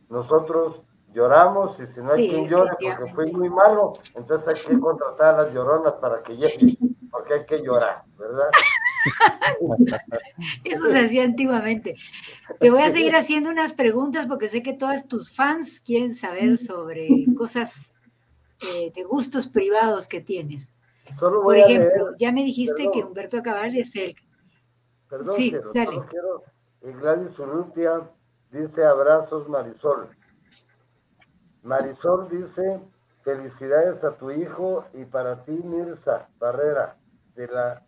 Nosotros 0.09 0.83
lloramos 1.13 1.79
y 1.81 1.87
si 1.87 2.01
no 2.01 2.13
hay 2.13 2.29
quien 2.29 2.49
llore 2.49 2.77
porque 2.81 3.13
fue 3.13 3.27
muy 3.27 3.49
malo, 3.49 3.95
entonces 4.15 4.49
hay 4.49 4.75
que 4.75 4.81
contratar 4.81 5.35
a 5.35 5.45
las 5.45 5.55
lloronas 5.55 5.95
para 5.95 6.23
que 6.23 6.37
lleguen, 6.37 6.92
porque 7.13 7.35
hay 7.35 7.47
que 7.47 7.63
llorar, 7.63 8.03
¿verdad? 8.19 8.49
Eso 10.65 10.91
se 10.91 11.05
hacía 11.05 11.25
antiguamente. 11.25 11.95
Te 12.59 12.71
voy 12.71 12.83
a 12.83 12.91
seguir 12.91 13.15
haciendo 13.15 13.51
unas 13.51 13.75
preguntas 13.75 14.27
porque 14.27 14.49
sé 14.49 14.63
que 14.63 14.73
todas 14.73 15.07
tus 15.07 15.31
fans 15.31 15.81
quieren 15.81 16.15
saber 16.15 16.57
sobre 16.57 17.27
cosas 17.37 18.01
eh, 18.63 18.91
de 18.95 19.05
gustos 19.05 19.47
privados 19.47 20.09
que 20.09 20.23
tienes. 20.23 20.73
Por 21.21 21.57
ejemplo, 21.57 22.17
ya 22.17 22.33
me 22.33 22.45
dijiste 22.45 22.89
que 22.93 23.05
Humberto 23.05 23.43
Cabal 23.43 23.77
es 23.77 23.95
el... 23.95 24.17
Perdón, 25.11 25.37
sí, 25.37 25.55
dale. 25.75 26.01
Gladys 26.81 27.39
Urrutia 27.39 28.11
dice 28.51 28.85
abrazos 28.85 29.49
Marisol. 29.49 30.09
Marisol 31.63 32.29
dice 32.31 32.81
felicidades 33.23 34.03
a 34.03 34.17
tu 34.17 34.31
hijo 34.31 34.87
y 34.95 35.05
para 35.05 35.45
ti 35.45 35.53
Mirza 35.53 36.27
Barrera 36.41 36.97
de 37.35 37.47
la 37.49 37.87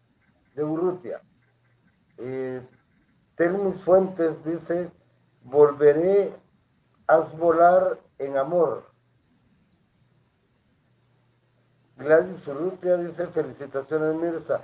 de 0.55 0.64
Urrutia. 0.64 1.22
Eh, 2.18 2.62
Termis 3.36 3.80
Fuentes 3.82 4.45
dice, 4.45 4.90
volveré 5.42 6.32
a 7.07 7.18
volar 7.18 8.01
en 8.18 8.36
amor. 8.36 8.90
Gladys 11.97 12.47
Urrutia 12.47 12.97
dice, 12.97 13.26
felicitaciones 13.26 14.14
Mirza, 14.16 14.62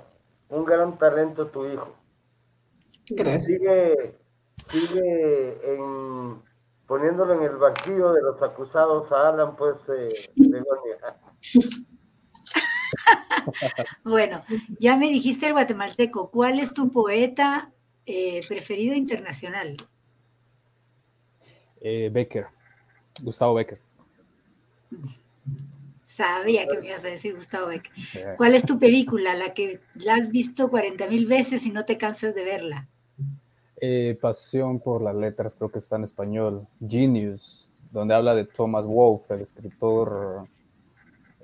un 0.49 0.65
gran 0.65 0.97
talento 0.97 1.47
tu 1.47 1.65
hijo. 1.65 1.95
Gracias. 3.09 3.43
Sigue, 3.43 4.19
sigue 4.67 5.75
en, 5.75 6.41
poniéndolo 6.87 7.33
en 7.33 7.43
el 7.43 7.57
banquillo 7.57 8.13
de 8.13 8.21
los 8.21 8.41
acusados 8.41 9.11
a 9.11 9.29
Alan, 9.29 9.55
pues, 9.55 9.89
eh, 9.89 10.09
bueno, 14.03 14.43
ya 14.79 14.95
me 14.95 15.09
dijiste 15.09 15.47
el 15.47 15.53
guatemalteco. 15.53 16.29
¿Cuál 16.29 16.59
es 16.59 16.73
tu 16.73 16.91
poeta 16.91 17.71
eh, 18.05 18.41
preferido 18.47 18.95
internacional? 18.95 19.77
Eh, 21.79 22.09
Becker, 22.11 22.47
Gustavo 23.21 23.55
Becker. 23.55 23.79
Sabía 26.05 26.67
que 26.67 26.79
me 26.79 26.87
ibas 26.87 27.05
a 27.05 27.07
decir 27.07 27.35
Gustavo 27.35 27.67
Becker. 27.67 28.35
¿Cuál 28.37 28.53
es 28.53 28.65
tu 28.65 28.77
película, 28.77 29.33
la 29.33 29.53
que 29.53 29.79
la 29.95 30.15
has 30.15 30.29
visto 30.29 30.69
40 30.69 31.07
mil 31.07 31.25
veces 31.25 31.65
y 31.65 31.71
no 31.71 31.85
te 31.85 31.97
cansas 31.97 32.35
de 32.35 32.43
verla? 32.43 32.87
Eh, 33.79 34.17
Pasión 34.21 34.79
por 34.79 35.01
las 35.01 35.15
letras, 35.15 35.55
creo 35.55 35.71
que 35.71 35.79
está 35.79 35.95
en 35.95 36.03
español. 36.03 36.67
Genius, 36.87 37.67
donde 37.91 38.13
habla 38.13 38.35
de 38.35 38.45
Thomas 38.45 38.85
Wolfe, 38.85 39.33
el 39.33 39.41
escritor 39.41 40.47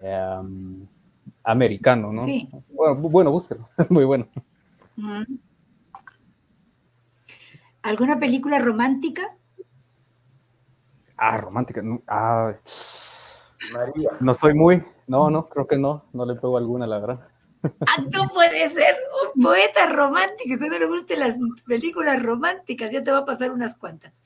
em, 0.01 0.85
americano, 1.43 2.11
¿no? 2.11 2.23
Sí. 2.25 2.49
Bueno, 2.69 2.95
bueno 2.95 3.31
búsquelo, 3.31 3.69
es 3.77 3.89
muy 3.89 4.05
bueno. 4.05 4.27
¿Alguna 7.81 8.19
película 8.19 8.59
romántica? 8.59 9.35
Ah, 11.15 11.37
romántica, 11.37 11.81
no, 11.81 11.99
ah, 12.07 12.53
María. 13.73 14.11
No 14.19 14.33
soy 14.33 14.53
muy, 14.53 14.83
no, 15.07 15.29
no, 15.29 15.49
creo 15.49 15.67
que 15.67 15.77
no, 15.77 16.05
no 16.13 16.25
le 16.25 16.35
pego 16.35 16.57
alguna, 16.57 16.85
la 16.85 16.99
verdad. 16.99 17.27
Ah, 17.63 18.01
no 18.11 18.27
puede 18.29 18.69
ser 18.69 18.97
un 19.35 19.41
poeta 19.41 19.87
romántico 19.87 20.59
que 20.59 20.69
no 20.69 20.77
le 20.77 20.85
gusten 20.85 21.19
las 21.19 21.37
películas 21.65 22.21
románticas, 22.21 22.91
ya 22.91 23.03
te 23.03 23.11
va 23.11 23.19
a 23.19 23.25
pasar 23.25 23.51
unas 23.51 23.75
cuantas. 23.75 24.23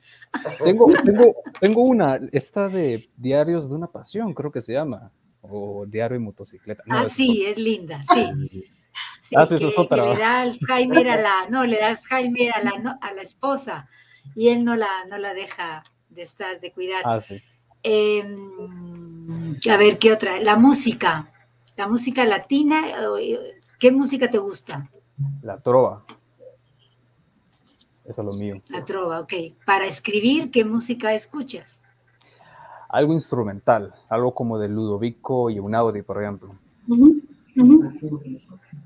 Tengo, 0.62 0.86
tengo, 1.04 1.34
tengo 1.60 1.82
una, 1.82 2.20
esta 2.32 2.68
de 2.68 3.08
Diarios 3.16 3.68
de 3.70 3.76
una 3.76 3.86
Pasión, 3.86 4.34
creo 4.34 4.52
que 4.52 4.60
se 4.60 4.74
llama 4.74 5.10
o 5.42 5.84
Diario 5.86 6.16
y 6.16 6.20
Motocicleta. 6.20 6.82
ah, 6.88 7.04
sí, 7.04 7.44
es 7.44 7.58
linda, 7.58 8.02
sí. 8.02 8.32
Ah, 9.34 9.46
sí, 9.46 9.56
eso 9.56 9.56
es 9.56 9.74
que, 9.88 9.96
le 9.96 10.16
da 10.18 10.40
Alzheimer 10.42 11.08
a 11.08 11.16
la, 11.16 11.48
no, 11.50 11.64
le 11.64 11.78
da 11.78 11.88
Alzheimer 11.88 12.52
a 12.52 12.62
la, 12.62 12.78
no- 12.78 12.98
a 13.00 13.12
la 13.12 13.22
esposa 13.22 13.88
y 14.34 14.48
él 14.48 14.64
no 14.64 14.76
la, 14.76 15.04
no 15.08 15.18
la 15.18 15.34
deja 15.34 15.82
de 16.08 16.22
estar, 16.22 16.60
de 16.60 16.70
cuidar. 16.70 17.02
Ah, 17.04 17.20
sí. 17.20 17.40
Em, 17.82 19.56
a 19.70 19.76
ver, 19.76 19.98
¿qué 19.98 20.12
otra? 20.12 20.38
La 20.40 20.56
música. 20.56 21.28
La 21.76 21.88
música 21.88 22.24
latina, 22.24 22.84
eh, 23.20 23.60
¿qué 23.78 23.90
música 23.90 24.30
te 24.30 24.38
gusta? 24.38 24.86
La 25.42 25.58
trova. 25.60 26.04
Eso 28.04 28.20
es 28.20 28.26
lo 28.26 28.32
mío. 28.34 28.62
La 28.68 28.84
trova, 28.84 29.20
ok. 29.20 29.32
Para 29.64 29.86
escribir, 29.86 30.50
¿qué 30.50 30.64
música 30.64 31.14
escuchas? 31.14 31.80
Algo 32.92 33.12
instrumental, 33.14 33.92
algo 34.08 34.34
como 34.34 34.58
de 34.58 34.68
Ludovico 34.68 35.50
y 35.50 35.58
Unaudi, 35.58 36.02
por 36.02 36.22
ejemplo. 36.22 36.54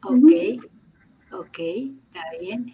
Ok, 0.03 0.31
ok, 1.33 1.59
está 1.59 2.23
bien. 2.41 2.73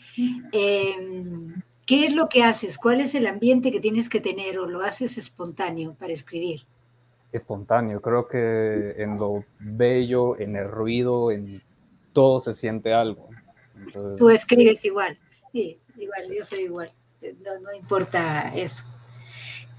Em, 0.52 1.62
¿Qué 1.86 2.06
es 2.06 2.14
lo 2.14 2.28
que 2.28 2.44
haces? 2.44 2.78
¿Cuál 2.78 3.00
es 3.00 3.14
el 3.14 3.26
ambiente 3.26 3.72
que 3.72 3.80
tienes 3.80 4.08
que 4.08 4.20
tener 4.20 4.58
o 4.58 4.66
lo 4.66 4.82
haces 4.82 5.18
espontáneo 5.18 5.94
para 5.94 6.12
escribir? 6.12 6.62
Espontáneo, 7.32 8.00
creo 8.00 8.28
que 8.28 8.94
en 9.02 9.18
lo 9.18 9.44
bello, 9.58 10.38
en 10.38 10.56
el 10.56 10.68
ruido, 10.68 11.30
en 11.30 11.62
todo 12.12 12.40
se 12.40 12.54
siente 12.54 12.92
algo. 12.92 13.30
Entonces, 13.86 14.18
Tú 14.18 14.28
escribes 14.28 14.84
igual. 14.84 15.18
Sí, 15.50 15.78
igual, 15.96 16.24
yo 16.36 16.44
soy 16.44 16.60
igual. 16.60 16.90
No, 17.42 17.58
no 17.60 17.72
importa 17.72 18.54
eso. 18.54 18.84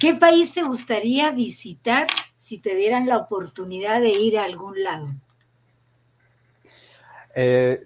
¿Qué 0.03 0.15
país 0.15 0.53
te 0.53 0.63
gustaría 0.63 1.31
visitar 1.31 2.07
si 2.35 2.57
te 2.57 2.75
dieran 2.75 3.07
la 3.07 3.15
oportunidad 3.15 4.01
de 4.01 4.09
ir 4.09 4.37
a 4.37 4.43
algún 4.43 4.83
lado? 4.83 5.07
Eh, 7.33 7.81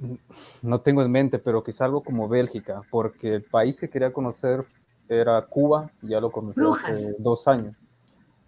no 0.64 0.82
tengo 0.82 1.04
en 1.04 1.12
mente, 1.12 1.38
pero 1.38 1.64
quizá 1.64 1.86
algo 1.86 2.02
como 2.02 2.28
Bélgica, 2.28 2.82
porque 2.90 3.36
el 3.36 3.44
país 3.44 3.80
que 3.80 3.88
quería 3.88 4.12
conocer 4.12 4.66
era 5.08 5.40
Cuba, 5.46 5.92
ya 6.02 6.20
lo 6.20 6.32
conocí 6.32 6.60
Brujas. 6.60 6.90
hace 6.92 7.16
dos 7.20 7.48
años. 7.48 7.76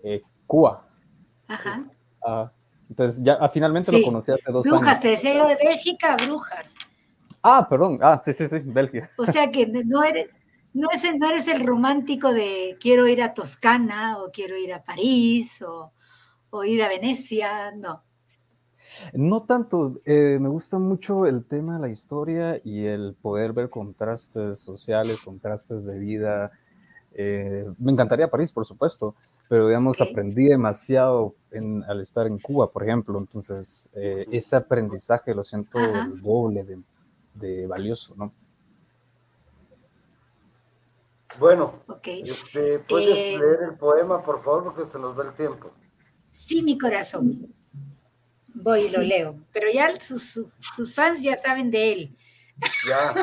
Eh, 0.02 0.24
Cuba. 0.48 0.88
Ajá. 1.48 1.84
ah, 2.26 2.52
entonces 2.90 3.24
ya 3.24 3.38
ah, 3.40 3.50
finalmente 3.50 3.92
Sí. 3.92 4.00
lo 4.00 4.04
conocí 4.04 4.32
hace 4.32 4.52
dos 4.52 4.66
Brujas, 4.66 4.88
años. 4.88 5.00
te 5.02 5.08
decía 5.10 5.36
yo 5.36 5.48
de 5.48 5.58
Bélgica, 5.64 6.18
brujas. 6.18 6.74
Ah, 7.44 7.68
perdón. 7.70 8.00
Ah, 8.02 8.18
sí, 8.18 8.34
sí, 8.34 8.48
sí, 8.48 8.58
Bélgica. 8.66 9.12
O 9.16 9.26
sea 9.28 9.52
que 9.52 9.68
no 9.86 10.04
eres, 10.04 10.28
no, 10.74 10.88
es, 10.94 11.04
no 11.18 11.30
eres 11.30 11.48
el 11.48 11.66
romántico 11.66 12.34
de 12.34 12.78
quiero 12.80 13.08
ir 13.08 13.22
a 13.22 13.34
Toscana 13.34 14.18
o 14.20 14.32
quiero 14.32 14.58
ir 14.58 14.74
a 14.74 14.84
París 14.84 15.62
o, 15.62 15.94
o 16.52 16.64
ir 16.64 16.84
a 16.84 16.90
Venecia, 16.90 17.72
no. 17.74 18.04
No 19.14 19.44
tanto, 19.44 19.96
eh, 20.06 20.38
me 20.40 20.50
gusta 20.50 20.80
mucho 20.80 21.26
el 21.26 21.46
tema 21.46 21.76
de 21.76 21.82
la 21.82 21.90
historia 21.90 22.60
y 22.64 22.86
el 22.86 23.16
poder 23.22 23.54
ver 23.54 23.70
contrastes 23.70 24.60
sociales, 24.60 25.18
contrastes 25.24 25.86
de 25.86 26.00
vida. 26.00 26.52
Eh, 27.14 27.66
me 27.80 27.92
encantaría 27.92 28.30
París, 28.30 28.52
por 28.54 28.66
supuesto, 28.66 29.16
pero 29.48 29.68
digamos, 29.68 30.02
Ok. 30.02 30.10
aprendí 30.10 30.46
demasiado 30.46 31.36
en- 31.52 31.84
al 31.86 32.02
estar 32.02 32.28
en 32.28 32.40
Cuba, 32.40 32.72
por 32.72 32.84
ejemplo. 32.84 33.18
Entonces, 33.20 33.90
eh, 33.94 34.28
ese 34.32 34.56
aprendizaje 34.56 35.34
lo 35.34 35.44
siento 35.44 35.80
Ajá. 35.80 36.10
doble 36.22 36.64
de, 36.64 36.80
de 37.36 37.68
valioso, 37.68 38.16
¿no? 38.18 38.32
Bueno, 41.40 41.82
Ok. 41.88 42.08
este, 42.08 42.80
¿puedes 42.80 43.16
Eh, 43.18 43.38
leer 43.40 43.60
el 43.72 43.76
poema, 43.78 44.22
por 44.24 44.44
favor? 44.44 44.66
Porque 44.66 44.86
se 44.92 45.00
nos 45.00 45.18
va 45.18 45.24
el 45.24 45.34
tiempo. 45.34 45.72
Sí, 46.34 46.62
mi 46.62 46.78
corazón. 46.78 47.32
Voy 48.56 48.82
y 48.82 48.90
lo 48.90 49.02
leo. 49.02 49.36
Pero 49.54 49.68
ya 49.74 50.00
sus, 50.00 50.24
sus- 50.24 50.54
sus 50.60 50.94
fans 50.94 51.22
ya 51.24 51.36
saben 51.38 51.72
de 51.72 51.92
él. 51.92 52.18
Ya. 52.88 53.14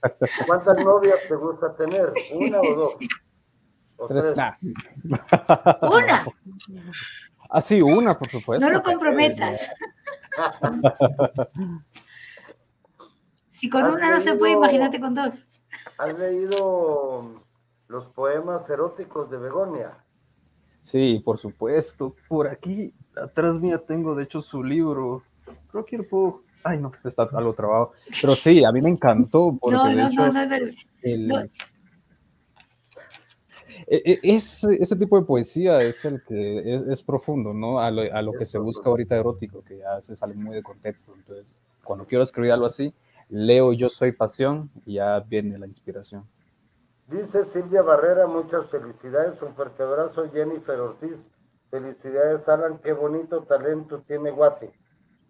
¿Cuántas 0.46 0.76
novias 0.84 1.18
te 1.28 1.34
gusta 1.34 1.74
tener? 1.76 2.12
¿Una 2.32 2.60
o 2.60 2.74
dos? 2.74 2.94
¿O 3.98 4.06
Tres- 4.06 4.22
tres? 4.22 4.36
nah. 4.36 4.52
Una, 5.90 6.26
Ah, 7.52 7.60
sí, 7.60 7.82
una, 7.82 8.16
por 8.16 8.28
supuesto. 8.28 8.64
no 8.64 8.72
lo 8.72 8.80
comprometas. 8.80 9.68
Si 13.50 13.68
con 13.68 13.84
¿Has 13.84 13.92
una 13.94 14.10
no 14.10 14.20
se 14.20 14.34
puede, 14.36 14.52
imagínate 14.54 15.00
con 15.00 15.12
dos. 15.14 15.46
¿Has 15.98 16.18
leído 16.18 17.34
los 17.88 18.06
poemas 18.06 18.68
eróticos 18.70 19.30
de 19.30 19.38
Begonia? 19.38 20.04
Sí, 20.80 21.20
por 21.24 21.38
supuesto. 21.38 22.12
Por 22.28 22.48
aquí, 22.48 22.92
atrás 23.16 23.54
mía 23.56 23.78
tengo, 23.78 24.14
de 24.14 24.24
hecho, 24.24 24.40
su 24.40 24.62
libro. 24.62 25.22
Creo 25.70 25.84
que 25.84 25.98
lo 25.98 26.08
puedo... 26.08 26.42
Ay, 26.62 26.78
no, 26.78 26.90
está 27.04 27.28
algo 27.32 27.54
trabado. 27.54 27.92
Pero 28.20 28.34
sí, 28.34 28.64
a 28.64 28.72
mí 28.72 28.80
me 28.80 28.90
encantó, 28.90 29.56
porque 29.60 29.76
No, 29.76 29.84
de 29.84 29.94
no, 29.94 30.08
hecho, 30.08 30.26
no, 30.26 30.32
no, 30.32 30.46
no. 30.46 30.56
el- 31.02 31.26
no. 31.26 31.38
e- 33.86 34.02
e- 34.04 34.20
ese, 34.22 34.76
ese 34.80 34.96
tipo 34.96 35.18
de 35.18 35.24
poesía 35.26 35.82
es 35.82 36.04
el 36.04 36.22
que 36.22 36.74
es, 36.74 36.82
es 36.82 37.02
profundo, 37.02 37.52
¿no? 37.54 37.80
A 37.80 37.90
lo, 37.90 38.02
a 38.02 38.22
lo 38.22 38.32
que 38.34 38.44
se 38.44 38.58
busca 38.58 38.88
ahorita 38.90 39.16
erótico, 39.16 39.62
que 39.62 39.78
ya 39.78 40.00
se 40.00 40.14
sale 40.14 40.34
muy 40.34 40.54
de 40.54 40.62
contexto. 40.62 41.14
Entonces, 41.14 41.56
cuando 41.82 42.06
quiero 42.06 42.22
escribir 42.22 42.52
algo 42.52 42.66
así, 42.66 42.92
leo 43.30 43.72
Yo 43.72 43.88
soy 43.88 44.12
pasión 44.12 44.70
y 44.84 44.94
ya 44.94 45.20
viene 45.20 45.58
la 45.58 45.66
inspiración. 45.66 46.28
Dice 47.06 47.44
Silvia 47.44 47.82
Barrera, 47.82 48.26
muchas 48.26 48.66
felicidades, 48.66 49.42
un 49.42 49.54
fuerte 49.54 49.82
abrazo. 49.82 50.30
Jennifer 50.32 50.78
Ortiz, 50.78 51.30
felicidades 51.70 52.48
Alan, 52.48 52.78
qué 52.78 52.92
bonito 52.92 53.42
talento 53.44 54.02
tiene 54.02 54.30
Guate. 54.30 54.72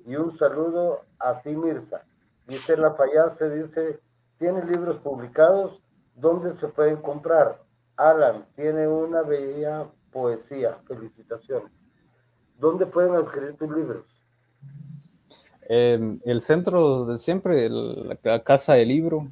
Y 0.04 0.16
un 0.16 0.32
saludo 0.32 1.04
a 1.18 1.40
ti 1.40 1.54
Mirza. 1.56 2.04
Dice 2.46 2.76
La 2.76 2.94
Fayase, 2.94 3.50
dice, 3.50 4.00
¿tiene 4.38 4.64
libros 4.64 4.98
publicados? 4.98 5.82
¿Dónde 6.14 6.50
se 6.50 6.68
pueden 6.68 6.96
comprar? 6.96 7.62
Alan, 7.96 8.46
tiene 8.56 8.88
una 8.88 9.22
bella 9.22 9.90
poesía, 10.10 10.78
felicitaciones. 10.86 11.90
¿Dónde 12.58 12.86
pueden 12.86 13.14
adquirir 13.14 13.56
tus 13.56 13.70
libros? 13.70 14.24
Eh, 15.72 16.18
el 16.24 16.40
centro 16.40 17.04
de 17.06 17.16
siempre, 17.20 17.66
el- 17.66 18.18
la 18.24 18.42
Casa 18.42 18.74
del 18.74 18.88
Libro, 18.88 19.28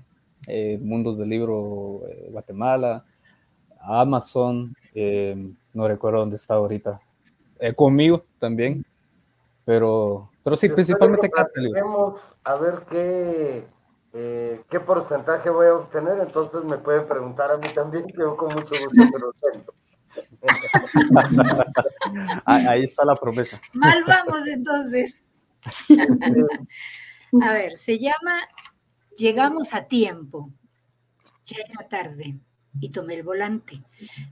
eh, 0.47 0.78
Mundos 0.80 1.18
del 1.18 1.30
Libro 1.30 2.03
eh, 2.09 2.28
Guatemala, 2.30 3.05
Amazon, 3.80 4.72
eh, 4.95 5.34
no 5.74 5.89
recuerdo 5.89 6.20
dónde 6.20 6.36
está 6.36 6.55
ahorita, 6.55 7.01
Eh, 7.59 7.74
conmigo 7.74 8.24
también, 8.39 8.84
pero, 9.64 10.30
pero 10.45 10.55
sí, 10.55 10.68
Después 10.68 10.86
principalmente 10.86 11.28
Casa 11.28 11.51
del 11.57 11.64
Libro. 11.72 12.14
a 12.45 12.55
ver 12.55 12.84
qué, 12.89 13.64
eh, 14.12 14.61
qué 14.70 14.78
porcentaje 14.78 15.51
voy 15.51 15.66
a 15.66 15.74
obtener, 15.74 16.20
entonces 16.20 16.62
me 16.62 16.78
pueden 16.78 17.09
preguntar 17.09 17.51
a 17.51 17.57
mí 17.57 17.66
también, 17.74 18.07
que 18.07 18.12
yo 18.20 18.36
con 18.36 18.55
mucho 18.55 18.76
gusto 18.78 19.03
te 19.12 19.18
lo 19.18 19.32
cuento. 19.41 19.74
Ah, 22.47 22.61
Ahí 22.68 22.84
está 22.84 23.05
la 23.05 23.16
promesa. 23.16 23.61
Mal 23.72 24.05
vamos 24.07 24.47
entonces. 24.47 25.24
A 27.43 27.53
ver, 27.53 27.77
se 27.77 27.99
llama 27.99 28.49
Llegamos 29.19 29.75
a 29.75 29.87
tiempo. 29.87 30.53
Ya 31.45 31.57
era 31.57 31.89
tarde 31.89 32.39
y 32.81 32.91
tomé 32.91 33.15
el 33.15 33.25
volante. 33.25 33.83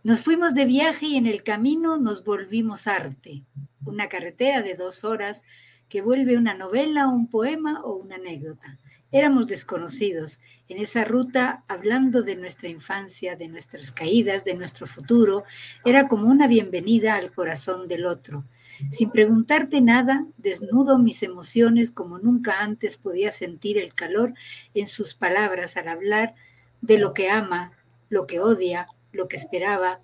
Nos 0.04 0.22
fuimos 0.22 0.54
de 0.54 0.64
viaje 0.64 1.06
y 1.06 1.16
en 1.16 1.26
el 1.26 1.42
camino 1.42 1.96
nos 1.98 2.22
volvimos 2.24 2.86
arte. 2.86 3.42
Una 3.84 4.08
carretera 4.08 4.62
de 4.62 4.76
dos 4.76 5.02
horas 5.02 5.42
que 5.88 6.02
vuelve 6.02 6.36
una 6.36 6.54
novela, 6.54 7.08
un 7.08 7.28
poema 7.28 7.82
o 7.82 7.96
una 7.96 8.14
anécdota. 8.14 8.78
Éramos 9.10 9.48
desconocidos 9.48 10.40
en 10.68 10.78
esa 10.78 11.04
ruta 11.04 11.64
hablando 11.68 12.22
de 12.22 12.36
nuestra 12.36 12.68
infancia, 12.68 13.34
de 13.34 13.48
nuestras 13.48 13.90
caídas, 13.90 14.44
de 14.44 14.54
nuestro 14.54 14.86
futuro. 14.86 15.44
Era 15.84 16.06
como 16.06 16.28
una 16.28 16.46
bienvenida 16.46 17.16
al 17.16 17.32
corazón 17.32 17.88
del 17.88 18.06
otro. 18.06 18.44
Sin 18.90 19.10
preguntarte 19.10 19.80
nada, 19.80 20.26
desnudo 20.36 20.98
mis 20.98 21.22
emociones 21.22 21.90
como 21.90 22.18
nunca 22.18 22.60
antes 22.60 22.96
podía 22.96 23.30
sentir 23.30 23.78
el 23.78 23.94
calor 23.94 24.34
en 24.74 24.86
sus 24.86 25.14
palabras 25.14 25.76
al 25.76 25.88
hablar 25.88 26.34
de 26.80 26.98
lo 26.98 27.14
que 27.14 27.30
ama, 27.30 27.72
lo 28.08 28.26
que 28.26 28.40
odia, 28.40 28.88
lo 29.12 29.28
que 29.28 29.36
esperaba. 29.36 30.00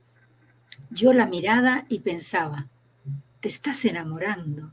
Yo 0.90 1.12
la 1.12 1.26
mirada 1.26 1.84
y 1.88 2.00
pensaba, 2.00 2.68
te 3.40 3.48
estás 3.48 3.84
enamorando. 3.84 4.72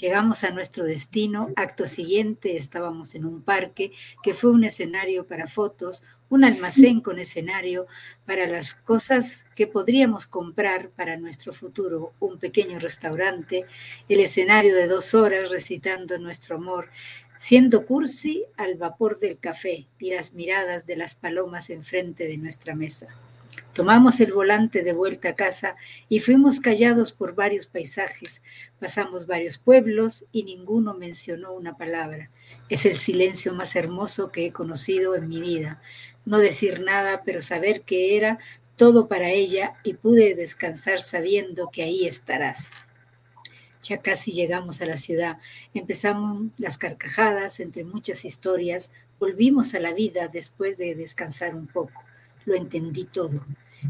Llegamos 0.00 0.44
a 0.44 0.50
nuestro 0.50 0.84
destino, 0.84 1.50
acto 1.56 1.84
siguiente 1.84 2.56
estábamos 2.56 3.14
en 3.14 3.24
un 3.24 3.42
parque 3.42 3.92
que 4.22 4.32
fue 4.32 4.52
un 4.52 4.62
escenario 4.62 5.26
para 5.26 5.48
fotos, 5.48 6.04
un 6.30 6.44
almacén 6.44 7.00
con 7.00 7.18
escenario 7.18 7.86
para 8.26 8.46
las 8.46 8.74
cosas 8.74 9.46
que 9.54 9.66
podríamos 9.66 10.26
comprar 10.26 10.90
para 10.90 11.16
nuestro 11.16 11.52
futuro, 11.52 12.12
un 12.20 12.38
pequeño 12.38 12.78
restaurante, 12.78 13.64
el 14.08 14.20
escenario 14.20 14.74
de 14.74 14.86
dos 14.86 15.14
horas 15.14 15.50
recitando 15.50 16.18
nuestro 16.18 16.56
amor, 16.56 16.90
siendo 17.38 17.86
cursi 17.86 18.44
al 18.56 18.76
vapor 18.76 19.20
del 19.20 19.38
café 19.38 19.86
y 19.98 20.10
las 20.10 20.34
miradas 20.34 20.86
de 20.86 20.96
las 20.96 21.14
palomas 21.14 21.70
enfrente 21.70 22.26
de 22.26 22.36
nuestra 22.36 22.74
mesa. 22.74 23.08
Tomamos 23.72 24.18
el 24.20 24.32
volante 24.32 24.82
de 24.82 24.92
vuelta 24.92 25.30
a 25.30 25.36
casa 25.36 25.76
y 26.08 26.18
fuimos 26.18 26.58
callados 26.58 27.12
por 27.12 27.36
varios 27.36 27.66
paisajes. 27.66 28.42
Pasamos 28.80 29.26
varios 29.26 29.58
pueblos 29.58 30.26
y 30.32 30.42
ninguno 30.42 30.94
mencionó 30.94 31.52
una 31.52 31.76
palabra. 31.76 32.30
Es 32.68 32.86
el 32.86 32.94
silencio 32.94 33.54
más 33.54 33.76
hermoso 33.76 34.32
que 34.32 34.46
he 34.46 34.52
conocido 34.52 35.14
en 35.14 35.28
mi 35.28 35.40
vida. 35.40 35.80
No 36.28 36.36
decir 36.36 36.82
nada, 36.82 37.22
pero 37.24 37.40
saber 37.40 37.84
que 37.84 38.14
era 38.14 38.38
todo 38.76 39.08
para 39.08 39.30
ella 39.30 39.72
y 39.82 39.94
pude 39.94 40.34
descansar 40.34 41.00
sabiendo 41.00 41.70
que 41.70 41.82
ahí 41.82 42.06
estarás. 42.06 42.72
Ya 43.82 44.02
casi 44.02 44.32
llegamos 44.32 44.82
a 44.82 44.84
la 44.84 44.96
ciudad. 44.96 45.38
Empezamos 45.72 46.50
las 46.58 46.76
carcajadas 46.76 47.60
entre 47.60 47.84
muchas 47.84 48.26
historias. 48.26 48.92
Volvimos 49.18 49.72
a 49.72 49.80
la 49.80 49.94
vida 49.94 50.28
después 50.28 50.76
de 50.76 50.94
descansar 50.94 51.54
un 51.54 51.66
poco. 51.66 52.02
Lo 52.44 52.54
entendí 52.54 53.04
todo. 53.04 53.46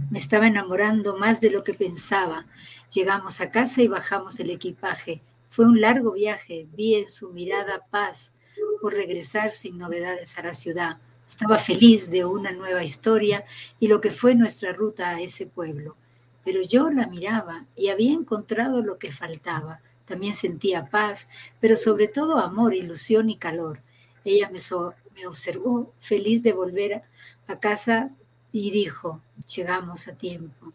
Me 0.09 0.19
estaba 0.19 0.47
enamorando 0.47 1.17
más 1.17 1.41
de 1.41 1.51
lo 1.51 1.65
que 1.65 1.75
pensaba. 1.75 2.47
Llegamos 2.95 3.41
a 3.41 3.51
casa 3.51 3.83
y 3.83 3.89
bajamos 3.89 4.39
el 4.39 4.51
equipaje. 4.51 5.23
Fue 5.49 5.65
un 5.67 5.81
largo 5.81 6.13
viaje. 6.13 6.69
Vi 6.77 6.95
en 6.95 7.09
su 7.09 7.33
mirada 7.33 7.85
paz 7.91 8.33
por 8.81 8.95
regresar 8.95 9.51
sin 9.51 9.77
novedades 9.77 10.39
a 10.39 10.45
la 10.45 10.53
ciudad. 10.53 10.99
Estaba 11.29 11.59
feliz 11.59 12.11
de 12.11 12.25
una 12.25 12.51
nueva 12.51 12.83
historia 12.83 13.45
y 13.79 13.87
lo 13.87 14.01
que 14.01 14.11
fue 14.11 14.35
nuestra 14.35 14.73
ruta 14.73 15.11
a 15.11 15.21
ese 15.21 15.47
pueblo 15.47 15.95
pero 16.49 16.63
yo 16.63 16.89
la 16.89 17.07
miraba 17.07 17.67
y 17.77 17.91
había 17.91 18.15
encontrado 18.15 18.81
lo 18.83 18.99
que 18.99 19.13
faltaba. 19.13 19.83
También 20.07 20.33
sentía 20.33 20.89
paz, 20.89 21.29
pero 21.61 21.77
sobre 21.77 22.09
todo 22.09 22.39
amor, 22.39 22.73
ilusión 22.73 23.29
y 23.29 23.37
calor. 23.37 23.83
Ella 24.25 24.49
me, 24.49 24.59
me 25.15 25.27
observó 25.27 25.93
feliz 26.01 26.43
de 26.43 26.55
volver 26.55 27.03
a 27.49 27.61
casa 27.61 28.13
y 28.51 28.71
dijo, 28.71 29.21
llegamos 29.55 30.09
a 30.09 30.15
tiempo. 30.15 30.73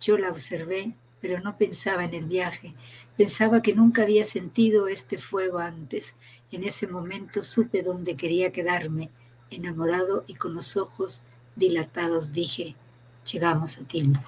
Yo 0.00 0.16
la 0.18 0.30
observé, 0.30 0.94
pero 1.20 1.40
no 1.40 1.58
pensaba 1.58 2.04
en 2.04 2.14
el 2.14 2.26
viaje. 2.26 2.76
Pensaba 3.16 3.62
que 3.62 3.74
nunca 3.74 4.02
había 4.02 4.22
sentido 4.22 4.86
este 4.86 5.18
fuego 5.18 5.58
antes. 5.58 6.14
En 6.52 6.62
ese 6.62 6.86
momento 6.86 7.42
supe 7.42 7.82
dónde 7.82 8.14
quería 8.14 8.52
quedarme. 8.52 9.10
Enamorado 9.50 10.24
y 10.26 10.34
con 10.34 10.54
los 10.54 10.76
ojos 10.76 11.22
dilatados 11.54 12.32
dije, 12.32 12.76
llegamos 13.24 13.78
a 13.78 13.84
tiempo. 13.84 14.20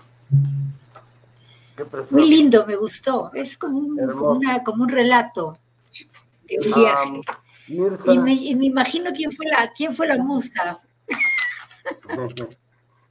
Muy 2.10 2.28
lindo, 2.28 2.66
me 2.66 2.76
gustó. 2.76 3.30
Es 3.34 3.56
como 3.56 3.78
un, 3.78 3.96
como, 4.64 4.82
un 4.84 4.88
relato 4.88 5.58
de 6.44 6.58
un 6.58 6.72
viaje. 6.74 7.20
y, 7.68 8.54
me, 8.54 8.66
imagino 8.66 9.10
quién 9.12 9.30
fue 9.32 9.46
la, 9.46 9.72
quién 9.76 9.94
fue 9.94 10.06
la 10.06 10.18
musa. 10.18 10.78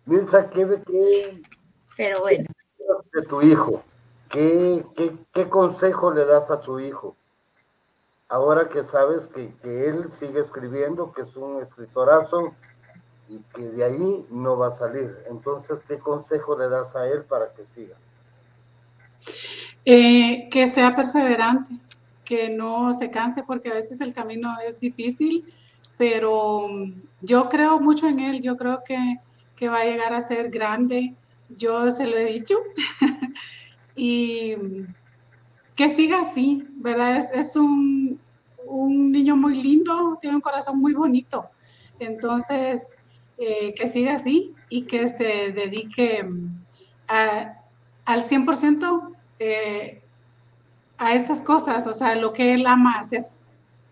Mirza, 0.06 0.50
¿qué, 0.50 0.82
qué, 0.86 1.42
Pero 1.98 2.22
bueno. 2.22 2.46
de 3.14 3.22
tu 3.24 3.42
hijo? 3.42 3.84
¿Qué, 4.30 4.86
¿Qué, 5.34 5.50
consejo 5.50 6.14
le 6.14 6.26
das 6.26 6.50
a 6.50 6.62
tu 6.62 6.80
hijo? 6.80 7.17
Ahora 8.30 8.68
que 8.68 8.84
sabes 8.84 9.28
que, 9.28 9.54
que 9.62 9.88
él 9.88 10.12
sigue 10.12 10.40
escribiendo, 10.40 11.12
que 11.14 11.22
es 11.22 11.36
un 11.36 11.62
escritorazo, 11.62 12.54
y 13.30 13.40
que 13.54 13.62
de 13.62 13.84
ahí 13.84 14.26
no 14.30 14.58
va 14.58 14.68
a 14.68 14.76
salir. 14.76 15.16
Entonces, 15.30 15.80
¿qué 15.88 16.00
consejo 16.00 16.58
le 16.58 16.70
das 16.70 16.96
a 16.96 17.08
él 17.08 17.24
para 17.24 17.54
que 17.54 17.64
siga? 17.66 17.96
Eh, 19.86 20.48
que 20.50 20.68
sea 20.68 20.96
perseverante, 20.96 21.72
que 22.24 22.50
no 22.50 22.94
se 22.94 23.10
canse, 23.10 23.44
porque 23.44 23.70
a 23.70 23.76
veces 23.76 24.02
el 24.02 24.14
camino 24.14 24.56
es 24.66 24.80
difícil, 24.80 25.46
pero 25.98 26.68
mm, 26.68 27.02
yo 27.22 27.50
creo 27.50 27.80
mucho 27.80 28.08
en 28.08 28.20
él, 28.20 28.42
yo 28.42 28.58
creo 28.58 28.84
que, 28.84 29.18
que 29.56 29.70
va 29.70 29.80
a 29.80 29.86
llegar 29.86 30.14
a 30.14 30.22
ser 30.22 30.50
grande, 30.50 31.16
yo 31.50 31.90
se 31.92 32.06
lo 32.06 32.18
he 32.18 32.26
dicho, 32.26 32.56
y 33.96 34.56
mm, 34.56 34.94
que 35.78 35.90
siga 35.90 36.22
así, 36.22 36.68
¿verdad? 36.78 37.18
Es, 37.18 37.32
es 37.32 37.56
un, 37.56 38.20
un 38.66 39.12
niño 39.12 39.38
muy 39.38 39.56
lindo, 39.56 40.18
tiene 40.20 40.36
un 40.36 40.42
corazón 40.42 40.80
muy 40.80 40.94
bonito. 40.94 41.50
Entonces, 42.00 42.98
eh, 43.38 43.76
que 43.76 43.88
siga 43.88 44.16
así 44.16 44.56
y 44.70 44.82
que 44.82 45.08
se 45.08 45.52
dedique 45.52 46.24
mm, 46.24 46.48
al 47.08 48.24
100% 48.24 49.16
eh, 49.40 50.02
a 50.98 51.14
estas 51.14 51.44
cosas, 51.44 51.86
o 51.86 51.94
sea, 51.94 52.16
lo 52.16 52.34
que 52.34 52.56
él 52.56 52.66
ama 52.66 52.98
hacer, 52.98 53.22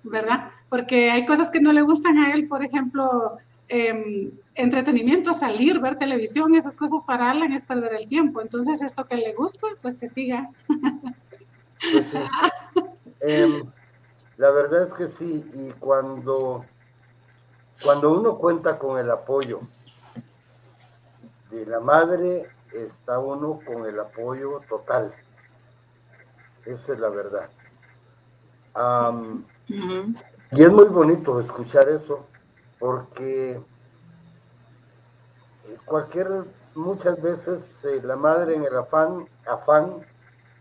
¿verdad? 0.01 0.49
Porque 0.69 1.11
hay 1.11 1.25
cosas 1.25 1.51
que 1.51 1.59
no 1.59 1.71
le 1.71 1.83
gustan 1.83 2.17
a 2.17 2.33
él, 2.33 2.47
por 2.47 2.65
ejemplo, 2.65 3.37
em, 3.67 4.31
entretenimiento, 4.55 5.33
salir, 5.33 5.79
ver 5.79 5.97
televisión, 5.97 6.55
esas 6.55 6.75
cosas 6.75 7.03
para 7.05 7.29
Alan 7.29 7.53
es 7.53 7.63
perder 7.63 7.93
el 7.93 8.07
tiempo. 8.07 8.41
Entonces, 8.41 8.81
esto 8.81 9.05
que 9.05 9.17
le 9.17 9.33
gusta, 9.33 9.67
pues 9.83 9.97
que 9.97 10.07
siga. 10.07 10.45
Pues 11.79 12.07
em, 13.21 13.71
la 14.37 14.51
verdad 14.51 14.83
es 14.83 14.93
que 14.93 15.07
sí, 15.07 15.45
y 15.53 15.71
cuando 15.73 16.65
cuando 17.83 18.13
uno 18.13 18.37
cuenta 18.37 18.79
con 18.79 18.97
el 18.97 19.11
apoyo 19.11 19.59
de 21.51 21.65
la 21.65 21.79
madre, 21.79 22.49
está 22.73 23.19
uno 23.19 23.59
con 23.65 23.85
el 23.85 23.99
apoyo 23.99 24.61
total. 24.69 25.13
Esa 26.65 26.93
es 26.93 26.99
la 26.99 27.09
verdad. 27.09 27.49
Y 29.67 30.63
es 30.63 30.71
muy 30.71 30.85
bonito 30.85 31.39
escuchar 31.39 31.89
eso, 31.89 32.25
porque 32.79 33.61
eh, 35.65 35.77
cualquier, 35.85 36.45
muchas 36.75 37.21
veces 37.21 37.83
eh, 37.85 38.01
la 38.03 38.15
madre 38.15 38.55
en 38.55 38.63
el 38.63 38.75
afán, 38.75 39.27
afán 39.45 40.05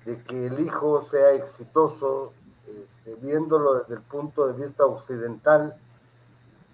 de 0.04 0.22
que 0.22 0.46
el 0.46 0.60
hijo 0.60 1.02
sea 1.04 1.32
exitoso, 1.32 2.32
este, 2.66 3.14
viéndolo 3.16 3.74
desde 3.74 3.94
el 3.94 4.02
punto 4.02 4.46
de 4.46 4.64
vista 4.64 4.84
occidental, 4.84 5.76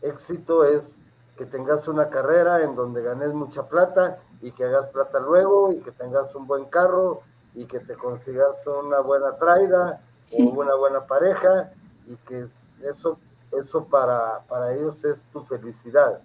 éxito 0.03 0.65
es 0.65 1.01
que 1.37 1.47
tengas 1.47 1.89
una 1.89 2.11
carrera 2.11 2.63
en 2.63 2.75
donde 2.75 3.03
ganes 3.03 3.33
mucha 3.33 3.67
plata 3.69 4.19
y 4.43 4.53
que 4.53 4.65
hagas 4.65 4.89
plata 4.89 5.21
luego 5.21 5.73
y 5.73 5.81
que 5.81 5.93
tengas 5.93 6.35
un 6.35 6.47
buen 6.47 6.67
carro 6.67 7.23
y 7.55 7.65
que 7.65 7.81
te 7.81 7.95
consigas 7.95 8.67
una 8.67 9.01
buena 9.01 9.37
traida 9.37 10.03
o 10.33 10.43
una 10.43 10.75
buena 10.75 11.07
pareja 11.07 11.73
y 12.07 12.17
que 12.17 12.47
eso, 12.83 13.19
eso 13.53 13.85
para, 13.87 14.41
para 14.49 14.75
ellos 14.75 15.05
es 15.05 15.27
tu 15.33 15.43
felicidad. 15.45 16.21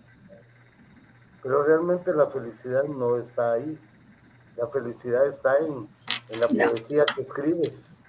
Pero 1.42 1.64
realmente 1.64 2.14
la 2.14 2.28
felicidad 2.28 2.84
no 2.86 3.18
está 3.18 3.54
ahí. 3.54 3.80
La 4.58 4.68
felicidad 4.68 5.28
está 5.28 5.58
en, 5.60 5.88
en 6.30 6.40
la 6.40 6.48
poesía 6.48 7.06
que 7.06 7.22
escribes. 7.22 8.02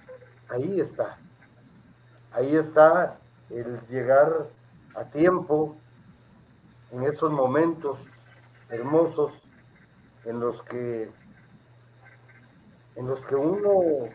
Ahí 0.49 0.79
está. 0.79 1.17
Ahí 2.31 2.55
está 2.55 3.19
el 3.49 3.79
llegar 3.87 4.47
a 4.95 5.05
tiempo 5.05 5.75
en 6.91 7.03
esos 7.03 7.31
momentos 7.31 7.97
hermosos 8.69 9.31
en 10.25 10.39
los 10.39 10.61
que 10.63 11.09
en 12.95 13.07
los 13.07 13.19
que 13.25 13.35
uno 13.35 14.09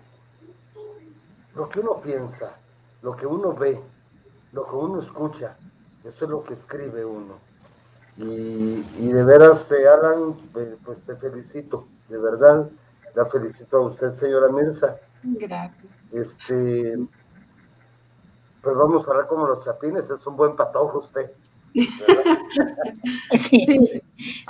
lo 1.55 1.69
que 1.69 1.81
uno 1.81 2.01
piensa, 2.01 2.57
lo 3.03 3.15
que 3.15 3.27
uno 3.27 3.55
ve, 3.55 3.81
lo 4.53 4.67
que 4.67 4.75
uno 4.75 5.01
escucha, 5.01 5.57
eso 6.03 6.25
es 6.25 6.31
lo 6.31 6.43
que 6.43 6.55
escribe 6.55 7.05
uno. 7.05 7.39
Y, 8.17 8.83
de 9.09 9.25
veras, 9.25 9.71
eh, 9.73 9.89
Alan, 9.89 10.37
eh, 10.57 10.77
pues 10.85 11.03
te 11.05 11.17
felicito, 11.17 11.89
de 12.09 12.19
verdad, 12.19 12.71
la 13.15 13.27
felicito 13.27 13.77
a 13.77 13.81
usted, 13.83 14.11
señora 14.13 14.49
Mirza. 14.49 14.97
Gracias. 15.23 15.93
Este, 16.13 16.99
pues 18.63 18.77
vamos 18.77 19.07
a 19.07 19.11
hablar 19.11 19.27
como 19.27 19.47
los 19.47 19.65
chapines, 19.65 20.09
es 20.09 20.27
un 20.27 20.37
buen 20.37 20.57
patojo 20.57 21.01
usted. 21.01 21.33
Sí. 23.35 24.03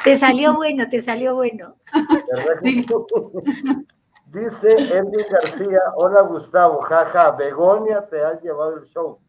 Te 0.02 0.16
salió 0.16 0.54
bueno, 0.56 0.88
te 0.88 1.00
salió 1.00 1.36
bueno. 1.36 1.76
Dice 4.26 4.72
Elvin 4.72 5.26
García, 5.30 5.80
hola 5.94 6.22
Gustavo, 6.22 6.80
jaja, 6.82 7.30
Begonia 7.32 8.06
te 8.08 8.22
has 8.22 8.42
llevado 8.42 8.76
el 8.76 8.84
show. 8.84 9.20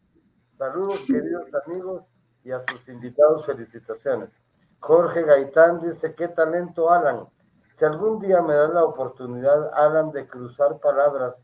Saludos 0.50 1.04
queridos 1.06 1.48
amigos 1.66 2.14
y 2.42 2.50
a 2.50 2.60
sus 2.60 2.88
invitados 2.88 3.46
felicitaciones. 3.46 4.40
Jorge 4.80 5.22
Gaitán 5.22 5.80
dice, 5.80 6.14
qué 6.14 6.28
talento 6.28 6.90
Alan. 6.90 7.26
Si 7.74 7.84
algún 7.84 8.20
día 8.20 8.40
me 8.40 8.54
da 8.54 8.68
la 8.68 8.84
oportunidad, 8.84 9.74
Alan, 9.74 10.12
de 10.12 10.28
cruzar 10.28 10.78
palabras 10.78 11.42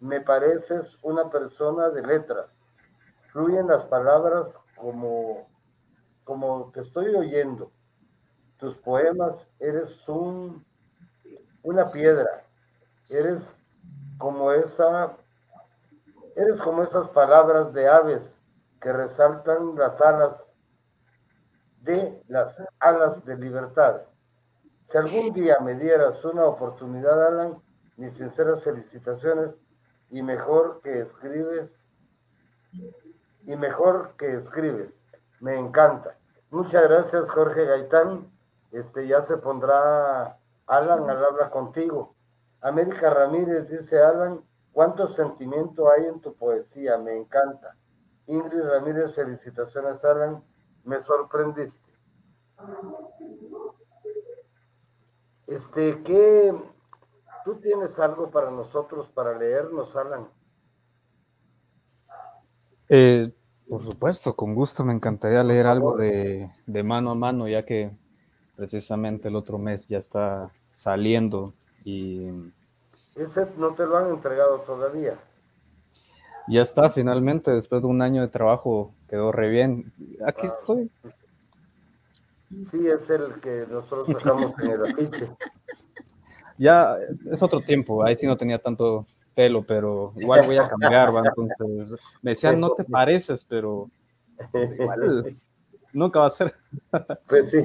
me 0.00 0.20
pareces 0.20 0.98
una 1.02 1.30
persona 1.30 1.88
de 1.88 2.02
letras. 2.02 2.60
Fluyen 3.32 3.66
las 3.68 3.84
palabras 3.86 4.60
como, 4.76 5.48
como 6.24 6.70
te 6.72 6.82
estoy 6.82 7.14
oyendo. 7.14 7.72
Tus 8.58 8.76
poemas, 8.76 9.50
eres 9.58 10.06
un, 10.08 10.62
una 11.62 11.90
piedra. 11.90 12.44
Eres 13.08 13.62
como 14.18 14.52
esa, 14.52 15.16
eres 16.36 16.60
como 16.60 16.82
esas 16.82 17.08
palabras 17.08 17.72
de 17.72 17.88
aves 17.88 18.42
que 18.78 18.92
resaltan 18.92 19.74
las 19.74 20.02
alas 20.02 20.46
de 21.80 22.22
las 22.28 22.62
alas 22.78 23.24
de 23.24 23.38
libertad. 23.38 24.02
Si 24.88 24.96
algún 24.96 25.34
día 25.34 25.60
me 25.60 25.74
dieras 25.74 26.24
una 26.24 26.46
oportunidad, 26.46 27.26
Alan, 27.26 27.62
mis 27.98 28.14
sinceras 28.14 28.62
felicitaciones 28.62 29.60
y 30.08 30.22
mejor 30.22 30.80
que 30.82 31.00
escribes 31.00 31.84
y 33.44 33.54
mejor 33.56 34.14
que 34.16 34.32
escribes. 34.32 35.06
Me 35.40 35.58
encanta. 35.58 36.16
Muchas 36.48 36.88
gracias, 36.88 37.28
Jorge 37.28 37.66
Gaitán. 37.66 38.32
Este 38.70 39.06
ya 39.06 39.20
se 39.20 39.36
pondrá 39.36 40.38
Alan 40.66 41.10
al 41.10 41.22
hablar 41.22 41.50
contigo. 41.50 42.14
América 42.62 43.10
Ramírez 43.10 43.68
dice 43.68 44.02
Alan, 44.02 44.42
cuánto 44.72 45.06
sentimiento 45.08 45.90
hay 45.90 46.06
en 46.06 46.18
tu 46.22 46.34
poesía, 46.34 46.96
me 46.96 47.14
encanta. 47.14 47.76
Ingrid 48.26 48.62
Ramírez, 48.62 49.14
felicitaciones 49.14 50.02
Alan, 50.02 50.42
me 50.84 50.98
sorprendiste. 50.98 51.92
Este, 55.48 56.02
¿qué? 56.02 56.54
¿Tú 57.44 57.54
tienes 57.56 57.98
algo 57.98 58.30
para 58.30 58.50
nosotros 58.50 59.08
para 59.08 59.36
leernos, 59.36 59.96
Alan? 59.96 60.28
Eh, 62.90 63.32
por 63.66 63.82
supuesto, 63.82 64.36
con 64.36 64.54
gusto 64.54 64.84
me 64.84 64.92
encantaría 64.92 65.42
leer 65.42 65.66
algo 65.66 65.96
de, 65.96 66.50
de, 66.66 66.82
mano 66.82 67.12
a 67.12 67.14
mano, 67.14 67.48
ya 67.48 67.64
que 67.64 67.90
precisamente 68.56 69.28
el 69.28 69.36
otro 69.36 69.58
mes 69.58 69.88
ya 69.88 69.98
está 69.98 70.52
saliendo 70.70 71.54
y... 71.82 72.28
Ese 73.16 73.48
no 73.56 73.74
te 73.74 73.86
lo 73.86 73.96
han 73.96 74.10
entregado 74.10 74.60
todavía. 74.60 75.18
Ya 76.46 76.60
está, 76.60 76.90
finalmente, 76.90 77.50
después 77.50 77.82
de 77.82 77.88
un 77.88 78.02
año 78.02 78.20
de 78.20 78.28
trabajo, 78.28 78.94
quedó 79.08 79.32
re 79.32 79.48
bien. 79.48 79.92
Aquí 80.26 80.46
estoy. 80.46 80.90
Sí, 82.50 82.86
es 82.86 83.10
el 83.10 83.34
que 83.40 83.66
nosotros 83.70 84.08
sacamos 84.08 84.52
en 84.62 84.70
el 84.70 84.84
afiche. 84.86 85.28
Ya 86.56 86.96
es 87.30 87.42
otro 87.42 87.60
tiempo, 87.60 88.04
ahí 88.04 88.16
sí 88.16 88.26
no 88.26 88.36
tenía 88.36 88.58
tanto 88.58 89.06
pelo, 89.34 89.62
pero 89.62 90.12
igual 90.16 90.40
voy 90.46 90.56
a 90.56 90.68
cambiar, 90.68 91.14
¿va? 91.14 91.22
entonces 91.24 91.94
me 92.22 92.32
decían, 92.32 92.58
no 92.58 92.72
te 92.72 92.84
pareces, 92.84 93.44
pero 93.44 93.88
igual 94.54 95.36
nunca 95.92 96.20
va 96.20 96.26
a 96.26 96.30
ser. 96.30 96.54
Pues 97.28 97.50
sí. 97.50 97.58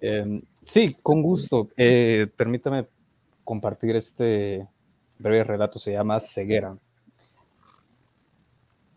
Eh, 0.00 0.42
sí, 0.60 0.96
con 1.00 1.22
gusto. 1.22 1.68
Eh, 1.76 2.26
permítame 2.36 2.88
compartir 3.44 3.94
este 3.94 4.66
breve 5.18 5.44
relato, 5.44 5.78
se 5.78 5.92
llama 5.92 6.18
Ceguera. 6.18 6.76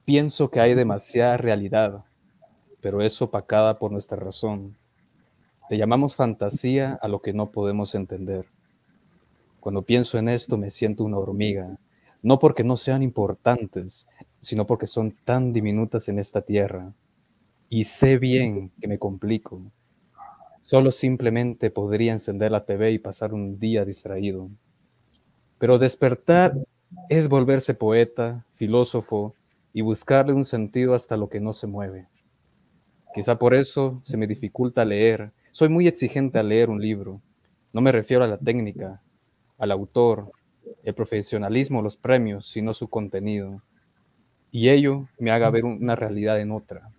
Pienso 0.06 0.50
que 0.50 0.60
hay 0.60 0.74
demasiada 0.74 1.38
realidad, 1.38 2.06
pero 2.82 3.02
es 3.02 3.22
opacada 3.22 3.78
por 3.78 3.92
nuestra 3.92 4.18
razón 4.18 4.76
le 5.70 5.78
llamamos 5.78 6.16
fantasía 6.16 7.00
a 7.02 7.08
lo 7.08 7.22
que 7.22 7.34
no 7.34 7.52
podemos 7.52 7.96
entender. 7.96 8.46
Cuando 9.60 9.82
pienso 9.82 10.18
en 10.18 10.30
esto 10.30 10.58
me 10.58 10.70
siento 10.70 11.04
una 11.04 11.18
hormiga, 11.18 11.78
no 12.22 12.40
porque 12.40 12.64
no 12.64 12.76
sean 12.76 13.02
importantes, 13.02 14.08
sino 14.40 14.68
porque 14.68 14.88
son 14.88 15.16
tan 15.24 15.54
diminutas 15.54 16.08
en 16.08 16.20
esta 16.20 16.42
tierra. 16.42 16.94
Y 17.70 17.86
sé 17.86 18.20
bien 18.20 18.72
que 18.80 18.88
me 18.88 19.00
complico. 19.00 19.62
Solo 20.62 20.92
simplemente 20.92 21.72
podría 21.72 22.12
encender 22.12 22.52
la 22.52 22.66
TV 22.66 22.92
y 22.92 23.00
pasar 23.00 23.34
un 23.34 23.60
día 23.60 23.86
distraído. 23.86 24.50
Pero 25.58 25.80
despertar 25.80 26.56
es 27.10 27.28
volverse 27.28 27.74
poeta, 27.74 28.46
filósofo 28.56 29.36
y 29.74 29.82
buscarle 29.82 30.34
un 30.34 30.44
sentido 30.44 30.94
hasta 30.94 31.18
lo 31.18 31.30
que 31.30 31.40
no 31.40 31.54
se 31.54 31.68
mueve. 31.68 32.08
Quizá 33.14 33.38
por 33.38 33.54
eso 33.54 34.00
se 34.04 34.18
me 34.18 34.28
dificulta 34.28 34.86
leer 34.86 35.32
soy 35.56 35.70
muy 35.70 35.88
exigente 35.88 36.38
al 36.38 36.50
leer 36.50 36.70
un 36.70 36.82
libro. 36.82 37.22
No 37.72 37.80
me 37.80 37.94
refiero 37.94 38.26
a 38.26 38.28
la 38.28 38.38
técnica, 38.38 39.02
al 39.58 39.72
autor, 39.72 40.34
el 40.84 40.94
profesionalismo, 40.94 41.82
los 41.82 41.96
premios, 41.96 42.46
sino 42.46 42.74
su 42.74 42.90
contenido. 42.90 43.62
Y 44.52 44.68
ello 44.68 45.08
me 45.18 45.32
haga 45.32 45.50
ver 45.50 45.64
una 45.64 45.96
realidad 45.96 46.42
en 46.42 46.52
otra, 46.52 46.92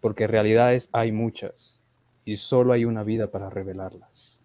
porque 0.00 0.28
realidades 0.28 0.90
hay 0.92 1.10
muchas 1.10 1.80
y 2.24 2.36
solo 2.36 2.72
hay 2.72 2.84
una 2.84 3.02
vida 3.02 3.32
para 3.32 3.50
revelarlas. 3.50 4.38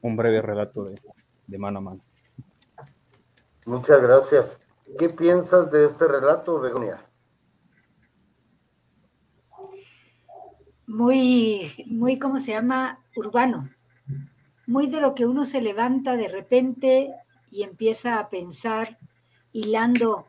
Un 0.00 0.16
breve 0.16 0.42
relato 0.42 0.82
de, 0.82 1.00
de 1.46 1.58
mano 1.58 1.78
a 1.78 1.82
mano. 1.82 2.04
Muchas 3.64 4.02
gracias. 4.02 4.58
¿Qué 4.98 5.08
piensas 5.08 5.70
de 5.70 5.84
este 5.84 6.08
relato, 6.08 6.58
Begonia? 6.58 7.11
Muy, 10.86 11.72
muy, 11.86 12.18
¿cómo 12.18 12.38
se 12.38 12.52
llama? 12.52 13.00
Urbano. 13.16 13.70
Muy 14.66 14.86
de 14.86 15.00
lo 15.00 15.14
que 15.14 15.26
uno 15.26 15.44
se 15.44 15.60
levanta 15.60 16.16
de 16.16 16.28
repente 16.28 17.10
y 17.50 17.62
empieza 17.62 18.18
a 18.18 18.30
pensar 18.30 18.98
hilando 19.52 20.26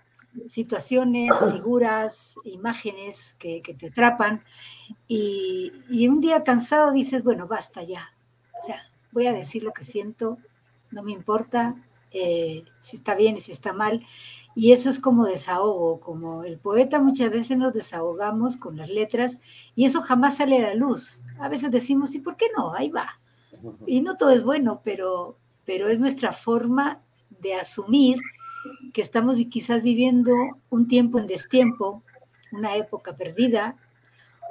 situaciones, 0.50 1.32
figuras, 1.52 2.36
imágenes 2.44 3.36
que, 3.38 3.62
te 3.78 3.88
atrapan 3.88 4.44
y, 5.08 5.72
y, 5.90 6.08
un 6.08 6.22
día 6.22 6.44
cansado 6.44 6.92
dices, 6.92 7.24
bueno, 7.24 7.48
basta 7.48 7.84
ya. 7.84 8.14
O 8.60 8.66
sea, 8.66 8.82
voy 9.12 9.28
a 9.28 9.34
decir 9.34 9.64
lo 9.64 9.72
que 9.72 9.84
siento, 9.84 10.40
no 10.92 11.04
me 11.04 11.12
importa 11.12 11.76
eh, 12.14 12.64
si 12.82 12.98
está 12.98 13.16
bien 13.16 13.38
y 13.38 13.40
si 13.40 13.52
está 13.52 13.74
mal. 13.74 14.06
Y 14.56 14.72
eso 14.72 14.90
es 14.90 15.00
como 15.00 15.26
desahogo, 15.26 16.00
como 16.00 16.44
el 16.44 16.60
poeta 16.60 17.00
muchas 17.00 17.32
veces 17.32 17.58
nos 17.58 17.74
desahogamos 17.74 18.58
con 18.58 18.78
las 18.78 18.90
letras 18.90 19.40
y 19.76 19.86
eso 19.86 20.02
jamás 20.02 20.38
sale 20.38 20.58
a 20.58 20.70
la 20.70 20.76
luz. 20.76 21.22
A 21.40 21.50
veces 21.50 21.72
decimos, 21.72 22.14
¿y 22.14 22.20
por 22.20 22.38
qué 22.38 22.48
no? 22.56 22.74
Ahí 22.74 22.90
va. 22.90 23.20
Y 23.88 24.02
no 24.02 24.16
todo 24.16 24.30
es 24.30 24.44
bueno, 24.44 24.82
pero, 24.84 25.38
pero 25.66 25.88
es 25.88 26.00
nuestra 26.00 26.34
forma 26.34 27.02
de 27.42 27.56
asumir 27.56 28.20
que 28.94 29.02
estamos 29.02 29.36
quizás 29.50 29.84
viviendo 29.84 30.34
un 30.70 30.88
tiempo 30.88 31.18
en 31.18 31.28
destiempo, 31.28 32.04
una 32.52 32.76
época 32.76 33.16
perdida, 33.16 33.78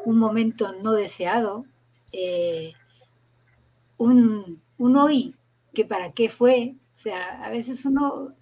un 0.04 0.18
momento 0.18 0.74
no 0.82 0.92
deseado, 0.92 1.64
eh, 2.12 2.74
un, 3.96 4.60
un 4.78 4.96
hoy 4.96 5.36
que 5.72 5.84
para 5.84 6.12
qué 6.12 6.28
fue. 6.28 6.74
O 6.96 6.98
sea, 6.98 7.44
a 7.44 7.50
veces 7.50 7.84
uno 7.84 8.34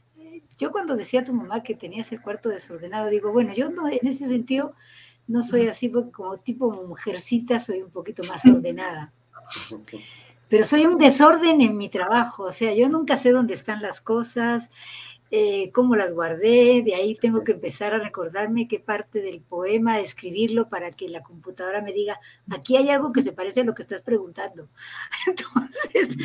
yo 0.61 0.71
cuando 0.71 0.95
decía 0.95 1.21
a 1.21 1.25
tu 1.25 1.33
mamá 1.33 1.63
que 1.63 1.75
tenías 1.75 2.13
el 2.13 2.21
cuarto 2.21 2.51
desordenado, 2.51 3.09
digo, 3.09 3.33
bueno, 3.33 3.53
yo 3.55 3.71
no, 3.71 3.89
en 3.89 4.07
ese 4.07 4.29
sentido 4.29 4.75
no 5.27 5.43
soy 5.43 5.69
así 5.69 5.89
porque 5.89 6.11
como 6.11 6.39
tipo 6.39 6.71
mujercita, 6.71 7.59
soy 7.59 7.83
un 7.83 7.91
poquito 7.91 8.23
más 8.25 8.45
ordenada. 8.47 9.11
Pero 10.49 10.65
soy 10.65 10.85
un 10.85 10.99
desorden 10.99 11.61
en 11.61 11.77
mi 11.77 11.89
trabajo, 11.89 12.45
o 12.45 12.53
sea, 12.53 12.75
yo 12.75 12.89
nunca 12.89 13.17
sé 13.17 13.31
dónde 13.31 13.55
están 13.55 13.81
las 13.81 14.01
cosas, 14.01 14.71
eh, 15.33 15.71
cómo 15.73 15.95
las 15.95 16.13
guardé, 16.13 16.83
de 16.85 16.97
ahí 16.97 17.15
tengo 17.15 17.45
que 17.45 17.53
empezar 17.53 17.95
a 17.95 18.01
recordarme 18.01 18.67
qué 18.67 18.81
parte 18.81 19.23
del 19.23 19.41
poema, 19.41 20.01
escribirlo 20.01 20.69
para 20.69 20.91
que 20.91 21.09
la 21.09 21.23
computadora 21.23 21.81
me 21.81 21.93
diga, 21.93 22.19
aquí 22.51 22.77
hay 22.77 22.89
algo 22.91 23.13
que 23.13 23.23
se 23.23 23.33
parece 23.33 23.61
a 23.61 23.65
lo 23.65 23.75
que 23.75 23.83
estás 23.83 24.03
preguntando. 24.03 24.69
Entonces, 25.29 26.17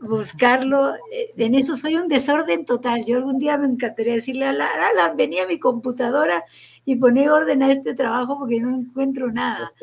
buscarlo, 0.00 0.94
eh, 1.12 1.34
en 1.36 1.54
eso 1.54 1.76
soy 1.76 1.96
un 1.96 2.08
desorden 2.08 2.64
total. 2.64 3.04
Yo 3.04 3.18
algún 3.18 3.38
día 3.38 3.58
me 3.58 3.66
encantaría 3.66 4.14
decirle 4.14 4.46
a 4.46 4.52
la, 4.52 5.12
venía 5.14 5.44
a 5.44 5.46
mi 5.46 5.58
computadora 5.58 6.44
y 6.86 6.96
poner 6.96 7.30
orden 7.30 7.62
a 7.62 7.70
este 7.70 7.92
trabajo 7.92 8.38
porque 8.38 8.60
no 8.60 8.74
encuentro 8.74 9.30
nada. 9.30 9.72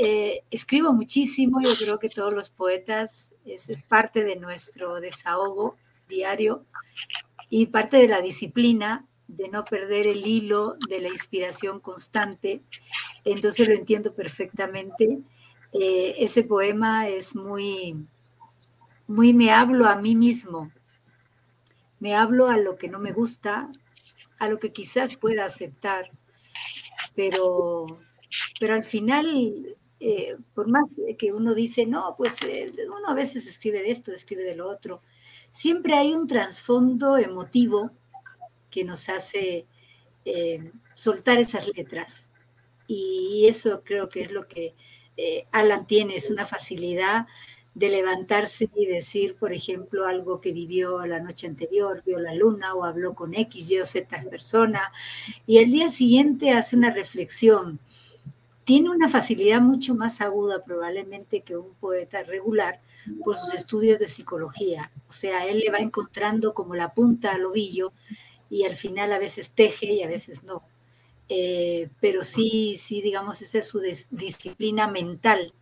Eh, 0.00 0.42
escribo 0.50 0.92
muchísimo, 0.92 1.60
yo 1.60 1.70
creo 1.82 1.98
que 1.98 2.08
todos 2.08 2.32
los 2.32 2.50
poetas, 2.50 3.32
es 3.44 3.82
parte 3.82 4.24
de 4.24 4.36
nuestro 4.36 5.00
desahogo 5.00 5.76
diario 6.08 6.64
y 7.50 7.66
parte 7.66 7.96
de 7.96 8.08
la 8.08 8.20
disciplina 8.20 9.06
de 9.26 9.48
no 9.48 9.64
perder 9.64 10.06
el 10.06 10.26
hilo 10.26 10.76
de 10.88 11.00
la 11.00 11.08
inspiración 11.08 11.80
constante. 11.80 12.62
Entonces 13.24 13.68
lo 13.68 13.74
entiendo 13.74 14.14
perfectamente. 14.14 15.18
Eh, 15.72 16.14
ese 16.18 16.44
poema 16.44 17.08
es 17.08 17.36
muy, 17.36 17.96
muy 19.08 19.34
me 19.34 19.50
hablo 19.50 19.86
a 19.86 19.96
mí 19.96 20.14
mismo, 20.14 20.68
me 22.00 22.14
hablo 22.14 22.48
a 22.48 22.56
lo 22.58 22.76
que 22.76 22.88
no 22.88 22.98
me 22.98 23.12
gusta, 23.12 23.68
a 24.38 24.48
lo 24.48 24.56
que 24.56 24.72
quizás 24.72 25.16
pueda 25.16 25.44
aceptar, 25.44 26.10
pero, 27.14 27.86
pero 28.60 28.74
al 28.74 28.84
final, 28.84 29.76
eh, 30.00 30.36
por 30.54 30.68
más 30.68 30.84
que 31.18 31.32
uno 31.32 31.54
dice, 31.54 31.86
no, 31.86 32.14
pues 32.16 32.36
eh, 32.42 32.72
uno 32.86 33.08
a 33.08 33.14
veces 33.14 33.46
escribe 33.46 33.82
de 33.82 33.90
esto, 33.90 34.12
escribe 34.12 34.44
de 34.44 34.56
lo 34.56 34.68
otro, 34.68 35.02
siempre 35.50 35.94
hay 35.94 36.14
un 36.14 36.26
trasfondo 36.26 37.16
emotivo 37.16 37.90
que 38.70 38.84
nos 38.84 39.08
hace 39.08 39.66
eh, 40.24 40.72
soltar 40.94 41.38
esas 41.38 41.68
letras. 41.76 42.28
Y 42.86 43.46
eso 43.48 43.82
creo 43.84 44.08
que 44.08 44.22
es 44.22 44.32
lo 44.32 44.48
que 44.48 44.74
eh, 45.16 45.46
Alan 45.52 45.86
tiene, 45.86 46.16
es 46.16 46.30
una 46.30 46.46
facilidad 46.46 47.26
de 47.74 47.88
levantarse 47.90 48.68
y 48.74 48.86
decir, 48.86 49.36
por 49.36 49.52
ejemplo, 49.52 50.06
algo 50.06 50.40
que 50.40 50.52
vivió 50.52 51.04
la 51.06 51.20
noche 51.20 51.46
anterior, 51.46 52.02
vio 52.04 52.18
la 52.18 52.34
luna 52.34 52.74
o 52.74 52.84
habló 52.84 53.14
con 53.14 53.34
X, 53.34 53.70
Y 53.70 53.78
o 53.78 53.86
Z 53.86 54.24
persona, 54.28 54.88
y 55.46 55.58
el 55.58 55.70
día 55.70 55.88
siguiente 55.88 56.50
hace 56.50 56.74
una 56.74 56.90
reflexión 56.90 57.78
tiene 58.68 58.90
una 58.90 59.08
facilidad 59.08 59.62
mucho 59.62 59.94
más 59.94 60.20
aguda 60.20 60.62
probablemente 60.62 61.40
que 61.40 61.56
un 61.56 61.72
poeta 61.80 62.22
regular 62.22 62.82
por 63.24 63.34
sus 63.34 63.54
estudios 63.54 63.98
de 63.98 64.08
psicología. 64.08 64.92
O 65.08 65.12
sea, 65.12 65.46
él 65.46 65.60
le 65.60 65.70
va 65.70 65.78
encontrando 65.78 66.52
como 66.52 66.74
la 66.74 66.92
punta 66.92 67.32
al 67.32 67.46
ovillo 67.46 67.94
y 68.50 68.64
al 68.64 68.76
final 68.76 69.10
a 69.14 69.18
veces 69.18 69.52
teje 69.52 69.94
y 69.94 70.02
a 70.02 70.06
veces 70.06 70.42
no. 70.42 70.60
Eh, 71.30 71.88
pero 71.98 72.20
sí, 72.20 72.76
sí, 72.78 73.00
digamos, 73.00 73.40
esa 73.40 73.56
es 73.56 73.68
su 73.68 73.80
disciplina 74.10 74.86
mental. 74.86 75.54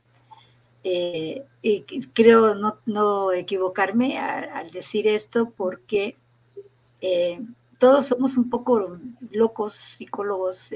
Eh, 0.82 1.44
y 1.62 1.82
creo 2.08 2.56
no, 2.56 3.30
equivocarme 3.30 4.18
al 4.18 4.72
decir 4.72 5.06
esto 5.06 5.50
porque 5.56 6.16
eh, 7.00 7.40
todos 7.78 8.08
somos 8.08 8.36
un 8.36 8.50
poco 8.50 8.98
locos 9.30 9.74
psicólogos, 9.74 10.70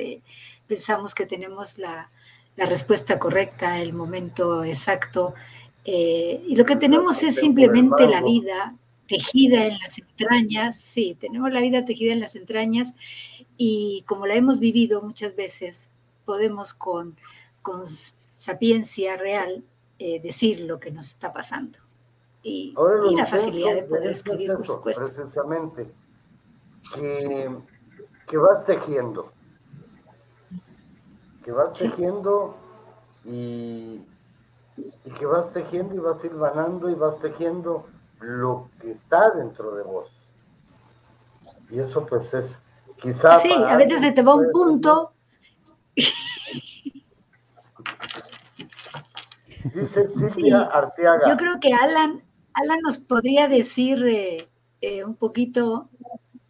pensamos 0.69 1.13
que 1.13 1.27
tenemos 1.27 1.77
la, 1.77 2.09
la, 2.57 2.67
respuesta 2.67 3.19
correcta, 3.19 3.81
el 3.81 3.93
momento 3.93 4.65
exacto, 4.65 5.35
y 5.85 6.55
lo 6.57 6.65
que 6.65 6.77
tenemos 6.77 7.23
es 7.23 7.37
simplemente 7.37 8.07
la 8.07 8.23
vida 8.23 8.77
tejida 9.11 9.67
en 9.67 9.79
las 9.79 9.99
entrañas, 9.99 10.79
sí, 10.79 11.17
tenemos 11.19 11.51
la 11.51 11.61
vida 11.61 11.85
tejida 11.85 12.13
en 12.13 12.21
las 12.21 12.37
entrañas 12.37 12.95
y 13.57 14.05
como 14.07 14.27
la 14.27 14.37
hemos 14.37 14.61
vivido 14.61 15.03
muchas 15.03 15.35
veces, 15.35 15.91
podemos 16.25 16.75
con, 16.75 17.17
con 17.61 17.83
sapiencia 18.37 19.17
real 19.17 19.65
eh, 19.99 20.21
decir 20.21 20.61
lo 20.61 20.79
que 20.79 20.93
nos 20.93 21.09
está 21.09 21.33
pasando. 21.33 21.79
Y, 22.43 22.73
la 23.17 23.27
facilidad 23.27 23.75
de 23.75 23.83
poder 23.83 24.11
escribir, 24.11 24.55
por 24.55 24.67
supuesto. 24.67 25.05
Precisamente, 25.05 25.89
que, 26.95 27.51
que 28.29 28.37
vas 28.39 28.65
tejiendo, 28.65 29.33
que 31.45 31.53
vas 31.53 31.75
tejiendo 31.75 32.57
y, 33.25 34.07
y 34.77 35.11
que 35.19 35.27
vas 35.27 35.53
tejiendo 35.53 35.95
y 35.95 35.99
vas 35.99 36.25
hilvanando 36.25 36.91
y 36.91 36.95
vas 36.95 37.19
tejiendo 37.19 37.87
lo 38.21 38.71
que 38.81 38.91
está 38.91 39.31
dentro 39.31 39.75
de 39.75 39.83
vos. 39.83 40.09
Y 41.71 41.81
eso 41.81 42.05
pues 42.07 42.35
es 42.35 42.61
quizá... 43.01 43.37
Sí, 43.37 43.53
a 43.53 43.77
veces 43.77 44.01
se 44.01 44.13
te 44.13 44.23
va 44.23 44.35
un 44.35 44.51
punto. 44.53 45.13
Dice 49.75 50.07
Silvia 50.07 50.63
Arteaga. 50.63 51.29
Yo 51.29 51.37
creo 51.37 51.61
que 51.61 51.75
Alan, 51.75 52.23
Alan 52.55 52.81
nos 52.83 52.99
podría 52.99 53.47
decir 53.47 54.05
eh, 54.07 54.49
eh, 54.81 55.05
un 55.05 55.15
poquito 55.15 55.91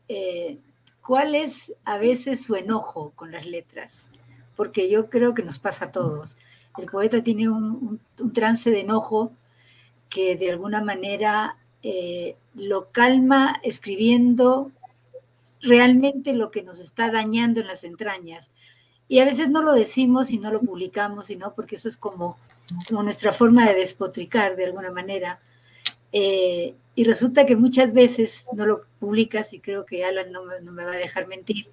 eh, 0.09 0.61
cuál 1.03 1.35
es 1.35 1.73
a 1.85 1.99
veces 1.99 2.45
su 2.45 2.55
enojo 2.55 3.13
con 3.17 3.33
las 3.33 3.47
letras, 3.47 4.09
porque 4.61 4.91
yo 4.91 5.09
creo 5.09 5.33
que 5.33 5.43
nos 5.43 5.59
pasa 5.59 5.87
a 5.87 5.91
todos. 5.91 6.37
El 6.77 6.85
poeta 6.85 7.25
tiene 7.25 7.49
un 7.49 7.99
trance 8.35 8.71
de 8.71 8.81
enojo 8.81 9.33
que 10.11 10.37
de 10.37 10.51
alguna 10.51 10.83
manera 10.83 11.57
eh, 11.83 12.37
lo 12.55 12.91
calma 12.91 13.59
escribiendo 13.63 14.71
realmente 15.63 16.35
lo 16.35 16.51
que 16.51 16.63
nos 16.63 16.79
está 16.79 17.11
dañando 17.11 17.63
en 17.63 17.69
las 17.69 17.85
entrañas. 17.85 18.51
Y 19.09 19.21
a 19.21 19.25
veces 19.25 19.49
no 19.49 19.63
lo 19.63 19.73
decimos 19.73 20.31
y 20.31 20.39
no 20.39 20.53
lo 20.53 20.61
publicamos, 20.61 21.27
sino 21.27 21.55
porque 21.55 21.77
eso 21.77 21.89
es 21.89 21.97
como, 21.97 22.37
nuestra 22.91 23.33
forma 23.33 23.67
de 23.67 23.77
despotricar 23.77 24.57
de 24.57 24.67
alguna 24.67 24.91
manera. 24.91 25.41
Eh, 26.13 26.75
y 26.95 27.05
resulta 27.05 27.47
que 27.47 27.57
muchas 27.57 27.95
veces 27.95 28.45
no 28.53 28.67
lo 28.67 28.83
publicas, 28.99 29.55
y 29.55 29.61
creo 29.61 29.87
que 29.87 30.05
Alan 30.05 30.33
no 30.33 30.43
me, 30.45 30.85
va 30.85 30.93
a 30.93 30.97
dejar 30.97 31.29
mentir, 31.29 31.67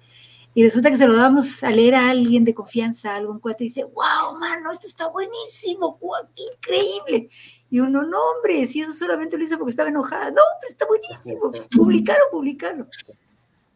y 0.58 0.62
resulta 0.64 0.90
que 0.90 0.96
se 0.96 1.06
lo 1.06 1.14
damos 1.14 1.62
a 1.62 1.70
leer 1.70 1.94
a 1.94 2.10
alguien 2.10 2.44
de 2.44 2.52
confianza, 2.52 3.12
a 3.12 3.16
algún 3.18 3.38
cuate, 3.38 3.62
y 3.62 3.68
dice, 3.68 3.84
wow, 3.84 4.36
mano, 4.40 4.72
esto 4.72 4.88
está 4.88 5.06
buenísimo, 5.08 6.00
qué 6.34 6.42
increíble. 6.52 7.30
Y 7.70 7.78
uno, 7.78 8.02
no, 8.02 8.18
hombre, 8.32 8.64
si 8.64 8.80
eso 8.80 8.92
solamente 8.92 9.38
lo 9.38 9.44
hizo 9.44 9.56
porque 9.56 9.70
estaba 9.70 9.88
enojada. 9.88 10.32
No, 10.32 10.42
pero 10.60 10.68
está 10.68 10.84
buenísimo. 10.84 11.52
Publicarlo, 11.76 12.24
publicarlo. 12.32 12.86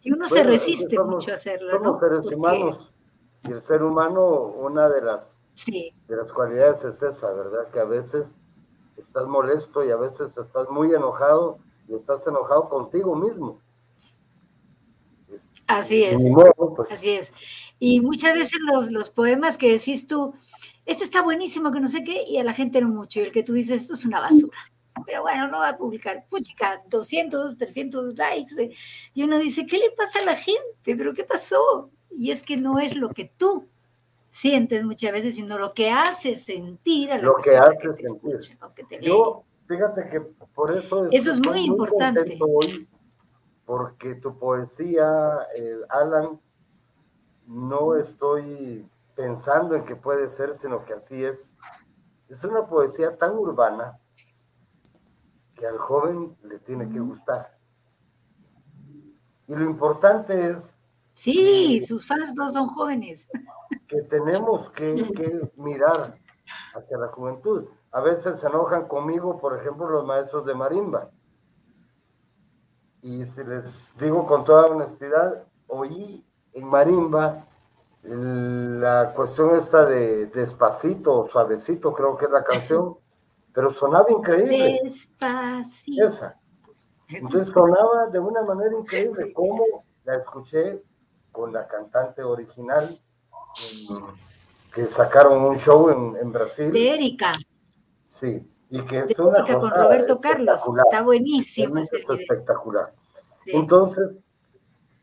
Y 0.02 0.10
uno 0.10 0.26
se 0.26 0.42
resiste 0.42 0.98
mucho 0.98 1.30
a 1.30 1.34
hacerlo, 1.36 1.78
¿no? 1.78 2.00
seres 2.00 2.26
humanos. 2.26 2.92
Y 3.44 3.52
el 3.52 3.60
ser 3.60 3.84
humano, 3.84 4.46
una 4.46 4.88
de 4.88 5.02
las, 5.02 5.40
de 5.64 6.16
las 6.16 6.32
cualidades 6.32 6.82
es 6.82 7.00
esa, 7.00 7.32
¿verdad? 7.32 7.70
Que 7.70 7.78
a 7.78 7.84
veces 7.84 8.26
estás 8.96 9.28
molesto 9.28 9.84
y 9.84 9.92
a 9.92 9.96
veces 9.96 10.36
estás 10.36 10.68
muy 10.68 10.92
enojado 10.92 11.60
y 11.86 11.94
estás 11.94 12.26
enojado 12.26 12.68
contigo 12.68 13.14
mismo. 13.14 13.60
Así 15.66 16.04
es. 16.04 16.20
Pues. 16.76 16.92
Así 16.92 17.10
es. 17.10 17.32
Y 17.78 18.00
muchas 18.00 18.34
veces 18.34 18.58
los, 18.72 18.90
los 18.90 19.10
poemas 19.10 19.56
que 19.56 19.72
decís 19.72 20.06
tú, 20.06 20.34
este 20.86 21.04
está 21.04 21.22
buenísimo, 21.22 21.70
que 21.70 21.80
no 21.80 21.88
sé 21.88 22.04
qué, 22.04 22.24
y 22.24 22.38
a 22.38 22.44
la 22.44 22.52
gente 22.52 22.80
no 22.80 22.88
mucho. 22.88 23.20
Y 23.20 23.24
el 23.24 23.32
que 23.32 23.42
tú 23.42 23.52
dices, 23.52 23.82
esto 23.82 23.94
es 23.94 24.04
una 24.04 24.20
basura. 24.20 24.58
Pero 25.06 25.22
bueno, 25.22 25.48
no 25.48 25.58
va 25.58 25.70
a 25.70 25.76
publicar. 25.76 26.26
Puchica, 26.28 26.82
200, 26.88 27.56
300 27.56 28.16
likes. 28.16 28.62
Eh, 28.62 28.70
y 29.14 29.22
uno 29.22 29.38
dice, 29.38 29.66
¿qué 29.66 29.78
le 29.78 29.90
pasa 29.90 30.20
a 30.20 30.24
la 30.24 30.36
gente? 30.36 30.60
¿Pero 30.84 31.14
qué 31.14 31.24
pasó? 31.24 31.90
Y 32.10 32.30
es 32.30 32.42
que 32.42 32.56
no 32.56 32.78
es 32.78 32.96
lo 32.96 33.08
que 33.10 33.32
tú 33.36 33.68
sientes 34.30 34.84
muchas 34.84 35.12
veces, 35.12 35.36
sino 35.36 35.58
lo 35.58 35.72
que 35.72 35.90
hace 35.90 36.34
sentir 36.34 37.12
a 37.12 37.18
la 37.18 37.24
lo 37.24 37.36
que 37.36 37.56
hace 37.56 37.94
sentir. 37.96 38.58
Yo, 39.00 39.44
fíjate 39.66 40.08
que 40.08 40.20
por 40.20 40.76
eso 40.76 41.06
eso 41.10 41.32
es 41.32 41.40
muy, 41.40 41.60
importante. 41.60 42.38
Hoy 42.40 42.88
porque 43.64 44.16
tu 44.16 44.38
poesía, 44.38 45.46
eh, 45.56 45.80
Alan, 45.88 46.40
no 47.46 47.96
estoy 47.96 48.88
pensando 49.14 49.74
en 49.74 49.84
que 49.84 49.96
puede 49.96 50.26
ser, 50.26 50.56
sino 50.56 50.84
que 50.84 50.94
así 50.94 51.24
es. 51.24 51.56
Es 52.28 52.44
una 52.44 52.66
poesía 52.66 53.16
tan 53.16 53.36
urbana 53.36 53.98
que 55.56 55.66
al 55.66 55.78
joven 55.78 56.36
le 56.42 56.58
tiene 56.58 56.88
que 56.88 56.98
gustar. 56.98 57.56
Y 59.46 59.54
lo 59.54 59.64
importante 59.64 60.48
es... 60.48 60.78
Sí, 61.14 61.82
sus 61.82 62.06
fans 62.06 62.32
no 62.34 62.48
son 62.48 62.66
jóvenes. 62.68 63.28
Que 63.86 64.02
tenemos 64.02 64.70
que, 64.70 64.94
que 65.16 65.52
mirar 65.56 66.18
hacia 66.74 66.98
la 66.98 67.08
juventud. 67.08 67.68
A 67.92 68.00
veces 68.00 68.40
se 68.40 68.46
enojan 68.46 68.88
conmigo, 68.88 69.38
por 69.38 69.58
ejemplo, 69.58 69.88
los 69.88 70.06
maestros 70.06 70.46
de 70.46 70.54
marimba. 70.54 71.10
Y 73.02 73.24
si 73.24 73.42
les 73.44 73.96
digo 73.98 74.26
con 74.26 74.44
toda 74.44 74.68
honestidad, 74.68 75.44
oí 75.66 76.24
en 76.52 76.66
marimba 76.66 77.46
la 78.04 79.12
cuestión 79.14 79.56
esta 79.56 79.84
de 79.84 80.26
despacito, 80.26 81.28
suavecito, 81.30 81.92
creo 81.92 82.16
que 82.16 82.26
es 82.26 82.30
la 82.30 82.42
canción, 82.42 82.96
pero 83.52 83.72
sonaba 83.72 84.10
increíble. 84.10 84.80
Despacito. 84.82 86.08
Esa. 86.08 86.38
Entonces 87.08 87.52
sonaba 87.52 88.06
de 88.06 88.18
una 88.18 88.42
manera 88.42 88.76
increíble, 88.76 89.32
como 89.32 89.84
la 90.04 90.16
escuché 90.16 90.82
con 91.30 91.52
la 91.52 91.66
cantante 91.66 92.22
original, 92.22 92.88
que 94.74 94.86
sacaron 94.86 95.44
un 95.44 95.58
show 95.58 95.90
en, 95.90 96.32
Brasil. 96.32 96.72
De 96.72 96.94
Erika. 96.94 97.34
Sí, 98.06 98.44
y 98.72 98.80
que 98.86 99.00
es 99.00 99.18
una 99.18 99.42
cosa 99.42 99.58
con 99.58 99.70
Roberto 99.70 100.18
Carlos, 100.18 100.62
está 100.86 101.02
buenísimo. 101.02 101.76
Es 101.76 101.92
espectacular. 101.92 102.90
Entonces, 103.44 104.22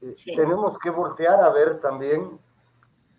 eh, 0.01 0.15
tenemos 0.35 0.79
que 0.79 0.89
voltear 0.89 1.39
a 1.39 1.49
ver 1.49 1.79
también 1.79 2.39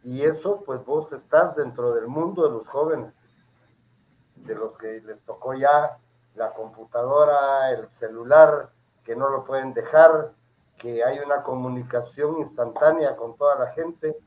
y 0.02 0.22
eso, 0.22 0.64
pues 0.66 0.84
vos 0.84 1.12
estás 1.12 1.54
dentro 1.54 1.94
del 1.94 2.08
mundo 2.08 2.42
de 2.42 2.50
los 2.50 2.66
jóvenes, 2.66 3.14
de 4.34 4.56
los 4.56 4.76
que 4.76 5.00
les 5.02 5.22
tocó 5.22 5.54
ya 5.54 5.98
la 6.34 6.52
computadora, 6.52 7.70
el 7.70 7.88
celular, 7.88 8.70
que 9.04 9.14
no 9.14 9.28
lo 9.28 9.44
pueden 9.44 9.72
dejar, 9.72 10.32
que 10.78 11.04
hay 11.04 11.20
una 11.24 11.44
comunicación 11.44 12.38
instantánea 12.38 13.14
con 13.14 13.36
toda 13.36 13.56
la 13.56 13.68
gente, 13.68 14.18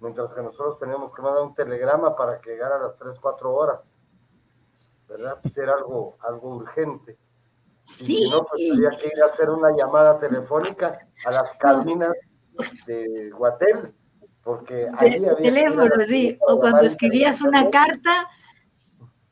mientras 0.00 0.32
que 0.32 0.40
nosotros 0.40 0.78
tenemos 0.78 1.14
que 1.14 1.20
mandar 1.20 1.42
un 1.42 1.54
telegrama 1.54 2.16
para 2.16 2.40
que 2.40 2.52
llegara 2.52 2.76
a 2.76 2.80
las 2.80 2.96
3, 2.96 3.18
4 3.20 3.52
horas, 3.52 3.95
¿verdad? 5.08 5.38
Ser 5.52 5.68
algo, 5.68 6.16
algo 6.20 6.56
urgente. 6.56 7.18
Y 8.00 8.04
sí. 8.04 8.16
Si 8.16 8.30
no, 8.30 8.44
pues 8.44 8.60
tendría 8.66 8.90
que 8.98 9.06
ir 9.06 9.22
a 9.22 9.26
hacer 9.26 9.50
una 9.50 9.70
llamada 9.76 10.18
telefónica 10.18 11.08
a 11.24 11.30
las 11.30 11.56
cabinas 11.56 12.12
de 12.86 13.30
Guatel 13.30 13.94
porque 14.46 14.88
ahí 14.96 15.16
había 15.16 15.34
teléfono, 15.34 15.90
sí, 16.06 16.38
o 16.40 16.60
cuando 16.60 16.82
escribías 16.82 17.42
una 17.42 17.68
carta, 17.68 18.28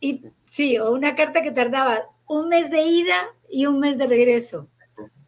y 0.01 0.25
sí, 0.43 0.77
o 0.77 0.91
una 0.91 1.15
carta 1.15 1.41
que 1.41 1.53
tardaba 1.53 2.11
un 2.27 2.49
mes 2.49 2.69
de 2.69 2.83
ida 2.83 3.29
y 3.49 3.67
un 3.67 3.79
mes 3.79 3.97
de 3.97 4.09
regreso. 4.09 4.69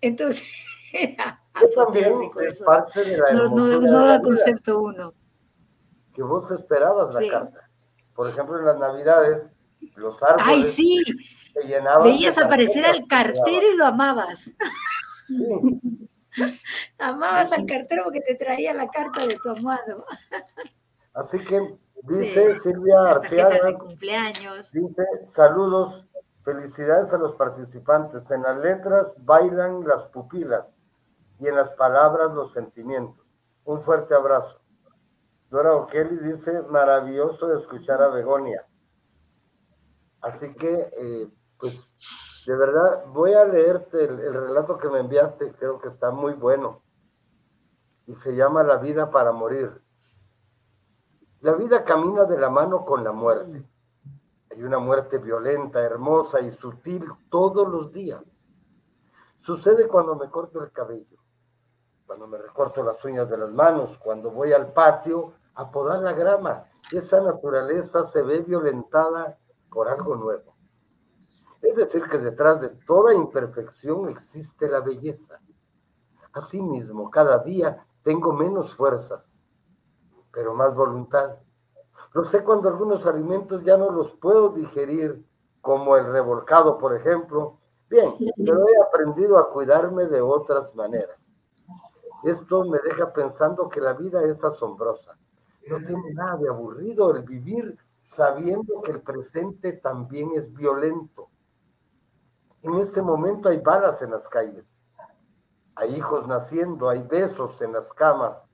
Entonces, 0.00 0.44
era 0.92 1.40
es 1.54 2.60
parte 2.64 3.04
de 3.04 3.16
la 3.16 3.32
no, 3.32 3.48
no, 3.48 3.80
no 3.80 4.04
era 4.04 4.20
concepto 4.20 4.80
uno. 4.80 5.14
Que 6.12 6.22
vos 6.22 6.50
esperabas 6.50 7.14
la 7.14 7.30
carta. 7.30 7.70
Por 8.12 8.28
ejemplo, 8.28 8.58
en 8.58 8.64
las 8.64 8.78
navidades, 8.78 9.54
los 9.96 10.22
árboles 10.22 10.46
Ay, 10.46 10.62
sí. 10.62 11.02
Veías 12.04 12.36
aparecer 12.38 12.84
al 12.84 13.06
cartero 13.06 13.72
y 13.72 13.76
lo 13.76 13.86
amabas. 13.86 14.50
Sí. 15.26 15.80
Amabas 16.98 17.50
al 17.52 17.64
cartero 17.64 18.04
porque 18.04 18.20
te 18.20 18.34
traía 18.34 18.74
la 18.74 18.88
carta 18.88 19.26
de 19.26 19.36
tu 19.42 19.50
amado. 19.50 20.04
Así 21.14 21.42
que 21.42 21.78
Dice 22.02 22.58
Silvia 22.60 23.10
Arteaga. 23.10 23.66
de 23.66 23.78
cumpleaños. 23.78 24.70
Dice, 24.70 25.04
saludos, 25.26 26.06
felicidades 26.44 27.12
a 27.12 27.18
los 27.18 27.34
participantes. 27.34 28.30
En 28.30 28.42
las 28.42 28.58
letras 28.58 29.16
bailan 29.24 29.86
las 29.86 30.04
pupilas 30.06 30.80
y 31.40 31.48
en 31.48 31.56
las 31.56 31.72
palabras 31.72 32.32
los 32.32 32.52
sentimientos. 32.52 33.26
Un 33.64 33.80
fuerte 33.80 34.14
abrazo. 34.14 34.60
Dora 35.50 35.74
O'Kelly 35.74 36.18
dice, 36.18 36.62
maravilloso 36.68 37.48
de 37.48 37.58
escuchar 37.58 38.02
a 38.02 38.08
Begonia. 38.08 38.64
Así 40.20 40.54
que, 40.54 40.90
eh, 40.98 41.28
pues, 41.58 42.44
de 42.46 42.56
verdad, 42.56 43.06
voy 43.08 43.34
a 43.34 43.44
leerte 43.44 44.04
el, 44.04 44.32
relato 44.32 44.78
que 44.78 44.88
me 44.88 45.00
enviaste, 45.00 45.52
creo 45.52 45.78
que 45.78 45.88
está 45.88 46.10
muy 46.10 46.32
bueno. 46.34 46.82
Y 48.06 48.14
se 48.14 48.36
llama 48.36 48.62
La 48.62 48.78
vida 48.78 49.10
para 49.10 49.32
morir. 49.32 49.82
La 51.40 51.52
vida 51.52 51.84
camina 51.84 52.24
de 52.24 52.38
la 52.38 52.50
mano 52.50 52.84
con 52.84 53.04
la 53.04 53.12
muerte. 53.12 53.68
Hay 54.50 54.62
una 54.62 54.78
muerte 54.78 55.18
violenta, 55.18 55.80
hermosa 55.80 56.40
y 56.40 56.50
sutil 56.50 57.04
todos 57.30 57.68
los 57.68 57.92
días. 57.92 58.50
Sucede 59.38 59.86
cuando 59.86 60.16
me 60.16 60.30
corto 60.30 60.62
el 60.62 60.72
cabello, 60.72 61.18
cuando 62.06 62.26
me 62.26 62.38
recorto 62.38 62.82
las 62.82 63.04
uñas 63.04 63.28
de 63.28 63.38
las 63.38 63.50
manos, 63.50 63.98
cuando 63.98 64.30
voy 64.30 64.52
al 64.52 64.72
patio 64.72 65.34
a 65.54 65.70
podar 65.70 66.00
la 66.00 66.12
grama. 66.12 66.64
Esa 66.90 67.20
naturaleza 67.20 68.04
se 68.06 68.22
ve 68.22 68.40
violentada 68.40 69.38
por 69.70 69.88
algo 69.88 70.16
nuevo. 70.16 70.54
Es 71.62 71.74
decir, 71.74 72.04
que 72.08 72.18
detrás 72.18 72.60
de 72.60 72.68
toda 72.68 73.14
imperfección 73.14 74.08
existe 74.08 74.68
la 74.68 74.80
belleza. 74.80 75.40
Asimismo, 76.32 77.10
cada 77.10 77.38
día 77.40 77.86
tengo 78.02 78.32
menos 78.32 78.74
fuerzas, 78.74 79.42
pero 80.32 80.54
más 80.54 80.74
voluntad. 80.74 81.38
Lo 82.12 82.24
sé 82.24 82.44
cuando 82.44 82.68
algunos 82.68 83.06
alimentos 83.06 83.64
ya 83.64 83.76
no 83.76 83.90
los 83.90 84.12
puedo 84.12 84.50
digerir, 84.50 85.24
como 85.60 85.96
el 85.96 86.06
revolcado, 86.06 86.78
por 86.78 86.94
ejemplo. 86.94 87.58
Bien, 87.88 88.10
pero 88.36 88.68
he 88.68 88.82
aprendido 88.86 89.38
a 89.38 89.50
cuidarme 89.50 90.04
de 90.04 90.20
otras 90.20 90.74
maneras. 90.74 91.42
Esto 92.22 92.64
me 92.64 92.78
deja 92.78 93.12
pensando 93.12 93.68
que 93.68 93.80
la 93.80 93.92
vida 93.94 94.22
es 94.24 94.42
asombrosa. 94.44 95.18
No 95.68 95.78
tiene 95.78 96.14
nada 96.14 96.36
de 96.36 96.48
aburrido 96.48 97.14
el 97.16 97.22
vivir 97.22 97.76
sabiendo 98.06 98.82
que 98.82 98.92
el 98.92 99.02
presente 99.02 99.72
también 99.72 100.30
es 100.36 100.52
violento. 100.52 101.28
En 102.62 102.74
este 102.74 103.02
momento 103.02 103.48
hay 103.48 103.58
balas 103.58 104.00
en 104.00 104.12
las 104.12 104.28
calles, 104.28 104.84
hay 105.74 105.96
hijos 105.96 106.26
naciendo, 106.28 106.88
hay 106.88 107.02
besos 107.02 107.60
en 107.62 107.72
las 107.72 107.92
camas 107.92 108.48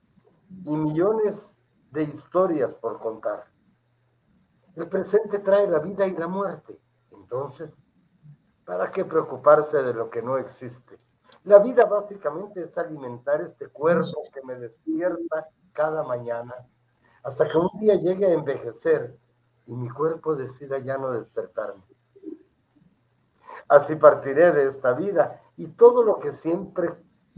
y 0.64 0.74
millones 0.74 1.62
de 1.90 2.04
historias 2.04 2.74
por 2.74 2.98
contar. 2.98 3.44
El 4.74 4.88
presente 4.88 5.38
trae 5.38 5.68
la 5.68 5.80
vida 5.80 6.06
y 6.06 6.16
la 6.16 6.28
muerte. 6.28 6.80
Entonces, 7.10 7.74
¿para 8.64 8.90
qué 8.90 9.04
preocuparse 9.04 9.82
de 9.82 9.92
lo 9.92 10.08
que 10.08 10.22
no 10.22 10.38
existe? 10.38 10.98
La 11.44 11.58
vida 11.58 11.84
básicamente 11.84 12.62
es 12.62 12.78
alimentar 12.78 13.42
este 13.42 13.68
cuerpo 13.68 14.22
que 14.32 14.40
me 14.44 14.56
despierta 14.56 15.50
cada 15.72 16.02
mañana 16.04 16.54
hasta 17.22 17.46
que 17.46 17.58
un 17.58 17.68
día 17.78 17.96
llegue 17.96 18.26
a 18.26 18.32
envejecer 18.32 19.20
y 19.66 19.74
mi 19.74 19.88
cuerpo 19.88 20.34
decida 20.34 20.78
ya 20.78 20.98
no 20.98 21.10
despertarme. 21.12 21.84
Así 23.68 23.96
partiré 23.96 24.52
de 24.52 24.66
esta 24.66 24.92
vida 24.92 25.40
y 25.56 25.68
todo 25.68 26.02
lo 26.02 26.18
que 26.18 26.32
siempre 26.32 26.90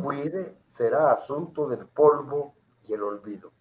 cuide 0.02 0.58
será 0.64 1.10
asunto 1.10 1.66
del 1.66 1.86
polvo 1.86 2.54
y 2.86 2.92
el 2.92 3.02
olvido. 3.02 3.52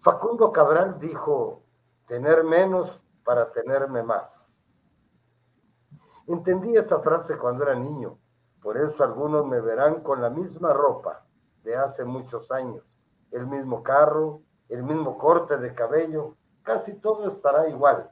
Facundo 0.00 0.52
Cabral 0.52 0.98
dijo, 1.00 1.64
tener 2.06 2.44
menos 2.44 3.02
para 3.24 3.50
tenerme 3.50 4.02
más. 4.02 4.94
Entendí 6.26 6.76
esa 6.76 7.00
frase 7.00 7.38
cuando 7.38 7.64
era 7.64 7.74
niño, 7.74 8.18
por 8.60 8.76
eso 8.76 9.02
algunos 9.02 9.46
me 9.46 9.60
verán 9.60 10.02
con 10.02 10.20
la 10.20 10.30
misma 10.30 10.72
ropa 10.72 11.24
de 11.62 11.76
hace 11.76 12.04
muchos 12.04 12.50
años, 12.50 12.84
el 13.30 13.46
mismo 13.46 13.82
carro, 13.82 14.42
el 14.68 14.82
mismo 14.82 15.18
corte 15.18 15.56
de 15.56 15.74
cabello, 15.74 16.36
casi 16.68 16.96
todo 16.96 17.26
estará 17.30 17.66
igual. 17.66 18.10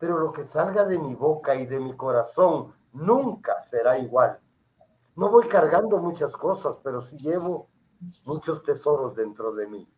Pero 0.00 0.18
lo 0.18 0.32
que 0.32 0.42
salga 0.42 0.84
de 0.84 0.98
mi 0.98 1.14
boca 1.14 1.54
y 1.54 1.66
de 1.66 1.78
mi 1.78 1.96
corazón 1.96 2.74
nunca 2.92 3.60
será 3.60 3.96
igual. 3.96 4.40
No 5.14 5.30
voy 5.30 5.46
cargando 5.46 5.98
muchas 5.98 6.32
cosas, 6.32 6.78
pero 6.82 7.00
sí 7.00 7.16
llevo 7.16 7.68
muchos 8.26 8.64
tesoros 8.64 9.14
dentro 9.14 9.54
de 9.54 9.68
mí. 9.68 9.88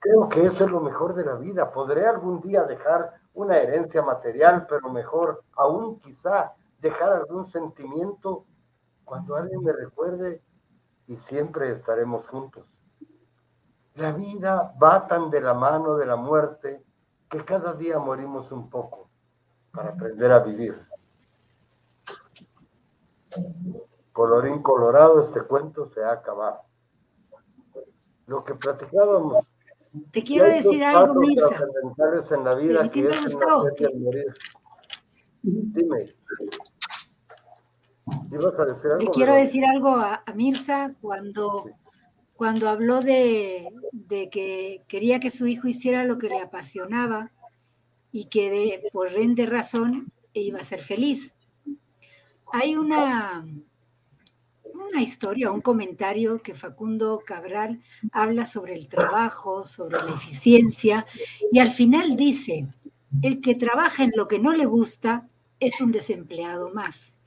Creo 0.00 0.28
que 0.30 0.46
eso 0.46 0.64
es 0.64 0.70
lo 0.70 0.80
mejor 0.80 1.14
de 1.14 1.26
la 1.26 1.34
vida. 1.34 1.70
Podré 1.70 2.06
algún 2.06 2.40
día 2.40 2.64
dejar 2.64 3.20
una 3.34 3.58
herencia 3.58 4.00
material, 4.00 4.66
pero 4.66 4.88
mejor 4.88 5.44
aún 5.52 5.98
quizá 5.98 6.52
dejar 6.80 7.12
algún 7.12 7.44
sentimiento 7.46 8.46
cuando 9.04 9.36
alguien 9.36 9.62
me 9.62 9.72
recuerde 9.72 10.42
y 11.06 11.16
siempre 11.16 11.70
estaremos 11.70 12.26
juntos. 12.28 12.96
La 13.94 14.12
vida 14.12 14.74
va 14.82 15.06
tan 15.06 15.30
de 15.30 15.40
la 15.40 15.54
mano 15.54 15.96
de 15.96 16.06
la 16.06 16.16
muerte 16.16 16.82
que 17.28 17.44
cada 17.44 17.74
día 17.74 17.98
morimos 17.98 18.50
un 18.52 18.68
poco 18.70 19.08
para 19.72 19.90
aprender 19.90 20.30
a 20.30 20.40
vivir. 20.40 20.86
Colorín 24.12 24.62
colorado, 24.62 25.20
este 25.20 25.42
cuento 25.42 25.86
se 25.86 26.02
ha 26.02 26.12
acabado. 26.12 26.62
Lo 28.26 28.44
que 28.44 28.54
platicábamos. 28.54 29.44
Te 30.10 30.22
quiero 30.22 30.46
decir 30.46 30.82
algo, 30.84 31.14
Mirza. 31.14 31.56
en 32.34 32.44
la 32.44 32.54
vida 32.54 32.90
que 32.90 33.08
es 33.08 33.38
morir. 33.94 34.34
Dime. 35.42 35.98
a 38.58 38.64
decir 38.64 38.90
algo? 38.90 39.04
Le 39.04 39.10
quiero 39.10 39.34
decir 39.34 39.64
algo 39.64 39.90
a, 39.90 40.22
Mirza 40.34 40.90
cuando 41.00 41.66
cuando 42.42 42.68
habló 42.68 43.02
de, 43.02 43.72
que 44.08 44.82
quería 44.88 45.20
que 45.20 45.30
su 45.30 45.46
hijo 45.46 45.68
hiciera 45.68 46.02
lo 46.02 46.18
que 46.18 46.28
le 46.28 46.40
apasionaba 46.40 47.30
y 48.10 48.24
que 48.24 48.82
por 48.92 49.12
rende 49.12 49.46
razón 49.46 50.02
iba 50.32 50.58
a 50.58 50.64
ser 50.64 50.82
feliz. 50.82 51.36
Hay 52.52 52.74
una, 52.74 53.46
una 54.74 55.00
historia, 55.00 55.52
un 55.52 55.60
comentario 55.60 56.42
que 56.42 56.56
Facundo 56.56 57.22
Cabral 57.24 57.80
habla 58.10 58.44
sobre 58.44 58.74
el 58.74 58.88
trabajo, 58.88 59.64
sobre 59.64 59.98
la 59.98 60.12
eficiencia, 60.12 61.06
y 61.52 61.60
al 61.60 61.70
final 61.70 62.16
dice, 62.16 62.66
el 63.22 63.40
que 63.40 63.54
trabaja 63.54 64.02
en 64.02 64.10
lo 64.16 64.26
que 64.26 64.40
no 64.40 64.52
le 64.52 64.66
gusta 64.66 65.22
es 65.60 65.80
un 65.80 65.92
desempleado 65.92 66.70
más. 66.74 67.18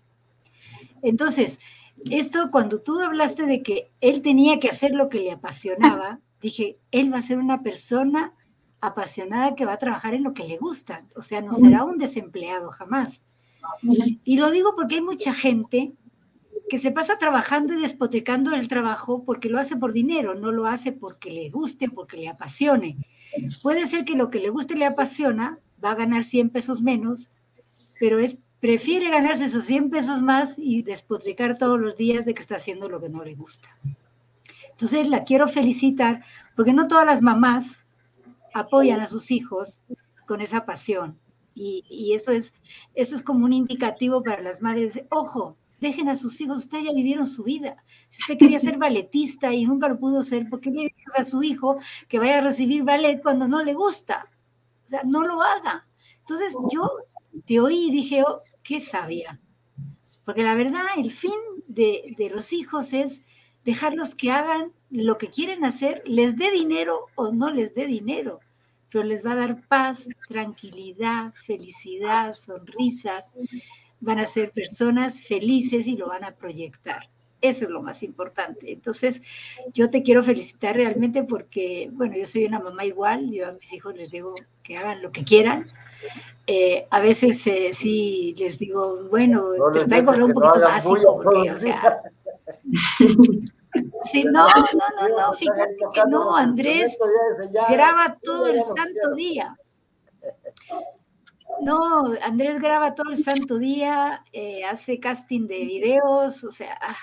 Entonces, 1.04 1.58
esto 2.10 2.50
cuando 2.52 2.82
tú 2.82 3.00
hablaste 3.00 3.46
de 3.46 3.64
que 3.64 3.92
él 4.02 4.22
tenía 4.22 4.60
que 4.60 4.70
hacer 4.70 4.94
lo 4.94 5.10
que 5.10 5.20
le 5.20 5.32
apasionaba, 5.32 6.20
dije, 6.42 6.74
él 6.92 7.12
va 7.14 7.20
a 7.20 7.24
ser 7.24 7.38
una 7.40 7.64
persona 7.64 8.34
apasionada 8.82 9.56
que 9.56 9.66
va 9.66 9.74
a 9.74 9.80
trabajar 9.80 10.14
en 10.14 10.24
lo 10.24 10.34
que 10.34 10.44
le 10.44 10.58
gusta, 10.58 11.04
o 11.16 11.22
sea, 11.22 11.42
no 11.42 11.54
será 11.54 11.84
un 11.84 11.98
desempleado 11.98 12.70
jamás. 12.70 13.24
Y 14.24 14.38
lo 14.38 14.52
digo 14.52 14.76
porque 14.76 14.96
hay 14.96 15.02
mucha 15.02 15.34
gente 15.34 15.94
que 16.70 16.78
se 16.78 16.92
pasa 16.92 17.18
trabajando 17.18 17.74
y 17.74 17.82
despotecando 17.82 18.54
el 18.54 18.68
trabajo 18.68 19.24
porque 19.24 19.50
lo 19.50 19.60
hace 19.60 19.76
por 19.76 19.94
dinero, 19.94 20.36
no 20.36 20.52
lo 20.52 20.66
hace 20.68 20.92
porque 20.92 21.32
le 21.32 21.50
guste, 21.50 21.90
porque 21.90 22.18
le 22.18 22.28
apasione. 22.28 22.96
Puede 23.62 23.88
ser 23.88 24.06
que 24.06 24.16
lo 24.16 24.30
que 24.30 24.40
le 24.40 24.50
guste 24.50 24.76
le 24.76 24.86
apasiona 24.86 25.52
va 25.84 25.92
a 25.92 25.96
ganar 25.96 26.24
100 26.24 26.50
pesos 26.50 26.82
menos, 26.82 27.30
pero 28.00 28.20
es 28.20 28.38
prefiere 28.66 29.12
ganarse 29.12 29.46
esos 29.46 29.66
100 29.66 29.92
pesos 29.92 30.24
más 30.24 30.56
y 30.58 30.82
despotricar 30.82 31.56
todos 31.56 31.80
los 31.80 31.96
días 31.98 32.26
de 32.26 32.34
que 32.34 32.42
está 32.42 32.56
haciendo 32.56 32.90
lo 32.90 33.00
que 33.00 33.10
no 33.10 33.24
le 33.24 33.36
gusta. 33.36 33.70
Entonces 34.72 35.08
la 35.08 35.24
quiero 35.24 35.48
felicitar 35.48 36.16
porque 36.56 36.74
no 36.74 36.88
todas 36.88 37.06
las 37.06 37.22
mamás 37.22 37.86
apoyan 38.56 39.02
a 39.02 39.06
sus 39.06 39.30
hijos 39.30 39.82
con 40.26 40.42
esa 40.42 40.66
pasión. 40.66 41.16
Y, 41.54 42.14
eso, 42.16 42.32
es, 42.32 42.54
eso 42.96 43.16
es 43.16 43.22
como 43.22 43.46
un 43.46 43.54
indicativo 43.54 44.24
para 44.24 44.42
las 44.42 44.64
madres. 44.64 45.00
Ojo, 45.12 45.54
dejen 45.80 46.10
a 46.10 46.16
sus 46.16 46.42
hijos, 46.42 46.58
ustedes 46.58 46.86
ya 46.86 46.92
vivieron 46.92 47.28
su 47.28 47.44
vida. 47.44 47.72
Si 48.10 48.24
usted 48.24 48.40
quería 48.40 48.60
ser 48.60 48.80
balletista 48.80 49.54
y 49.54 49.66
nunca 49.66 49.88
lo 49.88 50.00
pudo 50.00 50.24
ser, 50.24 50.50
¿por 50.50 50.60
qué 50.60 50.72
le 50.72 50.92
dejas 50.98 51.20
a 51.20 51.30
su 51.30 51.44
hijo 51.44 51.78
que 52.08 52.18
vaya 52.18 52.40
a 52.40 52.42
recibir 52.42 52.84
ballet 52.84 53.22
cuando 53.22 53.48
no 53.48 53.64
le 53.64 53.76
gusta? 53.76 54.26
O 54.88 54.90
sea, 54.90 55.04
no 55.04 55.22
lo 55.22 55.44
haga. 55.44 55.86
Entonces 56.28 56.56
yo 56.74 56.90
te 57.46 57.60
oí 57.60 57.88
y 57.88 57.92
dije, 57.92 58.24
oh, 58.24 58.40
qué 58.64 58.80
sabia. 58.80 59.40
Porque 60.26 60.42
la 60.42 60.56
verdad, 60.56 60.86
el 60.98 61.12
fin 61.12 61.36
de, 61.68 62.16
los 62.34 62.52
hijos 62.52 62.94
es 62.94 63.22
dejarlos 63.64 64.16
que 64.16 64.32
hagan 64.32 64.72
lo 64.90 65.20
que 65.20 65.30
quieren 65.30 65.64
hacer, 65.64 66.02
les 66.06 66.36
dé 66.36 66.50
dinero 66.50 67.06
o 67.14 67.32
no 67.32 67.52
les 67.52 67.76
dé 67.76 67.86
dinero, 67.86 68.40
pero 68.90 69.04
les 69.04 69.24
va 69.24 69.34
a 69.34 69.36
dar 69.36 69.68
paz, 69.68 70.08
tranquilidad, 70.28 71.32
felicidad, 71.34 72.32
sonrisas, 72.34 73.46
van 74.00 74.18
a 74.18 74.26
ser 74.26 74.52
personas 74.52 75.22
felices 75.22 75.86
y 75.86 75.96
lo 75.96 76.08
van 76.08 76.24
a 76.24 76.36
proyectar. 76.36 77.08
Eso 77.40 77.66
es 77.66 77.70
lo 77.70 77.84
más 77.84 78.02
importante. 78.02 78.72
Entonces, 78.72 79.22
yo 79.74 79.92
te 79.92 80.02
quiero 80.02 80.24
felicitar 80.24 80.76
realmente 80.76 81.24
porque, 81.24 81.90
bueno, 81.94 82.18
yo 82.18 82.26
soy 82.26 82.46
una 82.46 82.60
mamá 82.60 82.84
igual, 82.86 83.30
yo 83.30 83.48
a 83.48 83.52
mis 83.52 83.72
hijos 83.74 83.96
les 83.96 84.10
digo 84.10 84.34
que 84.64 84.78
hagan 84.78 85.04
lo 85.04 85.12
que 85.12 85.24
quieran. 85.24 85.68
Eh, 86.48 86.88
a 86.92 87.00
veces 87.00 87.46
eh, 87.48 87.72
sí 87.74 88.36
les 88.38 88.60
digo, 88.60 89.08
bueno, 89.10 89.44
no 89.58 89.70
de 89.72 90.04
correr 90.04 90.24
un 90.24 90.34
poquito 90.34 90.60
más, 90.60 90.86
porque, 90.86 91.52
o 91.52 91.60
sea... 91.60 92.02
Sí, 94.04 94.24
no, 94.24 94.48
no, 94.48 95.08
no, 95.10 95.18
no, 95.18 95.34
fíjate 95.34 95.76
que 95.94 96.02
no, 96.08 96.34
Andrés 96.34 96.98
graba 97.70 98.18
todo 98.24 98.48
el 98.48 98.62
santo 98.62 99.14
día. 99.16 99.56
No, 101.62 102.12
Andrés 102.22 102.60
graba 102.60 102.96
todo 102.96 103.12
el 103.12 103.18
santo 103.18 103.58
día, 103.58 104.24
eh, 104.34 104.66
hace 104.66 105.00
casting 105.00 105.48
de 105.48 105.60
videos, 105.60 106.44
o 106.44 106.52
sea, 106.52 106.78
ah, 106.82 106.98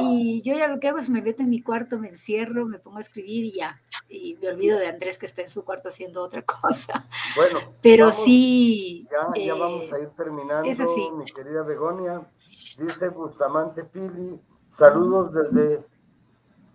y 0.00 0.42
yo 0.42 0.54
ya 0.54 0.68
lo 0.68 0.78
que 0.78 0.88
hago 0.88 0.98
es 0.98 1.08
me 1.08 1.22
meto 1.22 1.42
en 1.42 1.50
mi 1.50 1.62
cuarto, 1.62 1.98
me 1.98 2.08
encierro, 2.08 2.66
me 2.66 2.78
pongo 2.78 2.98
a 2.98 3.00
escribir 3.00 3.44
y 3.44 3.52
ya, 3.52 3.80
y 4.08 4.36
me 4.40 4.48
olvido 4.48 4.78
de 4.78 4.86
Andrés 4.86 5.18
que 5.18 5.26
está 5.26 5.42
en 5.42 5.48
su 5.48 5.64
cuarto 5.64 5.88
haciendo 5.88 6.22
otra 6.22 6.42
cosa. 6.46 7.08
Bueno, 7.36 7.60
pero 7.82 8.10
sí. 8.10 9.06
Ya, 9.10 9.44
ya, 9.44 9.54
vamos 9.54 9.92
a 9.92 9.98
ir 9.98 10.08
terminando, 10.10 10.68
mi 11.16 11.24
querida 11.24 11.62
Begonia. 11.62 12.30
Dice 12.78 13.08
Bustamante 13.08 13.84
Pili, 13.84 14.40
saludos 14.68 15.32
desde 15.32 15.84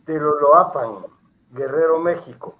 Teroloapan, 0.05 1.05
Guerrero, 1.51 1.99
México. 1.99 2.59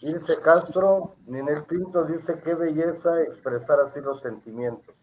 Ilse 0.00 0.40
Castro, 0.40 1.16
Ninel 1.26 1.64
Pinto 1.64 2.04
dice 2.04 2.40
qué 2.44 2.54
belleza 2.54 3.22
expresar 3.22 3.80
así 3.80 4.00
los 4.00 4.20
sentimientos. 4.20 4.94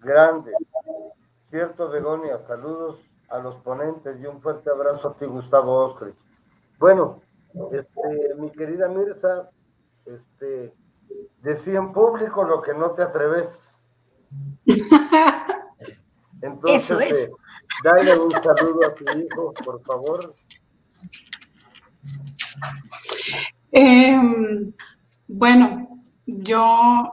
Grandes. 0.00 0.54
Cierto, 1.50 1.88
Begonia, 1.88 2.38
saludos 2.46 3.00
a 3.28 3.38
los 3.38 3.56
ponentes 3.56 4.20
y 4.20 4.26
un 4.26 4.40
fuerte 4.40 4.70
abrazo 4.70 5.08
a 5.08 5.16
ti, 5.16 5.26
Gustavo 5.26 5.86
Ostrich. 5.86 6.16
Bueno, 6.78 7.20
este, 7.72 8.34
mi 8.38 8.50
querida 8.50 8.88
Mirza, 8.88 9.48
este, 10.04 10.74
decía 11.42 11.78
en 11.78 11.92
público 11.92 12.44
lo 12.44 12.62
que 12.62 12.74
no 12.74 12.92
te 12.92 13.02
atreves. 13.02 14.16
Entonces, 16.42 17.28
eh, 17.28 17.32
dale 17.82 18.18
un 18.18 18.30
saludo 18.32 18.86
a 18.86 18.94
tu 18.94 19.04
hijo, 19.18 19.54
por 19.64 19.82
favor. 19.82 20.34
Em, 23.72 24.72
bueno, 25.26 26.02
yo 26.26 27.12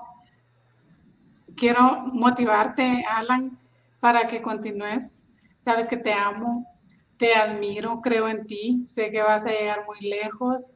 quiero 1.56 2.02
motivarte, 2.14 3.03
Alan, 3.10 3.57
para 3.99 4.27
que 4.27 4.41
continúes. 4.41 5.27
Sabes 5.64 5.88
que 5.88 5.95
te 5.95 6.11
amo, 6.11 6.68
te 7.15 7.34
admiro, 7.35 8.02
creo 8.02 8.27
en 8.27 8.45
ti, 8.45 8.81
sé 8.85 9.11
que 9.11 9.22
vas 9.22 9.45
a 9.45 9.49
llegar 9.49 9.85
muy 9.85 9.98
lejos 10.02 10.73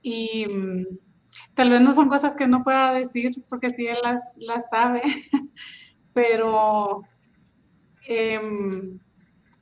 y 0.00 0.46
mm, 0.46 0.86
tal 1.52 1.68
vez 1.68 1.82
no 1.82 1.92
son 1.92 2.08
cosas 2.08 2.34
que 2.34 2.46
no 2.46 2.64
pueda 2.64 2.94
decir 2.94 3.44
porque 3.50 3.68
sí 3.68 3.86
él 3.86 3.98
las, 4.02 4.38
las 4.40 4.70
sabe, 4.70 5.02
pero 6.14 7.02
em, 8.08 8.98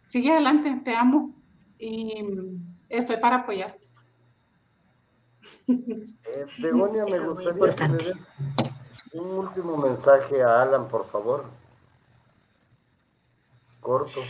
sigue 0.07 0.31
adelante, 0.31 0.81
te 0.85 0.95
amo 0.95 1.35
y 1.77 2.23
mm, 2.23 2.77
estoy 2.89 3.17
para 3.17 3.39
apoyarte. 3.39 3.89
Eh, 6.31 6.47
Begonia, 6.59 7.05
me 7.05 7.19
gustaría 7.19 7.75
que 7.75 7.89
le 7.89 8.15
un 9.21 9.31
último 9.39 9.77
mensaje 9.77 10.41
a 10.41 10.63
Alan, 10.63 10.87
por 10.87 11.05
favor. 11.05 11.47
Corto. 13.81 14.21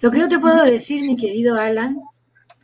Lo 0.00 0.10
que 0.10 0.20
yo 0.20 0.28
te 0.28 0.38
puedo 0.38 0.62
decir, 0.64 1.02
mi 1.02 1.16
querido 1.16 1.56
Alan, 1.56 2.00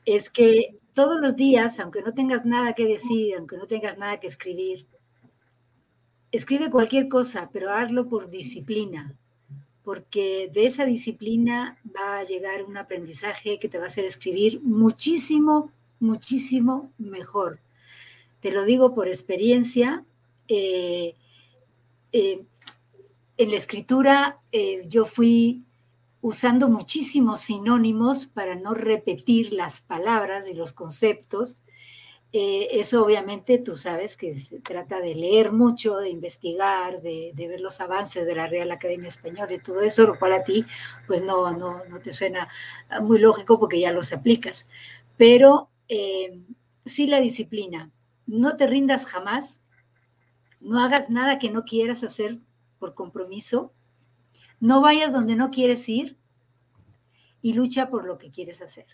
es 0.05 0.31
que 0.31 0.77
todos 0.93 1.21
los 1.21 1.35
días, 1.37 1.81
aunque 1.81 2.03
no 2.03 2.15
tengas 2.15 2.45
nada 2.45 2.75
que 2.75 2.87
decir, 2.87 3.35
aunque 3.37 3.57
no 3.57 3.67
tengas 3.67 3.99
nada 3.99 4.19
que 4.19 4.29
escribir, 4.29 4.87
escribe 6.31 6.71
cualquier 6.71 7.09
cosa, 7.09 7.51
pero 7.53 7.73
hazlo 7.73 8.09
por 8.09 8.31
disciplina, 8.31 9.17
porque 9.83 10.51
de 10.53 10.67
esa 10.67 10.85
disciplina 10.85 11.79
va 11.97 12.19
a 12.19 12.25
llegar 12.25 12.65
un 12.65 12.77
aprendizaje 12.77 13.59
que 13.59 13.69
te 13.69 13.79
va 13.79 13.85
a 13.85 13.89
hacer 13.89 14.05
escribir 14.05 14.61
muchísimo, 14.63 15.73
muchísimo 15.99 16.93
mejor 16.99 17.59
te 18.45 18.53
lo 18.53 18.67
digo 18.67 18.95
por 18.95 19.09
experiencia. 19.09 20.05
Eh, 20.49 21.15
eh, 22.13 22.43
en 23.39 23.51
la 23.51 23.57
escritura 23.57 24.39
eh, 24.53 24.83
yo 24.87 25.07
fui 25.07 25.63
usando 26.25 26.71
muchísimos 26.71 27.41
sinónimos 27.41 28.25
para 28.25 28.57
no 28.57 28.73
repetir 28.73 29.53
las 29.53 29.83
palabras 29.83 30.49
y 30.49 30.55
los 30.55 30.73
conceptos. 30.73 31.61
eso 32.33 33.05
obviamente 33.05 33.59
tú 33.59 33.77
sabes 33.77 34.17
que 34.17 34.35
se 34.35 34.59
trata 34.61 35.01
de 35.01 35.15
leer 35.15 35.53
mucho, 35.53 35.99
de 35.99 36.09
investigar, 36.09 37.03
de, 37.03 37.35
ver 37.37 37.61
los 37.61 37.79
avances 37.83 38.25
de 38.25 38.35
la 38.35 38.47
Real 38.47 38.71
Academia 38.71 39.09
Española 39.09 39.53
y 39.53 39.59
todo 39.59 39.83
eso, 39.83 40.07
lo 40.07 40.19
cual 40.19 40.33
a 40.33 40.45
ti 40.45 40.65
pues 41.07 41.23
no, 41.23 41.55
no, 41.59 41.85
no 41.85 42.01
te 42.01 42.11
suena 42.11 42.49
muy 43.03 43.19
lógico 43.19 43.61
porque 43.61 43.81
ya 43.81 43.93
los 43.93 44.11
aplicas. 44.15 44.67
Pero 45.19 45.69
sí 46.87 47.07
la 47.07 47.21
disciplina, 47.21 47.91
no 48.27 48.57
te 48.57 48.67
rindas 48.67 49.05
jamás, 49.05 49.61
no 50.63 50.83
hagas 50.83 51.11
nada 51.11 51.39
que 51.39 51.51
no 51.51 51.65
quieras 51.65 52.03
hacer 52.03 52.39
por 52.79 52.95
compromiso, 52.95 53.75
no 54.65 54.81
vayas 54.81 55.13
donde 55.13 55.37
no 55.37 55.51
quieres 55.51 55.87
ir 55.91 56.17
y 57.43 57.53
lucha 57.53 57.91
por 57.91 58.07
lo 58.07 58.17
que 58.17 58.31
quieres 58.31 58.63
hacer, 58.63 58.87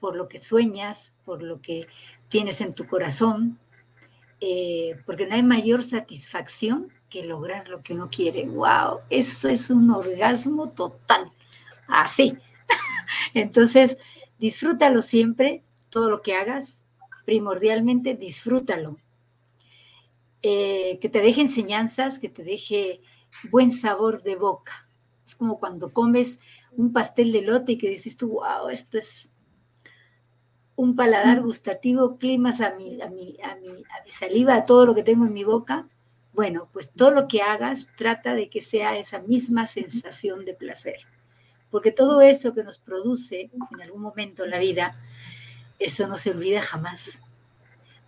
por 0.00 0.16
lo 0.16 0.28
que 0.28 0.40
sueñas, 0.40 1.12
por 1.26 1.42
lo 1.42 1.60
que 1.60 1.88
tienes 2.30 2.62
en 2.62 2.72
tu 2.72 2.86
corazón, 2.86 3.58
eh, 4.40 4.98
porque 5.04 5.26
no 5.26 5.34
hay 5.34 5.42
mayor 5.42 5.82
satisfacción 5.82 6.90
que 7.10 7.26
lograr 7.26 7.68
lo 7.68 7.82
que 7.82 7.92
uno 7.92 8.08
quiere. 8.10 8.46
¡Wow! 8.46 9.00
Eso 9.10 9.50
es 9.50 9.68
un 9.68 9.90
orgasmo 9.90 10.70
total. 10.70 11.30
Así. 11.86 12.38
Entonces, 13.34 13.98
disfrútalo 14.38 15.02
siempre, 15.02 15.62
todo 15.90 16.08
lo 16.08 16.22
que 16.22 16.34
hagas, 16.34 16.80
primordialmente 17.26 18.14
disfrútalo. 18.14 18.96
Eh, 20.40 20.98
que 21.02 21.10
te 21.10 21.20
deje 21.20 21.42
enseñanzas, 21.42 22.18
que 22.18 22.30
te 22.30 22.42
deje 22.42 23.02
buen 23.50 23.70
sabor 23.70 24.22
de 24.22 24.36
boca. 24.36 24.88
Es 25.26 25.34
como 25.34 25.58
cuando 25.58 25.92
comes 25.92 26.38
un 26.72 26.92
pastel 26.92 27.32
de 27.32 27.42
lote 27.42 27.72
y 27.72 27.78
que 27.78 27.88
dices 27.88 28.16
tú, 28.16 28.28
wow, 28.28 28.68
esto 28.68 28.98
es 28.98 29.30
un 30.76 30.96
paladar 30.96 31.40
gustativo, 31.40 32.18
climas 32.18 32.60
a 32.60 32.74
mi, 32.74 33.00
a, 33.00 33.08
mi, 33.08 33.36
a, 33.42 33.56
mi, 33.56 33.68
a 33.68 34.02
mi 34.04 34.10
saliva, 34.10 34.54
a 34.54 34.64
todo 34.64 34.86
lo 34.86 34.94
que 34.94 35.02
tengo 35.02 35.24
en 35.24 35.32
mi 35.32 35.44
boca. 35.44 35.88
Bueno, 36.32 36.68
pues 36.72 36.90
todo 36.90 37.12
lo 37.12 37.28
que 37.28 37.42
hagas 37.42 37.88
trata 37.96 38.34
de 38.34 38.50
que 38.50 38.60
sea 38.60 38.98
esa 38.98 39.20
misma 39.20 39.66
sensación 39.66 40.44
de 40.44 40.54
placer. 40.54 40.98
Porque 41.70 41.92
todo 41.92 42.20
eso 42.20 42.54
que 42.54 42.64
nos 42.64 42.78
produce 42.78 43.46
en 43.72 43.82
algún 43.82 44.02
momento 44.02 44.44
en 44.44 44.50
la 44.50 44.58
vida 44.58 44.96
eso 45.78 46.06
no 46.08 46.16
se 46.16 46.30
olvida 46.30 46.60
jamás. 46.60 47.20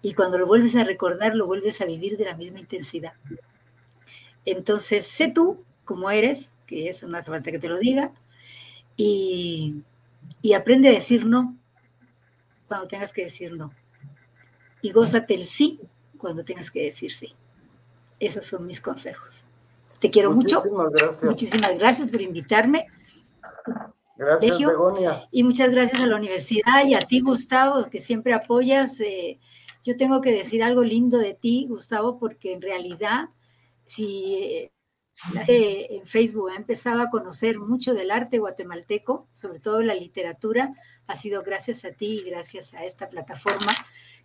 Y 0.02 0.14
cuando 0.14 0.38
lo 0.38 0.46
vuelves 0.46 0.76
a 0.76 0.84
recordar, 0.84 1.34
lo 1.34 1.46
vuelves 1.46 1.80
a 1.80 1.84
vivir 1.84 2.16
de 2.16 2.24
la 2.26 2.36
misma 2.36 2.60
intensidad. 2.60 3.14
Entonces, 4.46 5.06
sé 5.06 5.30
tú 5.30 5.62
como 5.84 6.10
eres, 6.10 6.52
que 6.66 6.88
eso 6.88 7.06
no 7.06 7.18
hace 7.18 7.30
falta 7.30 7.50
que 7.50 7.58
te 7.58 7.68
lo 7.68 7.78
diga, 7.78 8.12
y, 8.96 9.82
aprende 10.54 10.88
a 10.88 10.92
decir 10.92 11.26
no 11.26 11.56
cuando 12.66 12.86
tengas 12.86 13.12
que 13.12 13.24
decir 13.24 13.52
no. 13.52 13.72
Y 14.80 14.92
gózate 14.92 15.34
el 15.34 15.44
sí 15.44 15.80
cuando 16.18 16.44
tengas 16.44 16.70
que 16.70 16.82
decir 16.82 17.12
sí. 17.12 17.34
Esos 18.18 18.46
son 18.46 18.66
mis 18.66 18.80
consejos. 18.80 19.44
Te 20.00 20.10
quiero 20.10 20.30
mucho. 20.32 20.62
Muchísimas 21.22 21.78
gracias 21.78 22.08
por 22.08 22.22
invitarme. 22.22 22.86
Gracias, 24.16 24.58
Begonia. 24.58 25.28
Y 25.30 25.44
muchas 25.44 25.70
gracias 25.70 26.00
a 26.00 26.06
la 26.06 26.16
universidad 26.16 26.86
y 26.86 26.94
a 26.94 27.00
ti, 27.00 27.20
Gustavo, 27.20 27.84
que 27.90 28.00
siempre 28.00 28.32
apoyas. 28.32 28.98
Eh, 29.00 29.38
yo 29.84 29.96
tengo 29.96 30.20
que 30.20 30.32
decir 30.32 30.62
algo 30.62 30.82
lindo 30.82 31.18
de 31.18 31.34
ti, 31.34 31.66
Gustavo, 31.68 32.18
porque 32.18 32.54
en 32.54 32.62
realidad, 32.62 33.28
si 33.86 34.70
en 35.48 36.06
Facebook 36.06 36.50
ha 36.50 36.56
empezado 36.56 37.00
a 37.00 37.10
conocer 37.10 37.58
mucho 37.58 37.94
del 37.94 38.10
arte 38.10 38.38
guatemalteco, 38.38 39.26
sobre 39.32 39.60
todo 39.60 39.80
la 39.80 39.94
literatura, 39.94 40.74
ha 41.06 41.16
sido 41.16 41.42
gracias 41.42 41.84
a 41.86 41.92
ti 41.92 42.18
y 42.18 42.30
gracias 42.30 42.74
a 42.74 42.84
esta 42.84 43.08
plataforma 43.08 43.72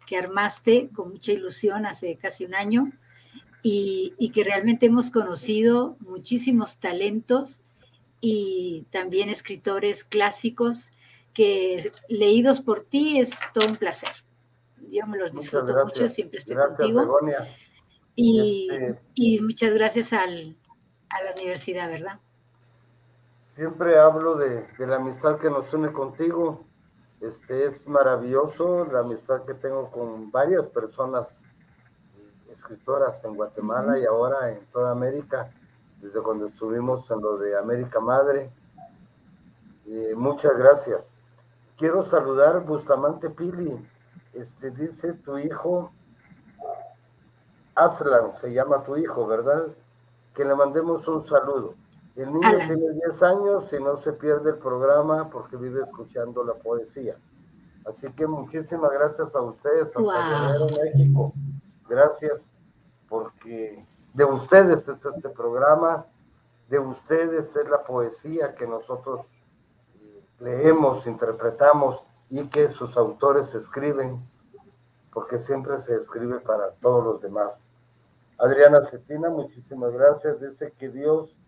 que 0.05 0.17
armaste 0.17 0.89
con 0.93 1.11
mucha 1.11 1.31
ilusión 1.31 1.85
hace 1.85 2.17
casi 2.17 2.43
un 2.43 2.55
año 2.55 2.91
y, 3.63 4.13
y 4.17 4.31
que 4.31 4.43
realmente 4.43 4.87
hemos 4.87 5.11
conocido 5.11 5.95
muchísimos 5.99 6.79
talentos 6.79 7.61
y 8.19 8.85
también 8.91 9.29
escritores 9.29 10.03
clásicos 10.03 10.89
que 11.33 11.91
leídos 12.09 12.61
por 12.61 12.81
ti 12.81 13.19
es 13.19 13.31
todo 13.53 13.67
un 13.67 13.77
placer. 13.77 14.11
Yo 14.89 15.07
me 15.07 15.17
los 15.17 15.31
disfruto 15.31 15.73
mucho, 15.85 16.07
siempre 16.09 16.37
estoy 16.37 16.57
contigo. 16.57 17.19
Y, 18.23 18.69
este 18.69 19.01
y, 19.15 19.41
muchas 19.41 19.73
gracias 19.73 20.13
al, 20.13 20.55
a 21.09 21.23
la 21.23 21.31
universidad, 21.33 21.89
¿verdad? 21.89 22.19
siempre 23.55 23.99
hablo 23.99 24.35
de, 24.35 24.65
de, 24.77 24.87
la 24.87 24.95
amistad 24.95 25.37
que 25.37 25.49
nos 25.49 25.73
une 25.73 25.91
contigo. 25.91 26.65
Este 27.19 27.65
es 27.65 27.87
maravilloso 27.87 28.85
la 28.85 29.01
amistad 29.01 29.43
que 29.43 29.53
tengo 29.53 29.91
con 29.91 30.31
varias 30.31 30.67
personas 30.67 31.45
escritoras 32.49 33.23
en 33.23 33.35
Guatemala 33.35 33.99
y 33.99 34.05
ahora 34.05 34.51
en 34.51 34.65
toda 34.71 34.91
América, 34.91 35.51
desde 36.01 36.21
cuando 36.21 36.47
estuvimos 36.47 37.09
en 37.11 37.21
lo 37.21 37.37
de 37.37 37.57
América 37.57 37.99
Madre. 37.99 38.51
muchas 40.15 40.57
gracias. 40.57 41.15
Quiero 41.77 42.03
saludar 42.03 42.65
Bustamante 42.65 43.29
Pili. 43.29 43.77
Este 44.33 44.71
dice 44.71 45.13
tu 45.13 45.37
hijo 45.37 45.91
Aslan, 47.83 48.31
se 48.33 48.53
llama 48.53 48.83
tu 48.83 48.97
hijo, 48.97 49.25
¿verdad? 49.25 49.67
Que 50.33 50.45
le 50.45 50.55
mandemos 50.55 51.07
un 51.07 51.23
saludo. 51.23 51.75
El 52.15 52.33
niño 52.33 52.57
tiene 52.67 52.91
10 53.05 53.23
años 53.23 53.73
y 53.73 53.81
no 53.81 53.95
se 53.95 54.13
pierde 54.13 54.51
el 54.51 54.57
programa 54.57 55.29
porque 55.29 55.55
vive 55.55 55.81
escuchando 55.81 56.43
la 56.43 56.53
poesía. 56.53 57.17
Así 57.85 58.11
que 58.13 58.27
muchísimas 58.27 58.91
gracias 58.91 59.33
a 59.35 59.41
ustedes, 59.41 59.87
hasta 59.87 59.99
wow. 59.99 60.69
México. 60.83 61.33
Gracias 61.87 62.51
porque 63.09 63.85
de 64.13 64.25
ustedes 64.25 64.87
es 64.87 65.05
este 65.05 65.29
programa, 65.29 66.05
de 66.69 66.79
ustedes 66.79 67.55
es 67.55 67.69
la 67.69 67.83
poesía 67.83 68.53
que 68.55 68.67
nosotros 68.67 69.21
eh, 69.95 70.23
leemos, 70.39 71.07
interpretamos 71.07 72.03
y 72.29 72.47
que 72.47 72.69
sus 72.69 72.95
autores 72.97 73.55
escriben, 73.55 74.21
porque 75.11 75.37
siempre 75.37 75.77
se 75.77 75.95
escribe 75.95 76.39
para 76.39 76.71
todos 76.75 77.03
los 77.03 77.21
demás. 77.21 77.67
Adriana 78.41 78.81
Cetina, 78.81 79.29
muchísimas 79.29 79.93
gracias. 79.93 80.41
Dice 80.41 80.73
que 80.75 80.89
Dios 80.89 81.39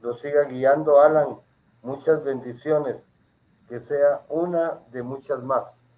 lo 0.00 0.12
siga 0.12 0.42
guiando, 0.44 1.00
Alan. 1.00 1.38
Muchas 1.82 2.24
bendiciones. 2.24 3.08
Que 3.68 3.80
sea 3.80 4.26
una 4.28 4.82
de 4.90 5.04
muchas 5.04 5.44
más. 5.44 5.92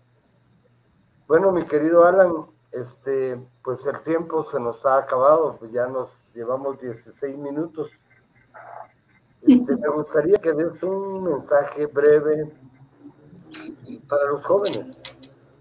Bueno, 1.26 1.50
mi 1.50 1.64
querido 1.64 2.04
Alan, 2.04 2.46
este, 2.72 3.42
pues 3.62 3.86
el 3.86 4.02
tiempo 4.02 4.44
se 4.44 4.60
nos 4.60 4.84
ha 4.84 4.98
acabado, 4.98 5.58
ya 5.72 5.86
nos 5.86 6.34
llevamos 6.34 6.78
16 6.78 7.38
minutos. 7.38 7.90
Este, 9.40 9.76
me 9.78 9.88
gustaría 9.88 10.36
que 10.36 10.52
des 10.52 10.82
un 10.82 11.24
mensaje 11.24 11.86
breve 11.86 12.52
para 14.08 14.26
los 14.26 14.44
jóvenes. 14.44 15.00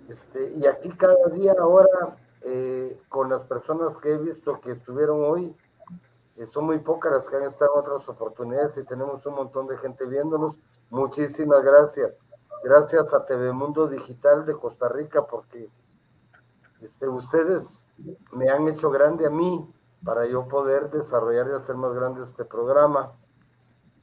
Este, 0.10 0.52
y 0.58 0.66
aquí 0.68 0.90
cada 0.90 1.30
día 1.30 1.54
ahora, 1.58 2.18
eh, 2.46 3.00
con 3.10 3.30
las 3.30 3.44
personas 3.44 3.98
que 3.98 4.14
he 4.14 4.18
visto 4.18 4.60
que 4.60 4.72
estuvieron 4.72 5.24
hoy, 5.24 5.56
eh, 6.36 6.46
son 6.46 6.66
muy 6.66 6.80
pocas 6.80 7.12
las 7.12 7.30
que 7.30 7.38
han 7.38 7.44
estado 7.44 7.72
en 7.76 7.80
otras 7.82 8.10
oportunidades 8.10 8.78
y 8.78 8.86
tenemos 8.86 9.26
un 9.26 9.36
montón 9.36 9.68
de 9.68 9.78
gente 9.78 10.06
viéndonos. 10.06 10.60
Muchísimas 10.90 11.64
gracias. 11.64 12.20
Gracias 12.64 13.14
a 13.14 13.26
TV 13.26 13.52
Mundo 13.52 13.88
Digital 13.88 14.46
de 14.46 14.54
Costa 14.54 14.90
Rica 14.90 15.26
porque 15.28 15.70
este, 16.82 17.08
ustedes 17.08 17.88
me 18.32 18.50
han 18.50 18.68
hecho 18.68 18.90
grande 18.90 19.28
a 19.28 19.30
mí 19.30 19.70
para 20.04 20.26
yo 20.26 20.48
poder 20.48 20.90
desarrollar 20.90 21.48
y 21.48 21.52
hacer 21.52 21.76
más 21.76 21.94
grande 21.94 22.24
este 22.24 22.46
programa. 22.46 23.14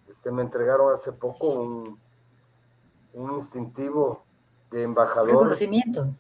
Este, 0.09 0.31
me 0.31 0.43
entregaron 0.43 0.93
hace 0.93 1.13
poco 1.13 1.47
un, 1.47 2.01
un 3.13 3.33
instintivo 3.33 4.25
de 4.71 4.85
embajador. 4.85 5.29
Reconocimiento. 5.29 6.15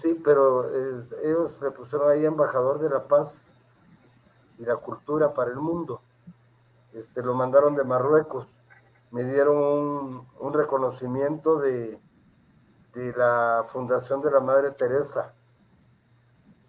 Sí, 0.00 0.20
pero 0.24 0.68
ellos 0.74 1.60
le 1.60 1.70
pusieron 1.70 2.10
ahí 2.10 2.24
embajador 2.24 2.78
de 2.78 2.90
la 2.90 3.06
paz 3.06 3.50
y 4.58 4.64
la 4.64 4.76
cultura 4.76 5.32
para 5.34 5.50
el 5.50 5.56
mundo. 5.56 6.00
Este, 6.92 7.22
lo 7.22 7.34
mandaron 7.34 7.74
de 7.74 7.84
Marruecos. 7.84 8.48
Me 9.10 9.24
dieron 9.24 9.56
un, 9.56 10.28
un 10.40 10.52
reconocimiento 10.52 11.58
de, 11.58 11.98
de 12.94 13.12
la 13.16 13.64
Fundación 13.68 14.22
de 14.22 14.30
la 14.30 14.40
Madre 14.40 14.70
Teresa. 14.72 15.34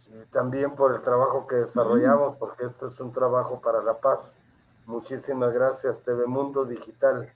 Y 0.10 0.26
también 0.26 0.76
por 0.76 0.94
el 0.94 1.02
trabajo 1.02 1.48
que 1.48 1.56
desarrollamos, 1.56 2.38
porque 2.38 2.66
este 2.66 2.86
es 2.86 3.00
un 3.00 3.12
trabajo 3.12 3.62
para 3.62 3.82
la 3.82 4.00
paz. 4.00 4.40
Muchísimas 4.86 5.54
gracias, 5.54 6.02
TV 6.02 6.26
Mundo 6.26 6.66
Digital. 6.66 7.34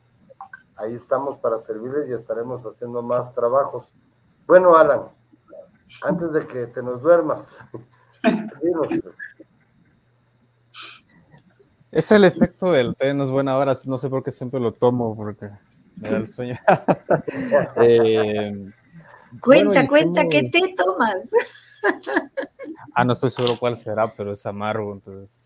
Ahí 0.78 0.96
estamos 0.96 1.38
para 1.38 1.58
servirles 1.58 2.10
y 2.10 2.14
estaremos 2.14 2.66
haciendo 2.66 3.02
más 3.02 3.34
trabajos. 3.34 3.94
Bueno, 4.48 4.76
Alan, 4.76 5.10
antes 6.04 6.32
de 6.34 6.48
que 6.48 6.68
te 6.68 6.84
nos 6.84 7.02
duermas, 7.02 7.58
Es 11.92 12.10
el 12.14 12.24
efecto 12.24 12.72
del 12.72 12.96
té, 12.96 13.14
no 13.14 13.26
es 13.26 13.32
buena 13.32 13.58
hora, 13.58 13.78
no 13.84 13.98
sé 13.98 14.10
por 14.10 14.24
qué 14.24 14.32
siempre 14.32 14.62
lo 14.62 14.72
tomo, 14.72 15.14
porque 15.14 15.50
me 16.02 16.10
da 16.10 16.18
el 16.20 16.28
sueño. 16.28 16.58
eh, 17.82 18.72
cuenta, 19.42 19.86
cuenta, 19.86 20.26
¿qué 20.30 20.50
té 20.50 20.74
tomas? 20.74 21.34
ah, 22.96 23.04
no 23.04 23.12
estoy 23.12 23.30
seguro 23.30 23.58
cuál 23.60 23.76
será, 23.76 24.14
pero 24.14 24.32
es 24.32 24.46
amargo, 24.46 24.94
entonces. 24.94 25.38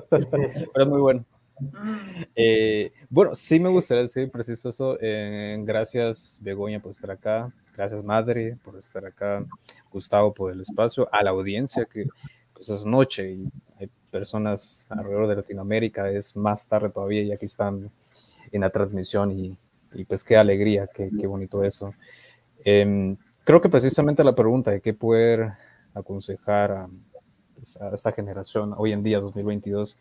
pero 0.00 0.68
es 0.74 0.86
muy 0.88 1.00
bueno. 1.00 1.24
Eh, 2.34 2.92
bueno, 3.08 3.36
sí 3.36 3.60
me 3.60 3.68
gustaría 3.68 4.02
decir 4.02 4.28
preciso 4.32 4.70
eso. 4.70 4.98
Eh, 5.00 5.56
gracias, 5.60 6.40
Begoña, 6.42 6.80
por 6.80 6.90
estar 6.90 7.12
acá. 7.12 7.52
Gracias, 7.76 8.04
Madre, 8.04 8.56
por 8.62 8.76
estar 8.76 9.04
acá. 9.04 9.44
Gustavo, 9.90 10.32
por 10.32 10.52
el 10.52 10.60
espacio. 10.60 11.08
A 11.12 11.22
la 11.22 11.30
audiencia, 11.30 11.84
que 11.84 12.06
pues 12.52 12.68
es 12.68 12.86
noche 12.86 13.32
y 13.32 13.48
hay 13.78 13.90
personas 14.10 14.86
alrededor 14.90 15.26
de 15.26 15.36
Latinoamérica. 15.36 16.08
Es 16.08 16.36
más 16.36 16.68
tarde 16.68 16.90
todavía 16.90 17.22
y 17.22 17.32
aquí 17.32 17.46
están 17.46 17.90
en 18.52 18.60
la 18.60 18.70
transmisión 18.70 19.32
y, 19.32 19.58
pues 20.04 20.22
qué 20.22 20.36
alegría, 20.36 20.86
qué, 20.86 21.26
bonito 21.26 21.64
eso. 21.64 21.94
Eh, 22.64 23.16
creo 23.42 23.60
que 23.60 23.68
precisamente 23.68 24.22
la 24.22 24.34
pregunta 24.34 24.70
de 24.70 24.80
qué 24.80 24.94
poder 24.94 25.52
aconsejar 25.94 26.72
a, 26.72 26.88
pues, 27.54 27.76
a 27.80 27.88
esta 27.90 28.12
generación 28.12 28.74
hoy 28.76 28.92
en 28.92 29.02
día, 29.02 29.20
2022, 29.20 29.98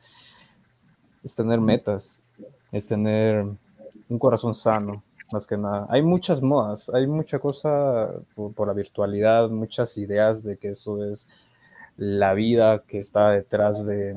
es 1.23 1.35
tener 1.35 1.59
metas, 1.59 2.21
es 2.71 2.87
tener 2.87 3.45
un 4.09 4.19
corazón 4.19 4.53
sano, 4.53 5.03
más 5.33 5.47
que 5.47 5.57
nada. 5.57 5.87
Hay 5.89 6.01
muchas 6.01 6.41
modas, 6.41 6.89
hay 6.93 7.07
mucha 7.07 7.39
cosa 7.39 8.11
por, 8.35 8.67
la 8.67 8.73
virtualidad, 8.73 9.49
muchas 9.49 9.97
ideas 9.97 10.43
de 10.43 10.57
que 10.57 10.69
eso 10.69 11.03
es 11.03 11.27
la 11.97 12.33
vida 12.33 12.83
que 12.87 12.99
está 12.99 13.31
detrás 13.31 13.85
de, 13.85 14.15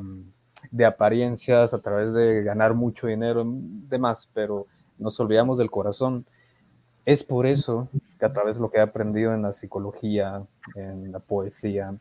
de 0.70 0.84
apariencias, 0.84 1.74
a 1.74 1.80
través 1.80 2.12
de 2.12 2.42
ganar 2.42 2.74
mucho 2.74 3.06
dinero, 3.06 3.44
demás, 3.44 4.30
pero 4.32 4.66
nos 4.98 5.18
olvidamos 5.18 5.58
del 5.58 5.70
corazón. 5.70 6.26
Es 7.04 7.24
por 7.24 7.46
eso 7.46 7.88
que 8.18 8.26
a 8.26 8.32
través 8.32 8.56
de 8.56 8.62
lo 8.62 8.70
que 8.70 8.78
he 8.78 8.82
aprendido 8.82 9.34
en 9.34 9.42
la 9.42 9.52
psicología, 9.52 10.44
en 10.74 11.10
la 11.10 11.18
poesía, 11.18 11.96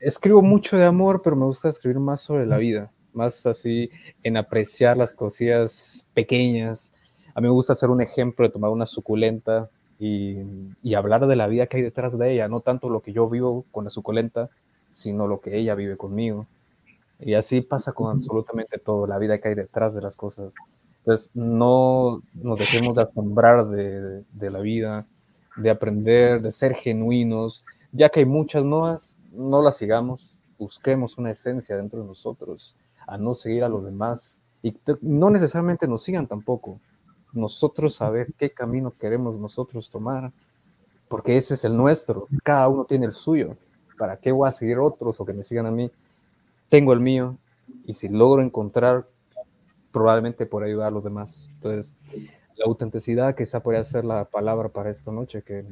escribo 0.00 0.42
mucho 0.42 0.76
de 0.76 0.84
amor, 0.84 1.22
pero 1.22 1.36
me 1.36 1.44
gusta 1.44 1.68
escribir 1.68 2.00
más 2.00 2.20
sobre 2.20 2.46
la 2.46 2.58
vida 2.58 2.90
más 3.14 3.46
así 3.46 3.90
en 4.22 4.36
apreciar 4.36 4.96
las 4.96 5.14
cosillas 5.14 6.06
pequeñas. 6.12 6.92
A 7.34 7.40
mí 7.40 7.48
me 7.48 7.52
gusta 7.52 7.72
hacer 7.72 7.90
un 7.90 8.00
ejemplo 8.00 8.46
de 8.46 8.52
tomar 8.52 8.70
una 8.70 8.86
suculenta 8.86 9.68
y, 9.98 10.38
y, 10.82 10.94
hablar 10.94 11.26
de 11.26 11.36
la 11.36 11.46
vida 11.46 11.66
que 11.66 11.78
hay 11.78 11.82
detrás 11.82 12.18
de 12.18 12.32
ella, 12.32 12.48
no 12.48 12.60
tanto 12.60 12.88
lo 12.88 13.00
que 13.00 13.12
yo 13.12 13.28
vivo 13.28 13.64
con 13.70 13.84
la 13.84 13.90
suculenta, 13.90 14.50
sino 14.90 15.26
lo 15.26 15.40
que 15.40 15.56
ella 15.56 15.74
vive 15.74 15.96
conmigo. 15.96 16.46
Y 17.20 17.34
así 17.34 17.60
pasa 17.60 17.92
con 17.92 18.10
absolutamente 18.10 18.78
todo, 18.78 19.06
la 19.06 19.18
vida 19.18 19.38
que 19.38 19.48
hay 19.48 19.54
detrás 19.54 19.94
de 19.94 20.02
las 20.02 20.16
cosas. 20.16 20.52
Entonces, 20.98 21.30
no 21.34 22.22
nos 22.34 22.58
dejemos 22.58 22.96
de 22.96 23.02
asombrar 23.02 23.68
de, 23.68 24.24
de 24.32 24.50
la 24.50 24.60
vida, 24.60 25.06
de 25.56 25.70
aprender, 25.70 26.42
de 26.42 26.50
ser 26.50 26.74
genuinos, 26.74 27.64
ya 27.92 28.08
que 28.08 28.20
hay 28.20 28.26
muchas 28.26 28.64
nuevas, 28.64 29.16
no 29.32 29.62
las 29.62 29.76
sigamos, 29.76 30.34
busquemos 30.58 31.18
una 31.18 31.30
esencia 31.30 31.76
dentro 31.76 32.00
de 32.00 32.06
nosotros 32.06 32.76
a 33.06 33.18
no 33.18 33.34
seguir 33.34 33.64
a 33.64 33.68
los 33.68 33.84
demás 33.84 34.40
y 34.62 34.74
no 35.02 35.30
necesariamente 35.30 35.86
nos 35.86 36.02
sigan 36.02 36.26
tampoco. 36.26 36.80
Nosotros 37.34 37.94
saber 37.94 38.32
qué 38.38 38.50
camino 38.50 38.92
queremos 38.98 39.38
nosotros 39.38 39.90
tomar, 39.90 40.32
porque 41.08 41.36
ese 41.36 41.54
es 41.54 41.64
el 41.64 41.76
nuestro. 41.76 42.28
Cada 42.42 42.68
uno 42.68 42.84
tiene 42.84 43.06
el 43.06 43.12
suyo. 43.12 43.56
¿Para 43.98 44.16
qué 44.16 44.32
voy 44.32 44.48
a 44.48 44.52
seguir 44.52 44.78
otros 44.78 45.20
o 45.20 45.24
que 45.24 45.32
me 45.32 45.42
sigan 45.42 45.66
a 45.66 45.70
mí? 45.70 45.90
Tengo 46.68 46.92
el 46.92 47.00
mío 47.00 47.36
y 47.84 47.92
si 47.92 48.08
logro 48.08 48.42
encontrar, 48.42 49.06
probablemente 49.92 50.46
por 50.46 50.64
ayudar 50.64 50.88
a 50.88 50.90
los 50.90 51.04
demás. 51.04 51.48
Entonces, 51.54 51.94
la 52.56 52.64
autenticidad 52.66 53.34
quizá 53.34 53.60
podría 53.62 53.84
ser 53.84 54.04
la 54.04 54.24
palabra 54.24 54.68
para 54.68 54.90
esta 54.90 55.12
noche, 55.12 55.42
que 55.42 55.64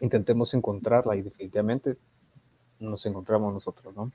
intentemos 0.00 0.54
encontrarla 0.54 1.16
y 1.16 1.22
definitivamente 1.22 1.96
nos 2.80 3.04
encontramos 3.06 3.54
nosotros, 3.54 3.94
¿no? 3.94 4.10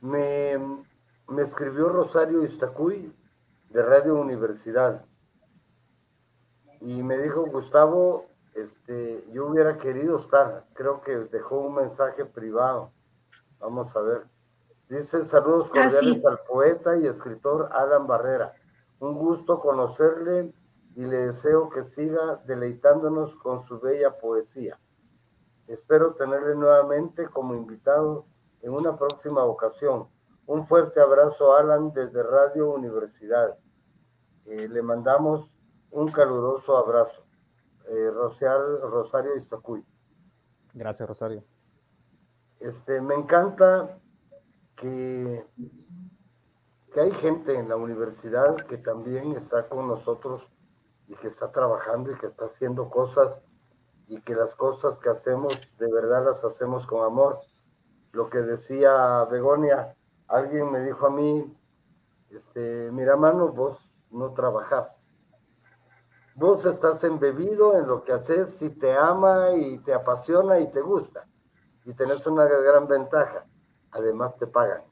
Me, 0.00 0.58
me 1.28 1.42
escribió 1.42 1.88
Rosario 1.88 2.44
Iztacuy 2.44 3.12
de 3.70 3.82
Radio 3.82 4.14
Universidad 4.20 5.04
y 6.80 7.02
me 7.02 7.18
dijo, 7.18 7.46
Gustavo, 7.46 8.26
este, 8.54 9.24
yo 9.32 9.46
hubiera 9.46 9.76
querido 9.78 10.18
estar, 10.18 10.66
creo 10.74 11.00
que 11.00 11.16
dejó 11.16 11.58
un 11.60 11.74
mensaje 11.74 12.24
privado. 12.24 12.92
Vamos 13.58 13.94
a 13.96 14.00
ver. 14.00 14.26
Dice 14.88 15.24
saludos 15.24 15.66
ah, 15.70 15.88
cordiales 15.90 16.24
al 16.24 16.40
poeta 16.48 16.96
y 16.96 17.06
escritor 17.06 17.68
Alan 17.72 18.06
Barrera. 18.06 18.54
Un 19.00 19.14
gusto 19.14 19.60
conocerle 19.60 20.52
y 20.96 21.02
le 21.02 21.26
deseo 21.26 21.68
que 21.68 21.84
siga 21.84 22.36
deleitándonos 22.46 23.34
con 23.36 23.60
su 23.62 23.78
bella 23.80 24.16
poesía. 24.18 24.78
Espero 25.66 26.14
tenerle 26.14 26.56
nuevamente 26.56 27.28
como 27.28 27.54
invitado 27.54 28.24
en 28.62 28.72
una 28.72 28.96
próxima 28.96 29.44
ocasión. 29.44 30.08
Un 30.48 30.64
fuerte 30.64 30.98
abrazo, 30.98 31.54
Alan, 31.54 31.92
desde 31.92 32.22
Radio 32.22 32.70
Universidad. 32.70 33.58
Eh, 34.46 34.66
le 34.66 34.80
mandamos 34.80 35.46
un 35.90 36.08
caluroso 36.08 36.78
abrazo. 36.78 37.26
Eh, 37.86 38.10
Rosario 38.10 39.36
Iztacuy. 39.36 39.84
Gracias, 40.72 41.06
Rosario. 41.06 41.44
Este, 42.60 42.98
me 43.02 43.14
encanta 43.14 44.00
que, 44.74 45.46
que 46.94 46.98
hay 46.98 47.10
gente 47.10 47.58
en 47.58 47.68
la 47.68 47.76
universidad 47.76 48.56
que 48.56 48.78
también 48.78 49.32
está 49.32 49.66
con 49.66 49.86
nosotros 49.86 50.50
y 51.08 51.14
que 51.16 51.26
está 51.26 51.52
trabajando 51.52 52.10
y 52.10 52.14
que 52.14 52.26
está 52.26 52.46
haciendo 52.46 52.88
cosas 52.88 53.52
y 54.06 54.18
que 54.22 54.34
las 54.34 54.54
cosas 54.54 54.98
que 54.98 55.10
hacemos 55.10 55.76
de 55.76 55.92
verdad 55.92 56.24
las 56.24 56.42
hacemos 56.42 56.86
con 56.86 57.04
amor. 57.04 57.36
Lo 58.12 58.30
que 58.30 58.38
decía 58.38 59.26
Begonia, 59.30 59.94
alguien 60.28 60.70
me 60.70 60.80
dijo 60.80 61.06
a 61.06 61.10
mí, 61.10 61.56
este, 62.30 62.90
mira 62.92 63.16
mano, 63.16 63.52
vos 63.52 64.06
no 64.10 64.32
trabajás. 64.32 65.12
Vos 66.34 66.64
estás 66.64 67.02
embebido 67.02 67.76
en 67.78 67.88
lo 67.88 68.04
que 68.04 68.12
haces 68.12 68.50
si 68.50 68.70
te 68.70 68.96
ama 68.96 69.50
y 69.56 69.78
te 69.78 69.92
apasiona 69.92 70.60
y 70.60 70.70
te 70.70 70.80
gusta. 70.80 71.26
Y 71.84 71.94
tenés 71.94 72.26
una 72.26 72.44
gran 72.44 72.86
ventaja 72.86 73.44
además 73.92 74.36
te 74.36 74.46
pagan. 74.46 74.82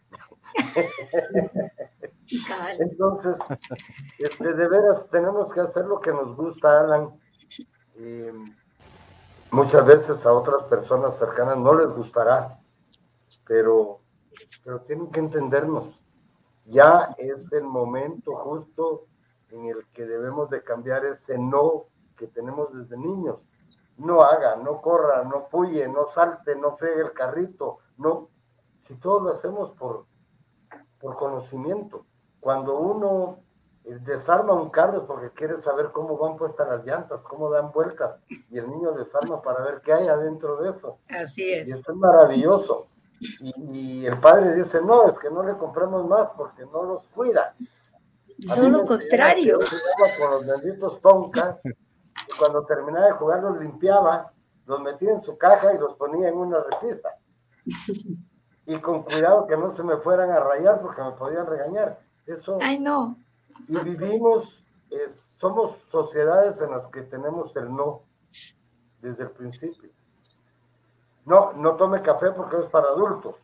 Entonces, 2.78 3.38
este, 4.18 4.54
de 4.54 4.68
veras 4.68 5.08
tenemos 5.10 5.52
que 5.52 5.60
hacer 5.60 5.84
lo 5.84 6.00
que 6.00 6.12
nos 6.12 6.34
gusta, 6.34 6.80
Alan. 6.80 7.20
muchas 9.50 9.86
veces 9.86 10.26
a 10.26 10.32
otras 10.32 10.62
personas 10.64 11.18
cercanas 11.18 11.56
no 11.58 11.74
les 11.74 11.88
gustará, 11.88 12.58
pero, 13.46 14.00
pero 14.64 14.80
tienen 14.80 15.10
que 15.10 15.20
entendernos. 15.20 16.02
Ya 16.66 17.14
es 17.18 17.52
el 17.52 17.64
momento 17.64 18.34
justo 18.36 19.06
en 19.50 19.66
el 19.66 19.86
que 19.88 20.06
debemos 20.06 20.50
de 20.50 20.62
cambiar 20.62 21.04
ese 21.04 21.38
no 21.38 21.84
que 22.16 22.26
tenemos 22.26 22.72
desde 22.72 22.96
niños. 22.96 23.38
No 23.96 24.22
haga, 24.22 24.56
no 24.56 24.82
corra, 24.82 25.24
no 25.24 25.48
puye, 25.48 25.88
no 25.88 26.06
salte, 26.08 26.56
no 26.56 26.76
fregue 26.76 27.02
el 27.02 27.12
carrito, 27.12 27.78
no 27.96 28.28
si 28.74 28.96
todos 28.96 29.22
lo 29.22 29.30
hacemos 29.30 29.70
por, 29.72 30.06
por 31.00 31.16
conocimiento. 31.16 32.06
Cuando 32.40 32.78
uno 32.78 33.40
eh, 33.84 33.98
desarma 34.04 34.52
un 34.52 34.70
carro 34.70 34.98
es 34.98 35.04
porque 35.04 35.30
quiere 35.30 35.56
saber 35.56 35.90
cómo 35.92 36.16
van 36.18 36.36
puestas 36.36 36.68
las 36.68 36.86
llantas, 36.86 37.22
cómo 37.22 37.50
dan 37.50 37.72
vueltas, 37.72 38.22
y 38.28 38.58
el 38.58 38.68
niño 38.68 38.92
desarma 38.92 39.42
para 39.42 39.62
ver 39.64 39.80
qué 39.80 39.92
hay 39.92 40.08
adentro 40.08 40.56
de 40.60 40.70
eso. 40.70 40.98
Así 41.08 41.52
es. 41.52 41.68
Y 41.68 41.72
esto 41.72 41.92
es 41.92 41.98
maravilloso. 41.98 42.88
Y, 43.40 44.06
el 44.06 44.18
padre 44.20 44.54
dice, 44.54 44.80
no, 44.82 45.06
es 45.06 45.18
que 45.18 45.30
no 45.30 45.42
le 45.42 45.56
compremos 45.56 46.06
más 46.06 46.28
porque 46.36 46.64
no 46.66 46.84
los 46.84 47.08
cuida. 47.08 47.54
Todo 48.46 48.68
lo 48.68 48.86
contrario. 48.86 49.58
Con 49.58 50.30
los 50.30 50.46
benditos 50.46 50.98
y 52.28 52.38
cuando 52.38 52.64
terminaba 52.64 53.06
de 53.06 53.12
jugar 53.12 53.42
los 53.42 53.58
limpiaba, 53.58 54.32
los 54.66 54.80
metía 54.80 55.12
en 55.12 55.22
su 55.22 55.36
caja 55.38 55.74
y 55.74 55.78
los 55.78 55.94
ponía 55.94 56.28
en 56.28 56.36
una 56.36 56.58
repisa 56.60 57.10
y 58.66 58.78
con 58.80 59.04
cuidado 59.04 59.46
que 59.46 59.56
no 59.56 59.74
se 59.74 59.82
me 59.84 59.96
fueran 59.96 60.30
a 60.30 60.40
rayar 60.40 60.82
porque 60.82 61.02
me 61.02 61.12
podían 61.12 61.46
regañar. 61.46 62.00
Eso. 62.26 62.58
Ay, 62.60 62.78
no. 62.80 63.16
Y 63.68 63.78
vivimos, 63.78 64.66
somos 65.38 65.78
sociedades 65.88 66.60
en 66.60 66.72
las 66.72 66.88
que 66.88 67.02
tenemos 67.02 67.56
el 67.56 67.72
no 67.72 68.02
desde 69.00 69.24
el 69.24 69.30
principio. 69.30 69.88
No, 71.26 71.52
no 71.52 71.76
tome 71.76 72.00
café 72.02 72.30
porque 72.30 72.56
es 72.56 72.66
para 72.66 72.88
adultos. 72.88 73.36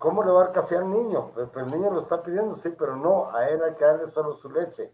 ¿Cómo 0.00 0.24
le 0.24 0.32
va 0.32 0.44
a 0.44 0.52
café 0.52 0.78
al 0.78 0.90
niño? 0.90 1.30
Pues, 1.32 1.48
pues 1.52 1.66
el 1.66 1.72
niño 1.72 1.92
lo 1.92 2.00
está 2.00 2.20
pidiendo, 2.20 2.56
sí, 2.56 2.70
pero 2.76 2.96
no, 2.96 3.32
a 3.32 3.48
él 3.48 3.62
hay 3.62 3.74
que 3.74 3.84
darle 3.84 4.06
solo 4.06 4.34
su 4.34 4.50
leche. 4.50 4.92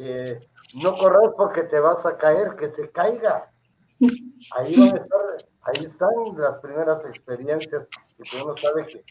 Eh, 0.00 0.40
no 0.82 0.96
corras 0.96 1.32
porque 1.36 1.64
te 1.64 1.78
vas 1.78 2.06
a 2.06 2.16
caer, 2.16 2.56
que 2.56 2.68
se 2.68 2.90
caiga. 2.90 3.50
Ahí 4.56 4.78
van 4.78 4.94
a 4.94 4.96
estar 4.96 5.20
ahí 5.62 5.84
están 5.84 6.10
las 6.36 6.58
primeras 6.58 7.04
experiencias 7.04 7.88
que 8.16 8.42
uno 8.42 8.56
sabe 8.56 8.86
que 8.86 9.04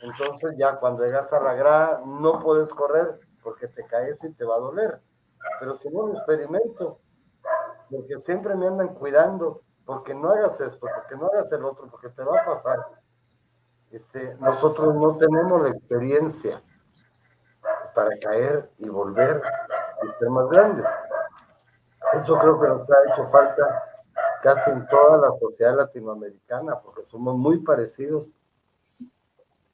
entonces 0.00 0.54
ya 0.56 0.76
cuando 0.76 1.04
llegas 1.04 1.32
a 1.32 1.40
la 1.40 1.54
grada 1.54 2.02
no 2.04 2.38
puedes 2.38 2.68
correr 2.72 3.18
porque 3.42 3.68
te 3.68 3.84
caes 3.86 4.22
y 4.22 4.32
te 4.32 4.44
va 4.44 4.56
a 4.56 4.60
doler. 4.60 5.00
Pero 5.60 5.76
si 5.76 5.88
no 5.90 6.06
lo 6.06 6.14
experimento, 6.14 6.98
porque 7.90 8.18
siempre 8.20 8.54
me 8.54 8.66
andan 8.66 8.94
cuidando, 8.94 9.62
porque 9.84 10.14
no 10.14 10.30
hagas 10.30 10.60
esto, 10.60 10.86
porque 10.94 11.16
no 11.16 11.26
hagas 11.26 11.50
el 11.52 11.64
otro, 11.64 11.88
porque 11.88 12.08
te 12.08 12.24
va 12.24 12.40
a 12.40 12.44
pasar. 12.44 12.86
Este, 13.90 14.34
nosotros 14.36 14.94
no 14.94 15.16
tenemos 15.16 15.62
la 15.62 15.68
experiencia 15.68 16.62
para 17.94 18.18
caer 18.18 18.70
y 18.78 18.88
volver 18.88 19.42
y 20.02 20.08
ser 20.08 20.30
más 20.30 20.48
grandes. 20.48 20.86
Eso 22.14 22.38
creo 22.38 22.60
que 22.60 22.68
nos 22.68 22.90
ha 22.90 23.12
hecho 23.12 23.26
falta 23.28 23.84
casi 24.42 24.70
en 24.70 24.86
toda 24.88 25.18
la 25.18 25.30
sociedad 25.38 25.76
latinoamericana, 25.76 26.80
porque 26.80 27.02
somos 27.04 27.36
muy 27.36 27.60
parecidos 27.60 28.34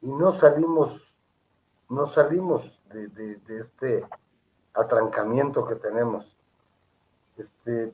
y 0.00 0.12
no 0.12 0.32
salimos, 0.32 1.18
no 1.88 2.06
salimos 2.06 2.82
de, 2.86 3.40
este 3.48 4.06
atrancamiento 4.74 5.66
que 5.66 5.74
tenemos. 5.76 6.38
Este, 7.36 7.92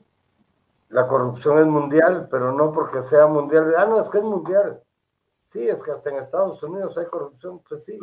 la 0.89 1.07
corrupción 1.07 1.59
es 1.59 1.67
mundial, 1.67 2.27
pero 2.31 2.51
no 2.51 2.71
porque 2.71 3.01
sea 3.01 3.27
mundial. 3.27 3.73
Ah, 3.77 3.85
no, 3.85 3.99
es 3.99 4.09
que 4.09 4.19
es 4.19 4.23
mundial. 4.23 4.81
Sí, 5.41 5.67
es 5.67 5.83
que 5.83 5.91
hasta 5.91 6.09
en 6.09 6.17
Estados 6.17 6.61
Unidos 6.63 6.97
hay 6.97 7.05
corrupción, 7.05 7.59
pues 7.67 7.83
sí. 7.83 7.99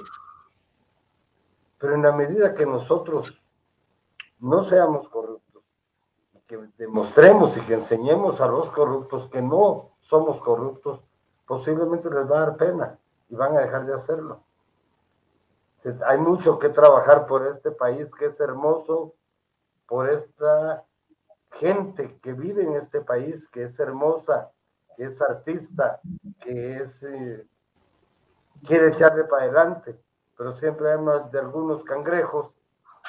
Pero 1.79 1.95
en 1.95 2.03
la 2.03 2.13
medida 2.13 2.55
que 2.55 2.67
nosotros 2.67 3.41
no 4.39 4.65
seamos 4.65 5.09
corruptos, 5.09 5.63
que 6.47 6.59
demostremos 6.77 7.57
y 7.57 7.61
que 7.63 7.75
enseñemos 7.75 8.41
a 8.41 8.49
los 8.49 8.71
corruptos 8.71 9.29
que 9.29 9.41
no 9.41 9.97
somos 10.01 10.41
corruptos, 10.41 11.01
posiblemente 11.47 12.11
les 12.11 12.31
va 12.31 12.37
a 12.37 12.47
dar 12.47 12.57
pena 12.57 12.99
y 13.29 13.35
van 13.35 13.57
a 13.57 13.61
dejar 13.61 13.87
de 13.87 13.95
hacerlo. 13.95 14.45
Hay 16.07 16.19
mucho 16.19 16.59
que 16.59 16.71
trabajar 16.71 17.27
por 17.27 17.47
este 17.47 17.71
país 17.71 18.15
que 18.15 18.27
es 18.27 18.41
hermoso, 18.41 19.15
por 19.87 20.09
esta 20.09 20.87
gente 21.55 22.19
que 22.21 22.33
vive 22.33 22.63
en 22.63 22.75
este 22.75 23.01
país, 23.01 23.49
que 23.49 23.65
es 23.65 23.79
hermosa, 23.79 24.51
que 24.97 25.05
es 25.05 25.21
artista, 25.23 26.01
que 26.41 26.77
es 26.77 27.03
eh, 27.03 27.49
quiere 28.67 28.89
echarle 28.89 29.25
para 29.25 29.45
adelante, 29.45 30.01
pero 30.37 30.53
siempre 30.53 30.93
hay 30.93 30.99
más 30.99 31.31
de 31.31 31.39
algunos 31.39 31.85
cangrejos 31.85 32.59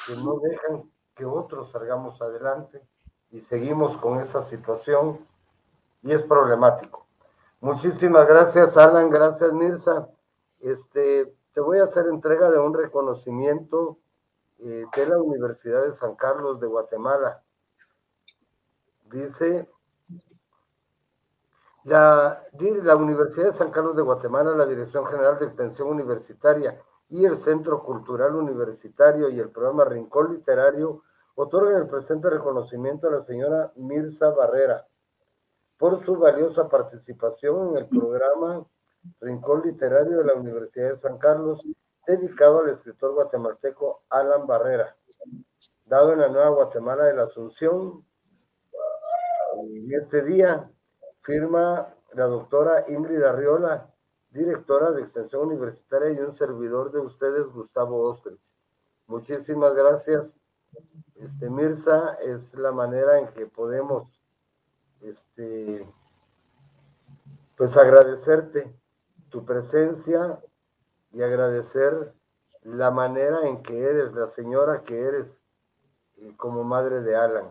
que 0.08 0.16
no 0.18 0.40
dejan 0.40 0.90
que 1.16 1.26
otros 1.26 1.72
salgamos 1.72 2.22
adelante 2.22 2.86
y 3.32 3.40
seguimos 3.40 3.98
con 3.98 4.20
esa 4.20 4.44
situación 4.44 5.26
y 6.04 6.12
es 6.12 6.22
problemático. 6.24 7.08
Muchísimas 7.62 8.28
gracias, 8.28 8.78
Alan, 8.78 9.10
gracias, 9.10 9.52
Mirza. 9.54 10.10
Este, 10.60 11.34
te 11.54 11.62
voy 11.62 11.80
a 11.80 11.86
hacer 11.86 12.06
entrega 12.08 12.52
de 12.52 12.60
un 12.60 12.74
reconocimiento 12.74 13.98
eh, 14.60 14.86
de 14.96 15.08
la 15.08 15.18
Universidad 15.18 15.84
de 15.84 15.92
San 15.92 16.16
Carlos 16.16 16.60
de 16.60 16.68
Guatemala. 16.68 17.45
Dice, 19.06 19.70
la, 21.84 22.44
la 22.84 22.96
Universidad 22.96 23.52
de 23.52 23.58
San 23.58 23.72
Carlos 23.72 23.96
de 23.96 24.02
Guatemala, 24.02 24.56
la 24.56 24.66
Dirección 24.66 25.06
General 25.06 25.38
de 25.38 25.46
Extensión 25.46 25.90
Universitaria 25.90 26.82
y 27.10 27.26
el 27.26 27.38
Centro 27.38 27.84
Cultural 27.84 28.36
Universitario 28.36 29.30
y 29.30 29.40
el 29.40 29.52
programa 29.52 29.86
Rincón 29.86 30.32
Literario 30.32 31.04
otorga 31.36 31.78
el 31.78 31.88
presente 31.88 32.30
reconocimiento 32.30 33.08
a 33.08 33.12
la 33.12 33.20
señora 33.20 33.72
Mirza 33.76 34.30
Barrera 34.30 34.88
por 35.78 36.04
su 36.04 36.16
valiosa 36.18 36.70
participación 36.70 37.70
en 37.70 37.78
el 37.78 37.88
programa 37.88 38.66
Rincón 39.20 39.62
Literario 39.64 40.18
de 40.18 40.26
la 40.26 40.34
Universidad 40.34 40.92
de 40.92 40.98
San 40.98 41.18
Carlos, 41.18 41.62
dedicado 42.08 42.60
al 42.60 42.70
escritor 42.70 43.14
guatemalteco 43.14 44.04
Alan 44.10 44.48
Barrera, 44.48 44.96
dado 45.86 46.14
en 46.14 46.20
la 46.20 46.30
Nueva 46.30 46.50
Guatemala 46.50 47.06
de 47.06 47.16
la 47.16 47.24
Asunción. 47.24 48.06
En 49.64 49.92
este 49.94 50.24
día 50.24 50.72
firma 51.22 51.94
la 52.14 52.26
doctora 52.26 52.86
Ingrid 52.88 53.24
Arriola, 53.24 53.94
directora 54.32 54.92
de 54.92 55.02
Extensión 55.02 55.48
Universitaria 55.48 56.12
y 56.12 56.20
un 56.20 56.34
servidor 56.34 56.92
de 56.92 57.00
ustedes, 57.00 57.48
Gustavo 57.48 58.00
Ostrich. 58.00 58.54
Muchísimas 59.08 59.74
gracias 59.76 60.42
este, 61.16 61.50
Mirza, 61.50 62.16
es 62.16 62.54
la 62.56 62.72
manera 62.72 63.20
en 63.20 63.28
que 63.30 63.46
podemos, 63.46 64.22
este, 65.02 65.88
pues 67.56 67.78
agradecerte 67.78 68.78
tu 69.30 69.46
presencia 69.46 70.40
y 71.12 71.22
agradecer 71.22 72.14
la 72.64 72.92
manera 72.92 73.48
en 73.48 73.62
que 73.62 73.80
eres, 73.80 74.14
la 74.14 74.28
señora 74.28 74.84
que 74.84 75.00
eres 75.00 75.46
como 76.38 76.64
madre 76.64 77.02
de 77.02 77.16
Alan. 77.16 77.50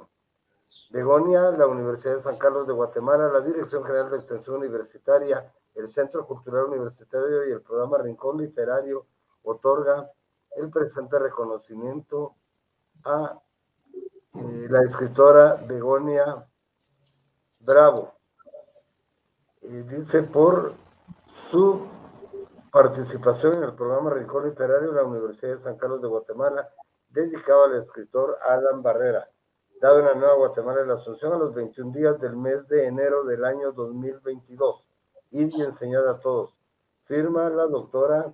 Begonia, 0.91 1.51
la 1.53 1.67
Universidad 1.67 2.17
de 2.17 2.23
San 2.23 2.39
Carlos 2.39 2.67
de 2.67 2.73
Guatemala, 2.73 3.29
la 3.29 3.41
Dirección 3.41 3.85
General 3.85 4.11
de 4.11 4.17
Extensión 4.17 4.57
Universitaria, 4.57 5.53
el 5.75 5.89
Centro 5.89 6.27
Cultural 6.27 6.67
Universitario 6.67 7.49
y 7.49 7.53
el 7.53 7.63
programa 7.63 7.99
Rincón 7.99 8.39
Literario 8.39 9.07
otorga 9.43 10.11
el 10.57 10.71
presente 10.71 11.19
reconocimiento 11.19 12.37
a 13.05 13.41
eh, 14.35 14.67
la 14.69 14.83
escritora 14.83 15.55
Begonia 15.67 16.47
Bravo. 17.61 18.15
Eh, 19.63 19.85
dice 19.89 20.23
por 20.23 20.75
su 21.51 21.87
participación 22.71 23.55
en 23.55 23.65
el 23.65 23.75
programa 23.75 24.11
Rincón 24.11 24.45
Literario 24.45 24.91
de 24.91 24.97
la 24.97 25.05
Universidad 25.05 25.53
de 25.53 25.63
San 25.63 25.77
Carlos 25.77 26.03
de 26.03 26.09
Guatemala, 26.09 26.69
dedicado 27.09 27.65
al 27.65 27.75
escritor 27.75 28.37
Alan 28.47 28.83
Barrera, 28.83 29.29
dado 29.85 29.99
en 29.99 30.07
la 30.07 30.15
Nueva 30.15 30.37
Guatemala 30.37 30.81
en 30.81 30.89
la 30.89 30.95
Asunción 30.95 31.35
a 31.35 31.37
los 31.37 31.53
21 31.53 31.93
días 31.93 32.19
del 32.19 32.39
mes 32.39 32.67
de 32.69 32.87
enero 32.87 33.23
del 33.25 33.45
año 33.45 33.71
2022 33.73 34.89
y 35.31 35.43
enseñada 35.43 36.13
a 36.13 36.21
todos. 36.21 36.59
Firma 37.05 37.51
la 37.51 37.67
doctora 37.67 38.33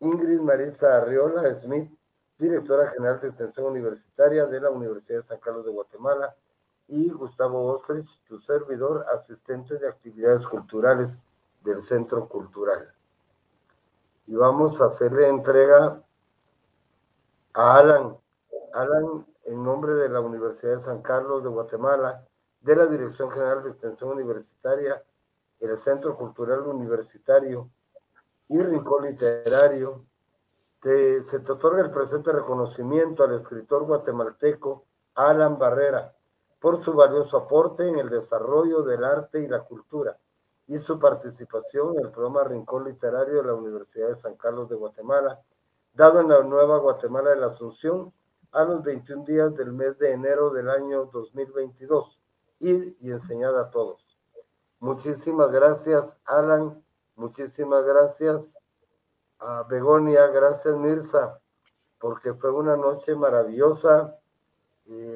Ingrid 0.00 0.40
Maritza 0.40 0.98
Arriola 0.98 1.54
Smith, 1.54 1.90
directora 2.36 2.90
general 2.90 3.18
de 3.18 3.28
extensión 3.28 3.68
universitaria 3.68 4.44
de 4.44 4.60
la 4.60 4.68
Universidad 4.68 5.20
de 5.20 5.24
San 5.24 5.40
Carlos 5.40 5.64
de 5.64 5.70
Guatemala, 5.70 6.36
y 6.86 7.08
Gustavo 7.08 7.64
Ostrich, 7.64 8.22
tu 8.24 8.38
servidor, 8.38 9.06
asistente 9.10 9.78
de 9.78 9.88
actividades 9.88 10.46
culturales 10.46 11.18
del 11.64 11.80
Centro 11.80 12.28
Cultural. 12.28 12.92
Y 14.26 14.36
vamos 14.36 14.78
a 14.82 14.84
hacerle 14.84 15.28
entrega 15.28 16.02
a 17.54 17.76
Alan. 17.78 18.18
Alan, 18.74 19.26
en 19.44 19.62
nombre 19.62 19.94
de 19.94 20.08
la 20.08 20.20
Universidad 20.20 20.76
de 20.76 20.82
San 20.82 21.02
Carlos 21.02 21.42
de 21.42 21.48
Guatemala, 21.48 22.26
de 22.60 22.76
la 22.76 22.86
Dirección 22.86 23.30
General 23.30 23.62
de 23.62 23.70
Extensión 23.70 24.10
Universitaria, 24.10 25.02
el 25.60 25.76
Centro 25.76 26.16
Cultural 26.16 26.60
Universitario 26.66 27.70
y 28.48 28.60
Rincón 28.60 29.04
Literario, 29.04 30.04
se 30.82 31.40
te 31.40 31.52
otorga 31.52 31.82
el 31.82 31.90
presente 31.90 32.32
reconocimiento 32.32 33.22
al 33.22 33.34
escritor 33.34 33.84
guatemalteco 33.84 34.86
Alan 35.14 35.58
Barrera 35.58 36.14
por 36.58 36.82
su 36.82 36.94
valioso 36.94 37.36
aporte 37.36 37.86
en 37.86 37.98
el 37.98 38.08
desarrollo 38.08 38.82
del 38.82 39.04
arte 39.04 39.40
y 39.42 39.48
la 39.48 39.60
cultura 39.60 40.18
y 40.66 40.78
su 40.78 40.98
participación 40.98 41.98
en 41.98 42.06
el 42.06 42.12
programa 42.12 42.44
Rincón 42.44 42.84
Literario 42.84 43.36
de 43.38 43.44
la 43.44 43.54
Universidad 43.54 44.08
de 44.08 44.16
San 44.16 44.36
Carlos 44.36 44.68
de 44.68 44.76
Guatemala, 44.76 45.40
dado 45.92 46.20
en 46.20 46.28
la 46.28 46.42
Nueva 46.44 46.78
Guatemala 46.78 47.30
de 47.30 47.36
la 47.36 47.48
Asunción 47.48 48.12
a 48.52 48.64
los 48.64 48.82
21 48.82 49.24
días 49.24 49.54
del 49.54 49.72
mes 49.72 49.98
de 49.98 50.12
enero 50.12 50.50
del 50.50 50.68
año 50.70 51.06
2022 51.06 52.22
y, 52.58 53.10
enseñada 53.10 53.62
a 53.62 53.70
todos. 53.70 54.18
Muchísimas 54.80 55.52
gracias, 55.52 56.20
Alan. 56.24 56.82
Muchísimas 57.14 57.84
gracias 57.84 58.60
a 59.38 59.62
Begonia. 59.64 60.26
Gracias, 60.28 60.74
Mirza, 60.76 61.40
porque 61.98 62.34
fue 62.34 62.50
una 62.50 62.76
noche 62.76 63.14
maravillosa. 63.14 64.16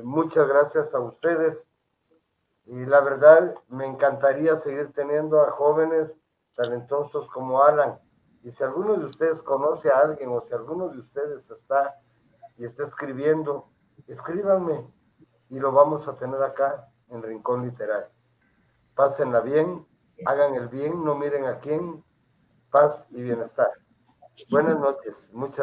muchas 0.03 0.47
gracias 0.47 0.95
a 0.95 1.01
ustedes. 1.01 1.73
Y 2.67 2.87
la 2.87 3.01
verdad, 3.01 3.55
me 3.69 3.87
encantaría 3.87 4.57
seguir 4.57 4.93
teniendo 4.93 5.41
a 5.41 5.51
jóvenes 5.51 6.21
talentosos 6.57 7.29
como 7.29 7.63
Alan. 7.63 7.99
Y 8.43 8.51
si 8.51 8.63
alguno 8.63 8.97
de 8.97 9.07
ustedes 9.07 9.43
conoce 9.43 9.91
a 9.91 9.99
alguien 10.01 10.31
o 10.31 10.41
si 10.41 10.55
alguno 10.55 10.89
de 10.89 10.99
ustedes 10.99 11.51
está 11.51 11.99
y 12.57 12.65
está 12.65 12.85
escribiendo, 12.85 13.71
escríbanme 14.07 14.87
y 15.49 15.59
lo 15.59 15.73
vamos 15.73 16.09
a 16.09 16.15
tener 16.15 16.43
acá 16.43 16.89
en 17.09 17.23
Rincón 17.23 17.63
Literario. 17.63 18.11
Pásenla 18.95 19.41
bien, 19.41 19.87
hagan 20.27 20.55
el 20.55 20.69
bien, 20.69 21.05
no 21.05 21.15
miren 21.17 21.47
a 21.47 21.59
quién, 21.59 22.03
paz 22.71 23.07
y 23.11 23.23
bienestar. 23.23 23.71
Buenas 24.51 24.79
noches, 24.79 25.31
muchas 25.33 25.61